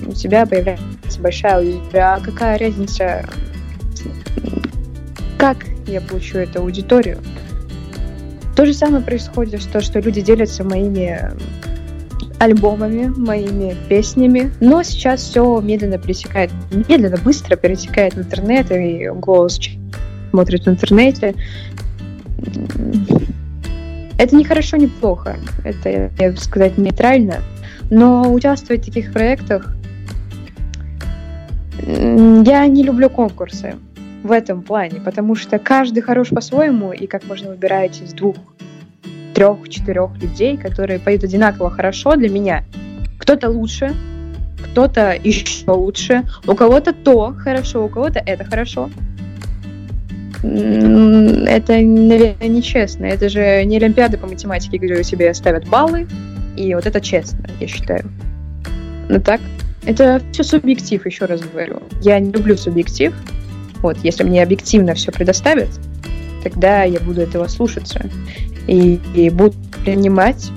У 0.05 0.13
тебя 0.13 0.45
появляется 0.45 1.19
большая 1.19 1.57
аудитория. 1.57 2.03
А 2.03 2.19
какая 2.19 2.57
разница, 2.57 3.25
как 5.37 5.57
я 5.87 6.01
получу 6.01 6.39
эту 6.39 6.61
аудиторию? 6.61 7.19
То 8.55 8.65
же 8.65 8.73
самое 8.73 9.03
происходит, 9.03 9.61
что, 9.61 9.81
что 9.81 9.99
люди 9.99 10.21
делятся 10.21 10.63
моими 10.63 11.31
альбомами, 12.39 13.07
моими 13.07 13.75
песнями. 13.87 14.51
Но 14.59 14.81
сейчас 14.83 15.21
все 15.21 15.61
медленно 15.61 15.97
пересекает, 15.97 16.49
медленно, 16.87 17.17
быстро 17.17 17.55
пересекает 17.55 18.17
интернет, 18.17 18.71
и 18.71 19.07
голос 19.09 19.59
смотрит 20.31 20.65
в 20.65 20.69
интернете. 20.69 21.35
Это 24.17 24.35
не 24.35 24.43
хорошо, 24.43 24.77
не 24.77 24.87
плохо. 24.87 25.37
Это, 25.63 26.11
я 26.19 26.31
бы 26.31 26.37
сказать, 26.37 26.77
нейтрально. 26.77 27.37
Но 27.89 28.31
участвовать 28.31 28.83
в 28.83 28.85
таких 28.85 29.11
проектах 29.11 29.75
я 31.85 32.67
не 32.67 32.83
люблю 32.83 33.09
конкурсы 33.09 33.75
в 34.23 34.31
этом 34.31 34.61
плане, 34.61 35.01
потому 35.01 35.35
что 35.35 35.57
каждый 35.57 36.01
хорош 36.01 36.29
по-своему, 36.29 36.91
и 36.91 37.07
как 37.07 37.25
можно 37.25 37.49
выбирать 37.49 38.01
из 38.01 38.13
двух 38.13 38.35
трех-четырех 39.33 40.15
людей, 40.21 40.57
которые 40.57 40.99
поют 40.99 41.23
одинаково 41.23 41.71
хорошо 41.71 42.15
для 42.15 42.29
меня. 42.29 42.63
Кто-то 43.17 43.49
лучше, 43.49 43.95
кто-то 44.63 45.15
еще 45.23 45.71
лучше, 45.71 46.23
у 46.45 46.53
кого-то 46.53 46.93
то 46.93 47.33
хорошо, 47.37 47.85
у 47.85 47.89
кого-то 47.89 48.19
это 48.19 48.43
хорошо. 48.43 48.89
Это, 50.43 51.73
наверное, 51.73 52.47
нечестно. 52.47 53.05
Это 53.05 53.29
же 53.29 53.63
не 53.63 53.77
Олимпиада 53.77 54.17
по 54.17 54.27
математике, 54.27 54.77
где 54.77 55.03
тебе 55.03 55.33
ставят 55.33 55.67
баллы, 55.67 56.07
и 56.57 56.73
вот 56.73 56.85
это 56.85 56.99
честно, 56.99 57.45
я 57.59 57.67
считаю. 57.67 58.05
Но 59.07 59.19
так, 59.19 59.39
это 59.85 60.21
все 60.31 60.43
субъектив, 60.43 61.05
еще 61.05 61.25
раз 61.25 61.41
говорю. 61.41 61.81
Я 62.01 62.19
не 62.19 62.31
люблю 62.31 62.57
субъектив. 62.57 63.13
Вот, 63.81 63.97
если 64.03 64.23
мне 64.23 64.41
объективно 64.41 64.93
все 64.93 65.11
предоставят, 65.11 65.69
тогда 66.43 66.83
я 66.83 66.99
буду 66.99 67.21
этого 67.21 67.47
слушаться 67.47 68.09
и, 68.67 68.99
и 69.15 69.29
будут 69.29 69.55
принимать. 69.83 70.51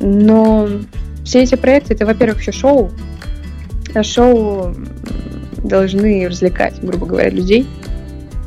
Но 0.00 0.68
все 1.24 1.42
эти 1.42 1.54
проекты, 1.54 1.94
это, 1.94 2.06
во-первых, 2.06 2.40
еще 2.40 2.52
шоу. 2.52 2.90
А 3.94 4.02
шоу 4.02 4.74
должны 5.58 6.28
развлекать, 6.28 6.80
грубо 6.82 7.06
говоря, 7.06 7.30
людей. 7.30 7.66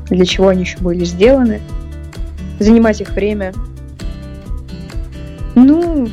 Для 0.10 0.26
чего 0.26 0.50
они 0.50 0.62
еще 0.62 0.80
были 0.80 1.06
сделаны. 1.06 1.62
Занимать 2.60 3.02
их 3.02 3.12
время. 3.12 3.54
Ну, 5.56 6.10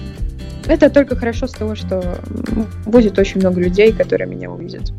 это 0.67 0.91
только 0.91 1.17
хорошо 1.17 1.47
с 1.47 1.53
того, 1.53 1.75
что 1.75 2.19
будет 2.85 3.19
очень 3.19 3.41
много 3.41 3.61
людей, 3.61 3.93
которые 3.93 4.29
меня 4.29 4.51
увидят. 4.51 4.93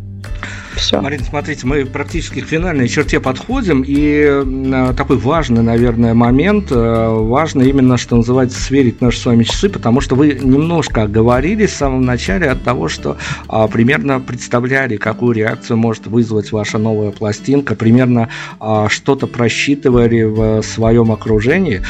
Все. 0.78 1.02
Марина, 1.02 1.24
смотрите, 1.24 1.66
мы 1.66 1.86
практически 1.86 2.42
к 2.42 2.48
финальной 2.48 2.88
черте 2.88 3.20
подходим, 3.20 3.84
и 3.86 4.24
э, 4.26 4.94
такой 4.96 5.18
важный, 5.18 5.64
наверное, 5.64 6.14
момент, 6.14 6.72
э, 6.72 7.08
важно 7.10 7.64
именно, 7.64 7.98
что 7.98 8.16
называется, 8.16 8.62
сверить 8.62 9.02
наши 9.02 9.20
с 9.20 9.26
вами 9.26 9.44
часы, 9.44 9.70
потому 9.70 10.02
что 10.02 10.16
вы 10.16 10.40
немножко 10.42 11.04
оговорились 11.04 11.72
в 11.72 11.76
самом 11.76 12.04
начале 12.04 12.50
от 12.50 12.64
того, 12.64 12.88
что 12.88 13.18
а, 13.48 13.68
примерно 13.68 14.20
представляли, 14.20 14.98
какую 14.98 15.34
реакцию 15.34 15.78
может 15.78 16.08
вызвать 16.08 16.52
ваша 16.52 16.78
новая 16.78 17.12
пластинка, 17.12 17.76
примерно 17.76 18.30
а, 18.60 18.88
что-то 18.90 19.28
просчитывали 19.28 20.24
в 20.24 20.62
своем 20.62 21.12
окружении. 21.12 21.82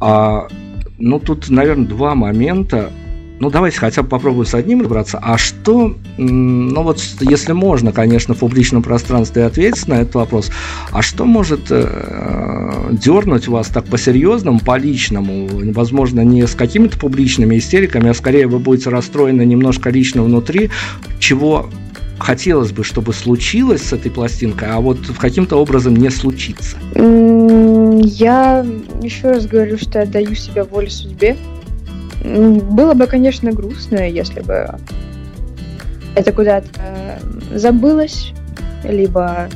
А, 0.00 0.48
ну, 0.98 1.18
тут, 1.18 1.48
наверное, 1.48 1.86
два 1.86 2.14
момента 2.14 2.90
ну, 3.40 3.50
давайте 3.50 3.78
хотя 3.78 4.02
бы 4.02 4.08
попробуем 4.08 4.46
с 4.46 4.54
одним 4.54 4.80
разобраться. 4.80 5.18
А 5.22 5.38
что, 5.38 5.96
ну 6.16 6.82
вот, 6.82 7.00
если 7.20 7.52
можно, 7.52 7.92
конечно, 7.92 8.34
в 8.34 8.38
публичном 8.38 8.82
пространстве 8.82 9.44
ответить 9.44 9.86
на 9.88 9.94
этот 9.94 10.14
вопрос, 10.16 10.50
а 10.90 11.02
что 11.02 11.24
может 11.24 11.70
э, 11.70 12.88
дернуть 12.92 13.48
вас 13.48 13.68
так 13.68 13.84
по-серьезному, 13.86 14.60
по-личному, 14.60 15.48
возможно, 15.72 16.20
не 16.22 16.46
с 16.46 16.54
какими-то 16.54 16.98
публичными 16.98 17.58
истериками, 17.58 18.10
а 18.10 18.14
скорее 18.14 18.46
вы 18.46 18.58
будете 18.58 18.90
расстроены 18.90 19.42
немножко 19.42 19.90
лично 19.90 20.22
внутри, 20.22 20.70
чего 21.18 21.70
хотелось 22.18 22.72
бы, 22.72 22.82
чтобы 22.82 23.12
случилось 23.14 23.82
с 23.82 23.92
этой 23.92 24.10
пластинкой, 24.10 24.68
а 24.68 24.80
вот 24.80 24.98
каким-то 25.18 25.56
образом 25.56 25.94
не 25.96 26.10
случится? 26.10 26.76
Я 26.96 28.66
еще 29.02 29.30
раз 29.30 29.46
говорю, 29.46 29.78
что 29.78 30.00
я 30.00 30.06
даю 30.06 30.34
себя 30.34 30.64
воле 30.64 30.90
судьбе. 30.90 31.36
Было 32.22 32.94
бы, 32.94 33.06
конечно, 33.06 33.52
грустно, 33.52 34.08
если 34.08 34.40
бы 34.40 34.68
это 36.14 36.32
куда-то 36.32 36.68
забылось, 37.54 38.32
либо 38.84 39.48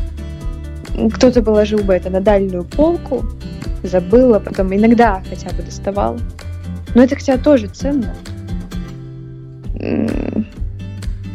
кто-то 1.14 1.42
положил 1.42 1.80
бы 1.80 1.94
это 1.94 2.10
на 2.10 2.20
дальнюю 2.20 2.64
полку, 2.64 3.24
забыла, 3.82 4.38
потом 4.38 4.74
иногда 4.74 5.22
хотя 5.28 5.48
бы 5.56 5.62
доставал. 5.62 6.18
Но 6.94 7.02
это 7.02 7.16
хотя 7.16 7.38
тоже 7.38 7.68
ценно. 7.68 8.14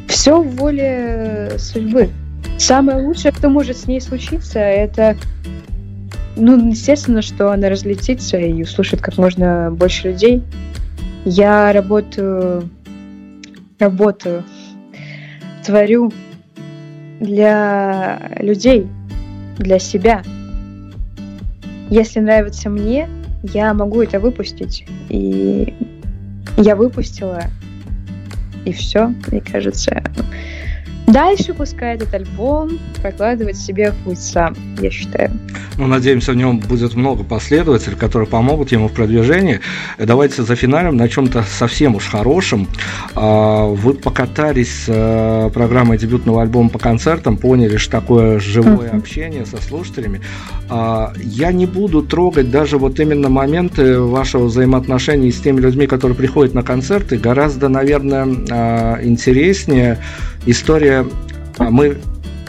Все 0.08 0.42
в 0.42 0.56
воле 0.56 1.52
судьбы. 1.58 2.10
Самое 2.58 3.06
лучшее, 3.06 3.34
что 3.34 3.50
может 3.50 3.78
с 3.78 3.88
ней 3.88 4.02
случиться, 4.02 4.60
это 4.60 5.16
ну, 6.36 6.70
естественно, 6.70 7.22
что 7.22 7.52
она 7.52 7.70
разлетится 7.70 8.38
и 8.38 8.62
услышит 8.62 9.02
как 9.02 9.18
можно 9.18 9.70
больше 9.72 10.10
людей. 10.10 10.44
Я 11.30 11.74
работаю, 11.74 12.70
работаю, 13.80 14.46
творю 15.66 16.14
для 17.20 18.32
людей, 18.40 18.88
для 19.60 19.78
себя. 19.78 20.24
Если 21.90 22.22
нравится 22.22 22.70
мне, 22.70 23.10
я 23.44 23.74
могу 23.74 24.02
это 24.02 24.22
выпустить. 24.22 24.86
И 25.10 25.74
я 26.56 26.78
выпустила, 26.78 27.44
и 28.64 28.72
все, 28.72 29.14
мне 29.30 29.42
кажется. 29.42 30.02
Дальше 31.08 31.54
пускай 31.54 31.96
этот 31.96 32.14
альбом 32.14 32.80
прокладывает 33.02 33.56
себе 33.56 33.94
путь 34.04 34.20
сам, 34.20 34.54
я 34.82 34.92
считаю. 34.92 35.32
Ну, 35.78 35.88
надеемся, 35.88 36.34
в 36.34 36.36
нем 36.36 36.60
будет 36.60 36.96
много 36.96 37.24
последователей, 37.24 37.96
которые 37.96 38.28
помогут 38.28 38.74
ему 38.74 38.90
в 38.90 38.92
продвижении. 38.92 39.62
Давайте 39.98 40.44
за 40.44 40.56
финалем 40.58 40.98
на 40.98 41.08
чем-то 41.08 41.44
совсем 41.44 41.96
уж 41.96 42.10
хорошем. 42.10 42.68
А, 43.16 43.68
вы 43.68 43.94
покатались 43.94 44.84
с 44.84 44.86
э, 44.90 45.50
программой 45.54 45.98
дебютного 45.98 46.42
альбома 46.42 46.68
по 46.68 46.80
концертам, 46.80 47.38
поняли, 47.38 47.78
что 47.78 47.92
такое 47.92 48.40
живое 48.40 48.90
общение 48.90 49.46
со 49.46 49.62
слушателями. 49.62 50.20
А, 50.70 51.14
я 51.24 51.54
не 51.54 51.68
буду 51.68 52.02
трогать 52.02 52.52
даже 52.52 52.78
вот 52.78 53.00
именно 53.00 53.30
моменты 53.30 54.02
вашего 54.02 54.46
взаимоотношений 54.46 55.32
с 55.32 55.40
теми 55.40 55.62
людьми, 55.62 55.88
которые 55.88 56.18
приходят 56.18 56.54
на 56.54 56.64
концерты. 56.64 57.18
Гораздо, 57.18 57.70
наверное, 57.70 58.28
а, 58.52 59.00
интереснее 59.02 60.00
история, 60.46 61.06
а 61.58 61.70
мы 61.70 61.98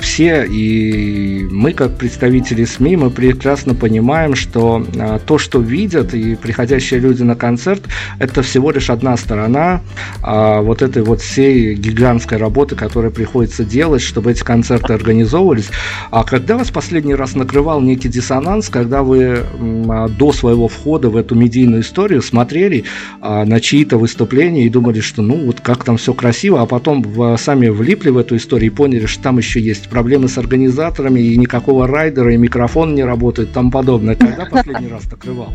все, 0.01 0.45
и 0.45 1.47
мы, 1.51 1.73
как 1.73 1.97
представители 1.97 2.65
СМИ, 2.65 2.97
мы 2.97 3.11
прекрасно 3.11 3.75
понимаем, 3.75 4.35
что 4.35 4.87
а, 4.99 5.19
то, 5.19 5.39
что 5.39 5.61
видят 5.61 6.15
и 6.15 6.35
приходящие 6.35 7.01
люди 7.01 7.23
на 7.23 7.35
концерт, 7.35 7.83
это 8.19 8.43
всего 8.43 8.71
лишь 8.71 8.91
одна 8.91 9.17
сторона 9.17 9.81
а, 10.23 10.61
вот 10.61 10.83
этой 10.83 11.03
вот 11.03 11.21
всей 11.21 11.75
гигантской 11.75 12.39
работы, 12.39 12.77
которая 12.77 13.11
приходится 13.11 13.65
делать, 13.65 14.03
чтобы 14.03 14.33
эти 14.33 14.43
концерты 14.43 14.93
организовывались. 14.93 15.71
А 16.11 16.25
когда 16.25 16.57
вас 16.57 16.71
последний 16.71 17.15
раз 17.15 17.35
накрывал 17.35 17.81
некий 17.81 18.09
диссонанс, 18.09 18.69
когда 18.69 19.03
вы 19.03 19.45
а, 19.89 20.09
до 20.09 20.33
своего 20.33 20.69
входа 20.69 21.11
в 21.11 21.17
эту 21.17 21.35
медийную 21.35 21.83
историю 21.83 22.23
смотрели 22.23 22.85
на 23.21 23.61
чьи-то 23.61 23.99
выступления 23.99 24.65
и 24.65 24.69
думали, 24.69 25.01
что 25.01 25.23
ну 25.23 25.47
вот 25.47 25.61
как 25.61 25.85
там 25.85 25.97
все 25.97 26.15
красиво, 26.15 26.63
а 26.63 26.67
потом 26.67 27.37
сами 27.39 27.69
влипли 27.69 28.11
в 28.11 28.19
эту 28.19 28.37
историю 28.37 28.71
и 28.71 28.75
поняли, 28.75 29.07
что 29.07 29.23
там 29.23 29.39
еще 29.39 29.61
есть 29.61 29.88
проблемы 29.91 30.28
с 30.28 30.39
организаторами, 30.39 31.20
и 31.20 31.36
никакого 31.36 31.86
райдера, 31.86 32.32
и 32.32 32.36
микрофон 32.36 32.95
не 32.95 33.05
работает, 33.05 33.53
тому 33.53 33.70
подобное. 33.70 34.14
Когда 34.14 34.47
последний 34.51 34.89
раз 34.89 35.05
так 35.05 35.24
рвало? 35.24 35.53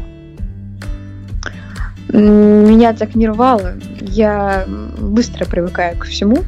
Меня 2.09 2.93
так 2.93 3.15
не 3.15 3.27
рвало. 3.27 3.73
Я 3.99 4.65
быстро 4.99 5.45
привыкаю 5.45 5.97
ко 5.97 6.05
всему. 6.05 6.43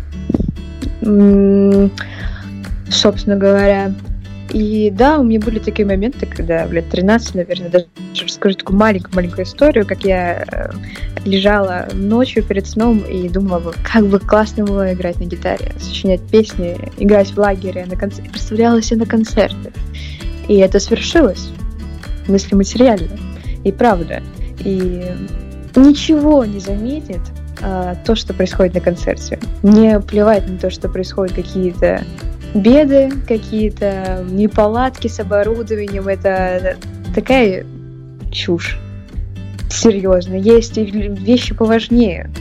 Собственно 2.90 3.36
говоря, 3.36 3.94
И 4.52 4.92
да, 4.92 5.20
у 5.20 5.24
меня 5.24 5.40
были 5.40 5.60
такие 5.60 5.86
моменты, 5.86 6.26
когда 6.26 6.66
в 6.66 6.74
лет 6.74 6.90
13, 6.90 7.36
наверное, 7.36 7.70
даже 7.70 7.88
расскажу 8.24 8.56
такую 8.56 8.78
маленькую-маленькую 8.78 9.46
историю, 9.46 9.86
как 9.86 10.06
я 10.06 10.44
э, 10.44 10.72
лежала 11.26 11.88
ночью 11.94 12.44
перед 12.44 12.68
сном 12.68 13.00
и 13.00 13.28
думала, 13.28 13.74
как 13.84 14.06
бы 14.08 14.20
классно 14.20 14.64
было 14.64 14.94
играть 14.94 15.20
на 15.20 15.26
гитаре, 15.26 15.72
сочинять 15.80 16.22
песни, 16.22 16.78
играть 16.98 17.30
в 17.30 17.38
лагере, 17.38 17.86
на 17.86 17.96
концерте, 17.96 18.30
представляла 18.30 18.82
себе 18.82 19.02
на 19.02 19.06
концерты. 19.06 19.74
И 20.48 20.56
это 20.58 20.80
свершилось. 20.80 21.50
Мысли 22.28 22.56
материально. 22.56 23.18
И 23.64 23.72
правда. 23.72 24.22
И 24.60 25.12
ничего 25.76 26.46
не 26.46 26.60
заметит 26.60 27.22
а, 27.62 27.96
то, 28.06 28.16
что 28.16 28.34
происходит 28.34 28.76
на 28.76 28.82
концерте. 28.82 29.40
Мне 29.64 30.00
плевать 30.00 30.48
на 30.48 30.58
то, 30.58 30.70
что 30.70 30.88
происходят 30.88 31.36
какие-то 31.36 32.04
беды, 32.56 33.12
какие-то 33.28 34.26
неполадки 34.28 35.08
с 35.08 35.20
оборудованием. 35.20 36.08
Это 36.08 36.78
такая 37.14 37.66
чушь. 38.32 38.80
Серьезно, 39.70 40.36
есть 40.36 40.78
вещи 40.78 41.54
поважнее. 41.54 42.32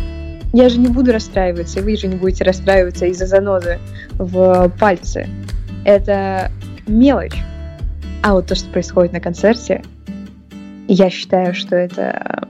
Я 0.52 0.68
же 0.68 0.78
не 0.78 0.86
буду 0.86 1.12
расстраиваться, 1.12 1.80
и 1.80 1.82
вы 1.82 1.96
же 1.96 2.06
не 2.06 2.14
будете 2.14 2.44
расстраиваться 2.44 3.06
из-за 3.06 3.26
заноды 3.26 3.80
в 4.12 4.70
пальце. 4.78 5.28
Это 5.84 6.52
мелочь. 6.86 7.36
А 8.22 8.34
вот 8.34 8.46
то, 8.46 8.54
что 8.54 8.70
происходит 8.70 9.12
на 9.12 9.20
концерте, 9.20 9.82
я 10.86 11.10
считаю, 11.10 11.54
что 11.54 11.74
это 11.74 12.48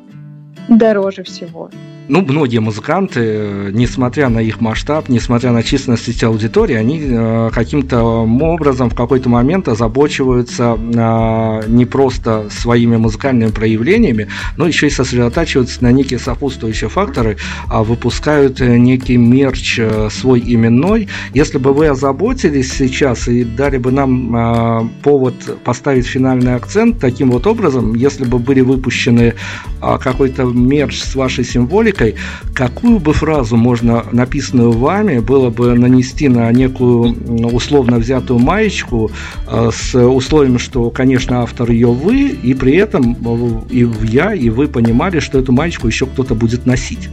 дороже 0.69 1.23
всего 1.23 1.71
ну, 2.07 2.21
многие 2.21 2.59
музыканты, 2.59 3.71
несмотря 3.73 4.29
на 4.29 4.41
их 4.41 4.61
масштаб, 4.61 5.09
несмотря 5.09 5.53
на 5.53 5.63
численность 5.63 6.23
аудитории, 6.23 6.75
они 6.75 7.01
э, 7.03 7.51
каким-то 7.53 8.03
образом 8.03 8.91
в 8.91 8.95
какой-то 8.95 9.31
момент 9.31 9.69
озабочиваются 9.69 10.77
э, 10.77 11.69
не 11.69 11.87
просто 11.87 12.49
своими 12.51 12.97
музыкальными 12.97 13.51
проявлениями, 13.51 14.29
но 14.59 14.67
еще 14.67 14.89
и 14.89 14.91
сосредотачиваются 14.91 15.83
на 15.83 15.93
некие 15.93 16.19
сопутствующие 16.19 16.91
факторы, 16.91 17.39
а 17.69 17.83
выпускают 17.83 18.61
некий 18.61 19.17
мерч 19.17 19.79
э, 19.79 20.09
свой 20.11 20.41
именной. 20.41 21.09
Если 21.33 21.57
бы 21.57 21.73
вы 21.73 21.89
озаботились 21.89 22.71
сейчас 22.71 23.29
и 23.29 23.45
дали 23.45 23.79
бы 23.79 23.91
нам 23.91 24.91
повод 25.03 25.35
поставить 25.65 26.07
финальный 26.07 26.55
акцент 26.55 26.99
таким 26.99 27.31
вот 27.31 27.47
образом, 27.47 27.95
если 27.95 28.25
бы 28.25 28.39
были 28.39 28.61
выпущены 28.61 29.35
какой-то 29.81 30.45
мерч 30.45 31.01
с 31.01 31.15
вашей 31.15 31.45
символикой, 31.45 31.93
музыкой, 31.95 32.16
какую 32.55 32.99
бы 32.99 33.12
фразу 33.12 33.57
можно, 33.57 34.05
написанную 34.12 34.72
вами, 34.72 35.18
было 35.18 35.51
бы 35.51 35.74
нанести 35.74 36.28
на 36.28 36.51
некую 36.53 37.14
условно 37.55 37.99
взятую 37.99 38.38
маечку 38.40 39.11
э, 39.47 39.70
с 39.72 39.95
условием, 39.95 40.59
что, 40.59 40.90
конечно, 40.90 41.42
автор 41.42 41.70
ее 41.70 41.88
вы, 41.88 42.28
и 42.28 42.55
при 42.55 42.76
этом 42.76 43.16
э, 43.24 43.61
и 43.70 43.88
я, 44.05 44.34
и 44.34 44.51
вы 44.51 44.68
понимали, 44.68 45.20
что 45.20 45.38
эту 45.38 45.53
маечку 45.53 45.86
еще 45.86 46.07
кто-то 46.07 46.34
будет 46.34 46.66
носить? 46.66 47.09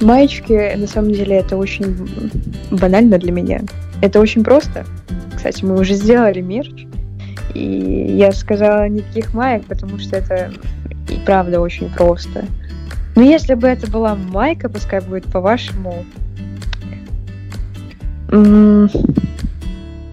Маечки, 0.00 0.76
на 0.76 0.86
самом 0.86 1.12
деле, 1.12 1.36
это 1.36 1.56
очень 1.56 1.96
банально 2.70 3.18
для 3.18 3.32
меня. 3.32 3.60
Это 4.00 4.20
очень 4.20 4.44
просто. 4.44 4.84
Кстати, 5.36 5.64
мы 5.64 5.78
уже 5.80 5.94
сделали 5.94 6.40
мерч, 6.40 6.86
и 7.54 8.16
я 8.16 8.32
сказала 8.32 8.88
никаких 8.88 9.34
маек, 9.34 9.64
потому 9.64 9.98
что 9.98 10.16
это 10.16 10.52
и 11.08 11.18
правда 11.24 11.60
очень 11.60 11.88
просто. 11.90 12.44
Ну, 13.18 13.24
если 13.24 13.54
бы 13.54 13.66
это 13.66 13.90
была 13.90 14.14
майка, 14.14 14.68
пускай 14.68 15.00
будет 15.00 15.24
по-вашему, 15.24 16.04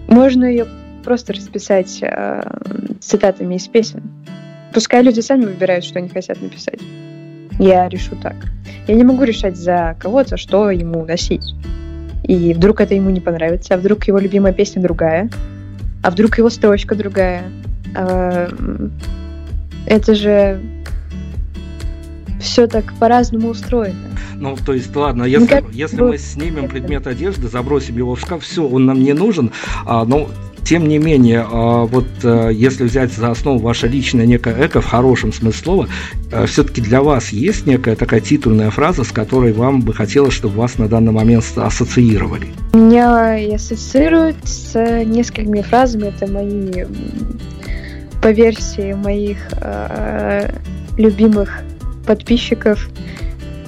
можно 0.08 0.44
ее 0.44 0.66
просто 1.04 1.32
расписать 1.32 2.00
э, 2.02 2.42
цитатами 3.00 3.54
из 3.54 3.68
песен. 3.68 4.02
Пускай 4.74 5.04
люди 5.04 5.20
сами 5.20 5.44
выбирают, 5.44 5.84
что 5.84 6.00
они 6.00 6.08
хотят 6.08 6.42
написать. 6.42 6.80
Я 7.60 7.88
решу 7.88 8.16
так. 8.20 8.34
Я 8.88 8.96
не 8.96 9.04
могу 9.04 9.22
решать 9.22 9.56
за 9.56 9.94
кого-то, 10.00 10.36
что 10.36 10.72
ему 10.72 11.04
носить. 11.04 11.54
И 12.24 12.54
вдруг 12.54 12.80
это 12.80 12.96
ему 12.96 13.10
не 13.10 13.20
понравится, 13.20 13.74
а 13.74 13.78
вдруг 13.78 14.08
его 14.08 14.18
любимая 14.18 14.52
песня 14.52 14.82
другая, 14.82 15.30
а 16.02 16.10
вдруг 16.10 16.38
его 16.38 16.50
строчка 16.50 16.96
другая. 16.96 17.44
А, 17.94 18.48
это 19.86 20.16
же 20.16 20.60
все 22.40 22.66
так 22.66 22.92
по-разному 22.98 23.48
устроено. 23.48 24.10
Ну, 24.34 24.56
то 24.64 24.74
есть, 24.74 24.94
ладно, 24.94 25.24
если, 25.24 25.46
как... 25.46 25.64
если 25.72 26.00
мы 26.00 26.18
снимем 26.18 26.68
предмет 26.68 27.06
одежды, 27.06 27.48
забросим 27.48 27.96
его 27.96 28.14
в 28.14 28.20
шкаф, 28.20 28.42
все, 28.42 28.66
он 28.66 28.86
нам 28.86 29.02
не 29.02 29.12
нужен, 29.12 29.50
а, 29.84 30.04
но 30.04 30.28
тем 30.66 30.88
не 30.88 30.98
менее, 30.98 31.46
а, 31.48 31.86
вот 31.86 32.06
э, 32.24 32.50
если 32.52 32.84
взять 32.84 33.12
за 33.12 33.30
основу 33.30 33.60
ваше 33.60 33.86
личное 33.86 34.26
некое 34.26 34.66
эко 34.66 34.80
в 34.80 34.86
хорошем 34.86 35.32
смысле 35.32 35.62
слова, 35.62 35.88
э, 36.32 36.46
все-таки 36.46 36.80
для 36.80 37.02
вас 37.02 37.28
есть 37.28 37.66
некая 37.66 37.94
такая 37.94 38.20
титульная 38.20 38.70
фраза, 38.70 39.04
с 39.04 39.12
которой 39.12 39.52
вам 39.52 39.82
бы 39.82 39.94
хотелось, 39.94 40.34
чтобы 40.34 40.56
вас 40.56 40.76
на 40.78 40.88
данный 40.88 41.12
момент 41.12 41.44
ассоциировали? 41.54 42.48
Меня 42.74 43.54
ассоциируют 43.54 44.36
с 44.42 44.74
несколькими 45.04 45.62
фразами. 45.62 46.08
Это 46.08 46.30
мои 46.30 46.84
по 48.20 48.32
версии 48.32 48.92
моих 48.92 49.38
э, 49.52 50.50
любимых 50.98 51.60
подписчиков. 52.06 52.88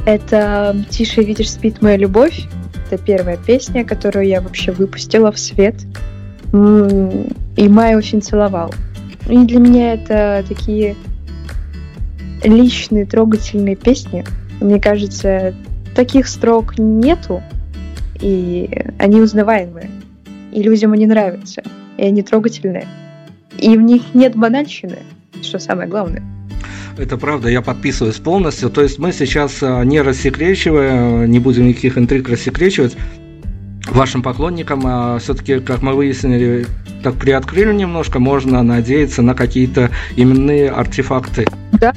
Это 0.07 0.77
«Тише 0.89 1.23
видишь, 1.23 1.51
спит 1.51 1.83
моя 1.83 1.97
любовь». 1.97 2.47
Это 2.91 3.03
первая 3.03 3.37
песня, 3.37 3.85
которую 3.85 4.27
я 4.27 4.41
вообще 4.41 4.73
выпустила 4.73 5.31
в 5.31 5.39
свет. 5.39 5.75
И 6.53 7.69
Май 7.69 7.95
очень 7.97 8.23
целовал. 8.23 8.73
И 9.29 9.37
для 9.45 9.59
меня 9.59 9.93
это 9.93 10.43
такие 10.49 10.97
личные, 12.43 13.05
трогательные 13.05 13.77
песни. 13.77 14.25
Мне 14.61 14.81
кажется, 14.81 15.55
таких 15.95 16.29
строк 16.29 16.79
нету, 16.79 17.43
и 18.21 18.71
они 18.99 19.21
узнаваемые. 19.21 19.91
И 20.53 20.63
людям 20.63 20.93
они 20.95 21.07
нравятся, 21.07 21.63
и 21.99 22.05
они 22.05 22.23
трогательные. 22.23 22.87
И 23.59 23.77
в 23.77 23.83
них 23.83 24.15
нет 24.15 24.35
банальщины, 24.35 25.01
что 25.43 25.59
самое 25.59 25.91
главное. 25.91 26.23
Это 26.99 27.17
правда, 27.17 27.49
я 27.49 27.63
подписываюсь 27.63 28.17
полностью. 28.17 28.71
То 28.71 28.83
есть 28.83 28.99
мы 28.99 29.13
сейчас 29.13 29.63
э, 29.63 29.85
не 29.85 30.01
рассекречивая, 30.03 31.27
не 31.29 31.39
будем 31.39 31.69
никаких 31.69 31.97
интриг 31.97 32.29
рассекречивать 32.29 32.97
вашим 33.89 34.23
поклонникам, 34.23 34.83
а 34.85 35.19
все-таки, 35.19 35.61
как 35.61 35.83
мы 35.83 35.95
выяснили, 35.95 36.67
так 37.05 37.15
приоткрыли 37.15 37.73
немножко, 37.73 38.19
можно 38.19 38.63
надеяться 38.65 39.23
на 39.23 39.35
какие-то 39.35 39.91
именные 40.17 40.71
артефакты. 40.71 41.47
Да, 41.73 41.95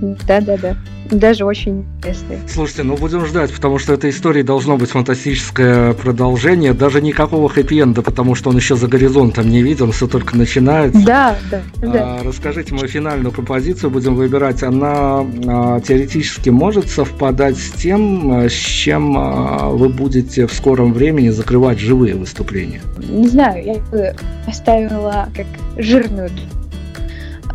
да, 0.00 0.40
да, 0.40 0.56
да 0.56 0.76
даже 1.10 1.44
очень 1.44 1.84
интересные. 1.98 2.40
Слушайте, 2.48 2.82
ну 2.82 2.96
будем 2.96 3.24
ждать, 3.26 3.52
потому 3.52 3.78
что 3.78 3.92
этой 3.92 4.10
истории 4.10 4.42
должно 4.42 4.76
быть 4.76 4.90
фантастическое 4.90 5.92
продолжение, 5.94 6.72
даже 6.72 7.00
никакого 7.00 7.48
хэппи-энда, 7.48 8.02
потому 8.02 8.34
что 8.34 8.50
он 8.50 8.56
еще 8.56 8.76
за 8.76 8.88
горизонтом 8.88 9.48
не 9.48 9.62
виден, 9.62 9.92
все 9.92 10.06
только 10.06 10.36
начинается. 10.36 11.04
Да, 11.04 11.36
да, 11.50 11.60
да. 11.80 11.90
А, 11.92 12.22
расскажите, 12.24 12.74
мы 12.74 12.86
финальную 12.88 13.32
композицию 13.32 13.90
будем 13.90 14.14
выбирать, 14.14 14.62
она 14.62 15.24
а, 15.46 15.80
теоретически 15.80 16.50
может 16.50 16.88
совпадать 16.88 17.56
с 17.56 17.70
тем, 17.72 18.32
а, 18.32 18.48
с 18.48 18.52
чем 18.52 19.16
а, 19.16 19.68
вы 19.68 19.88
будете 19.88 20.46
в 20.46 20.52
скором 20.52 20.92
времени 20.92 21.28
закрывать 21.28 21.78
живые 21.78 22.14
выступления? 22.14 22.80
Не 22.98 23.28
знаю, 23.28 23.64
я 23.64 23.74
бы 23.90 24.14
оставила 24.46 25.28
как 25.34 25.46
жирную 25.76 26.30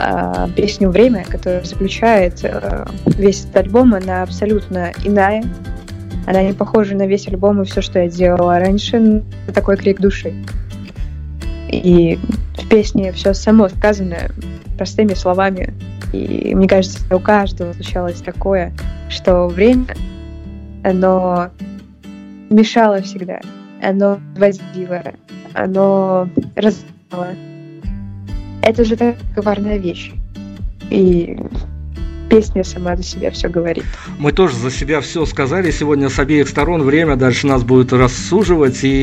э, 0.01 0.47
песню 0.55 0.89
«Время», 0.89 1.25
которая 1.27 1.63
заключает 1.63 2.43
э, 2.43 2.85
весь 3.05 3.45
этот 3.45 3.57
альбом, 3.57 3.93
она 3.93 4.23
абсолютно 4.23 4.91
иная. 5.03 5.43
Она 6.27 6.43
не 6.43 6.53
похожа 6.53 6.95
на 6.95 7.07
весь 7.07 7.27
альбом 7.27 7.61
и 7.61 7.65
все, 7.65 7.81
что 7.81 7.99
я 7.99 8.07
делала 8.07 8.59
раньше. 8.59 9.23
Это 9.47 9.53
такой 9.53 9.77
крик 9.77 9.99
души. 9.99 10.33
И 11.69 12.19
в 12.57 12.67
песне 12.67 13.11
все 13.11 13.33
само 13.33 13.69
сказано 13.69 14.17
простыми 14.77 15.13
словами. 15.13 15.73
И 16.13 16.53
мне 16.53 16.67
кажется, 16.67 16.99
у 17.13 17.19
каждого 17.19 17.73
случалось 17.73 18.21
такое, 18.21 18.73
что 19.09 19.47
время, 19.47 19.95
оно 20.83 21.49
мешало 22.49 23.01
всегда. 23.01 23.39
Оно 23.81 24.19
водило, 24.35 25.03
оно 25.53 26.27
разделяло 26.55 27.29
это 28.61 28.83
же 28.83 28.95
такая 28.95 29.17
коварная 29.35 29.77
вещь. 29.77 30.11
И 30.89 31.37
песня 32.31 32.63
сама 32.63 32.95
за 32.95 33.03
себя 33.03 33.29
все 33.29 33.49
говорит. 33.49 33.83
Мы 34.17 34.31
тоже 34.31 34.55
за 34.55 34.71
себя 34.71 35.01
все 35.01 35.25
сказали 35.25 35.69
сегодня 35.69 36.09
с 36.09 36.17
обеих 36.17 36.47
сторон. 36.47 36.81
Время 36.83 37.17
дальше 37.17 37.45
нас 37.45 37.63
будет 37.63 37.91
рассуживать. 37.91 38.79
И 38.83 39.01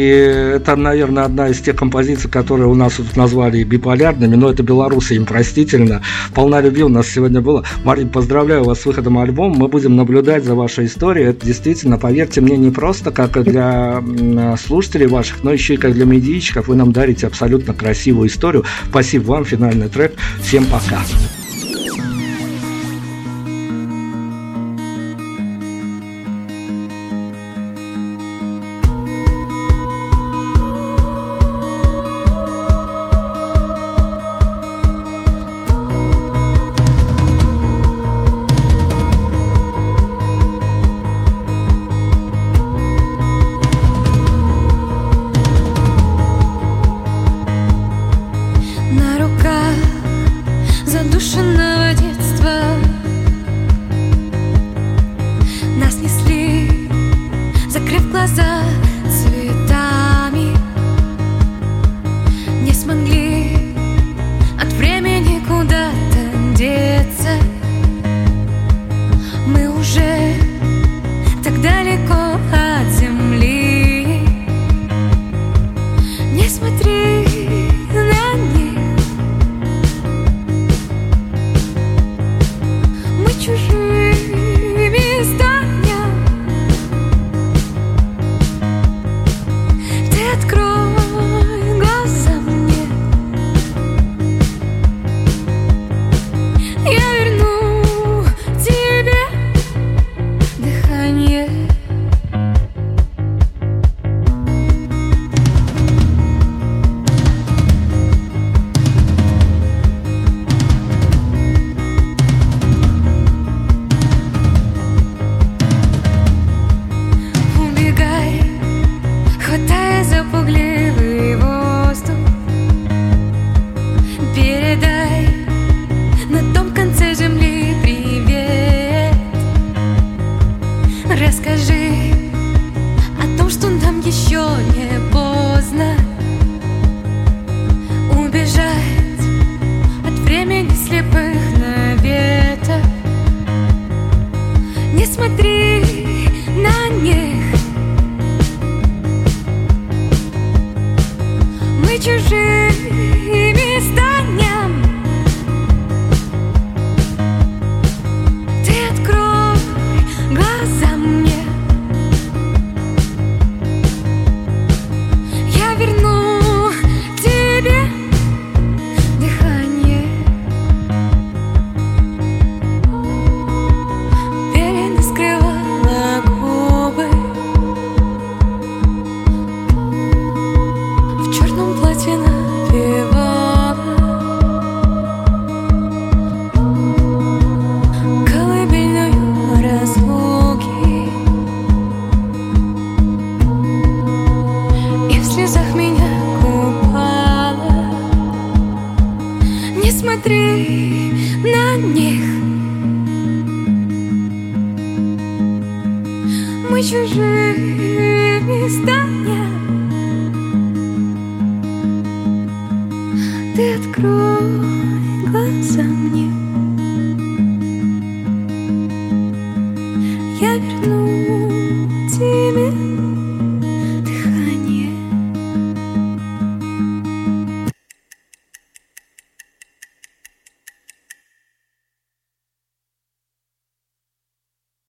это, 0.56 0.76
наверное, 0.76 1.24
одна 1.24 1.48
из 1.48 1.60
тех 1.60 1.76
композиций, 1.76 2.30
которые 2.30 2.68
у 2.68 2.74
нас 2.74 2.94
тут 2.94 3.16
назвали 3.16 3.62
биполярными. 3.64 4.34
Но 4.34 4.50
это 4.50 4.62
белорусы, 4.62 5.16
им 5.16 5.26
простительно. 5.26 6.02
Полна 6.34 6.62
любви 6.62 6.84
у 6.84 6.88
нас 6.88 7.06
сегодня 7.06 7.42
было. 7.42 7.64
Марин, 7.84 8.08
поздравляю 8.08 8.64
вас 8.64 8.80
с 8.80 8.86
выходом 8.86 9.18
альбома. 9.18 9.54
Мы 9.56 9.68
будем 9.68 9.94
наблюдать 9.94 10.44
за 10.44 10.54
вашей 10.54 10.86
историей. 10.86 11.26
Это 11.26 11.44
действительно, 11.44 11.98
поверьте 11.98 12.40
мне, 12.40 12.56
не 12.56 12.70
просто 12.70 13.10
как 13.10 13.42
для 13.44 14.02
слушателей 14.56 15.06
ваших, 15.06 15.44
но 15.44 15.52
еще 15.52 15.74
и 15.74 15.76
как 15.76 15.92
для 15.92 16.06
медийщиков. 16.06 16.68
Вы 16.68 16.76
нам 16.76 16.92
дарите 16.92 17.26
абсолютно 17.26 17.74
красивую 17.74 18.28
историю. 18.28 18.64
Спасибо 18.88 19.32
вам. 19.32 19.44
Финальный 19.44 19.90
трек. 19.90 20.14
Всем 20.40 20.64
пока. 20.64 20.98
чужими 20.98 21.37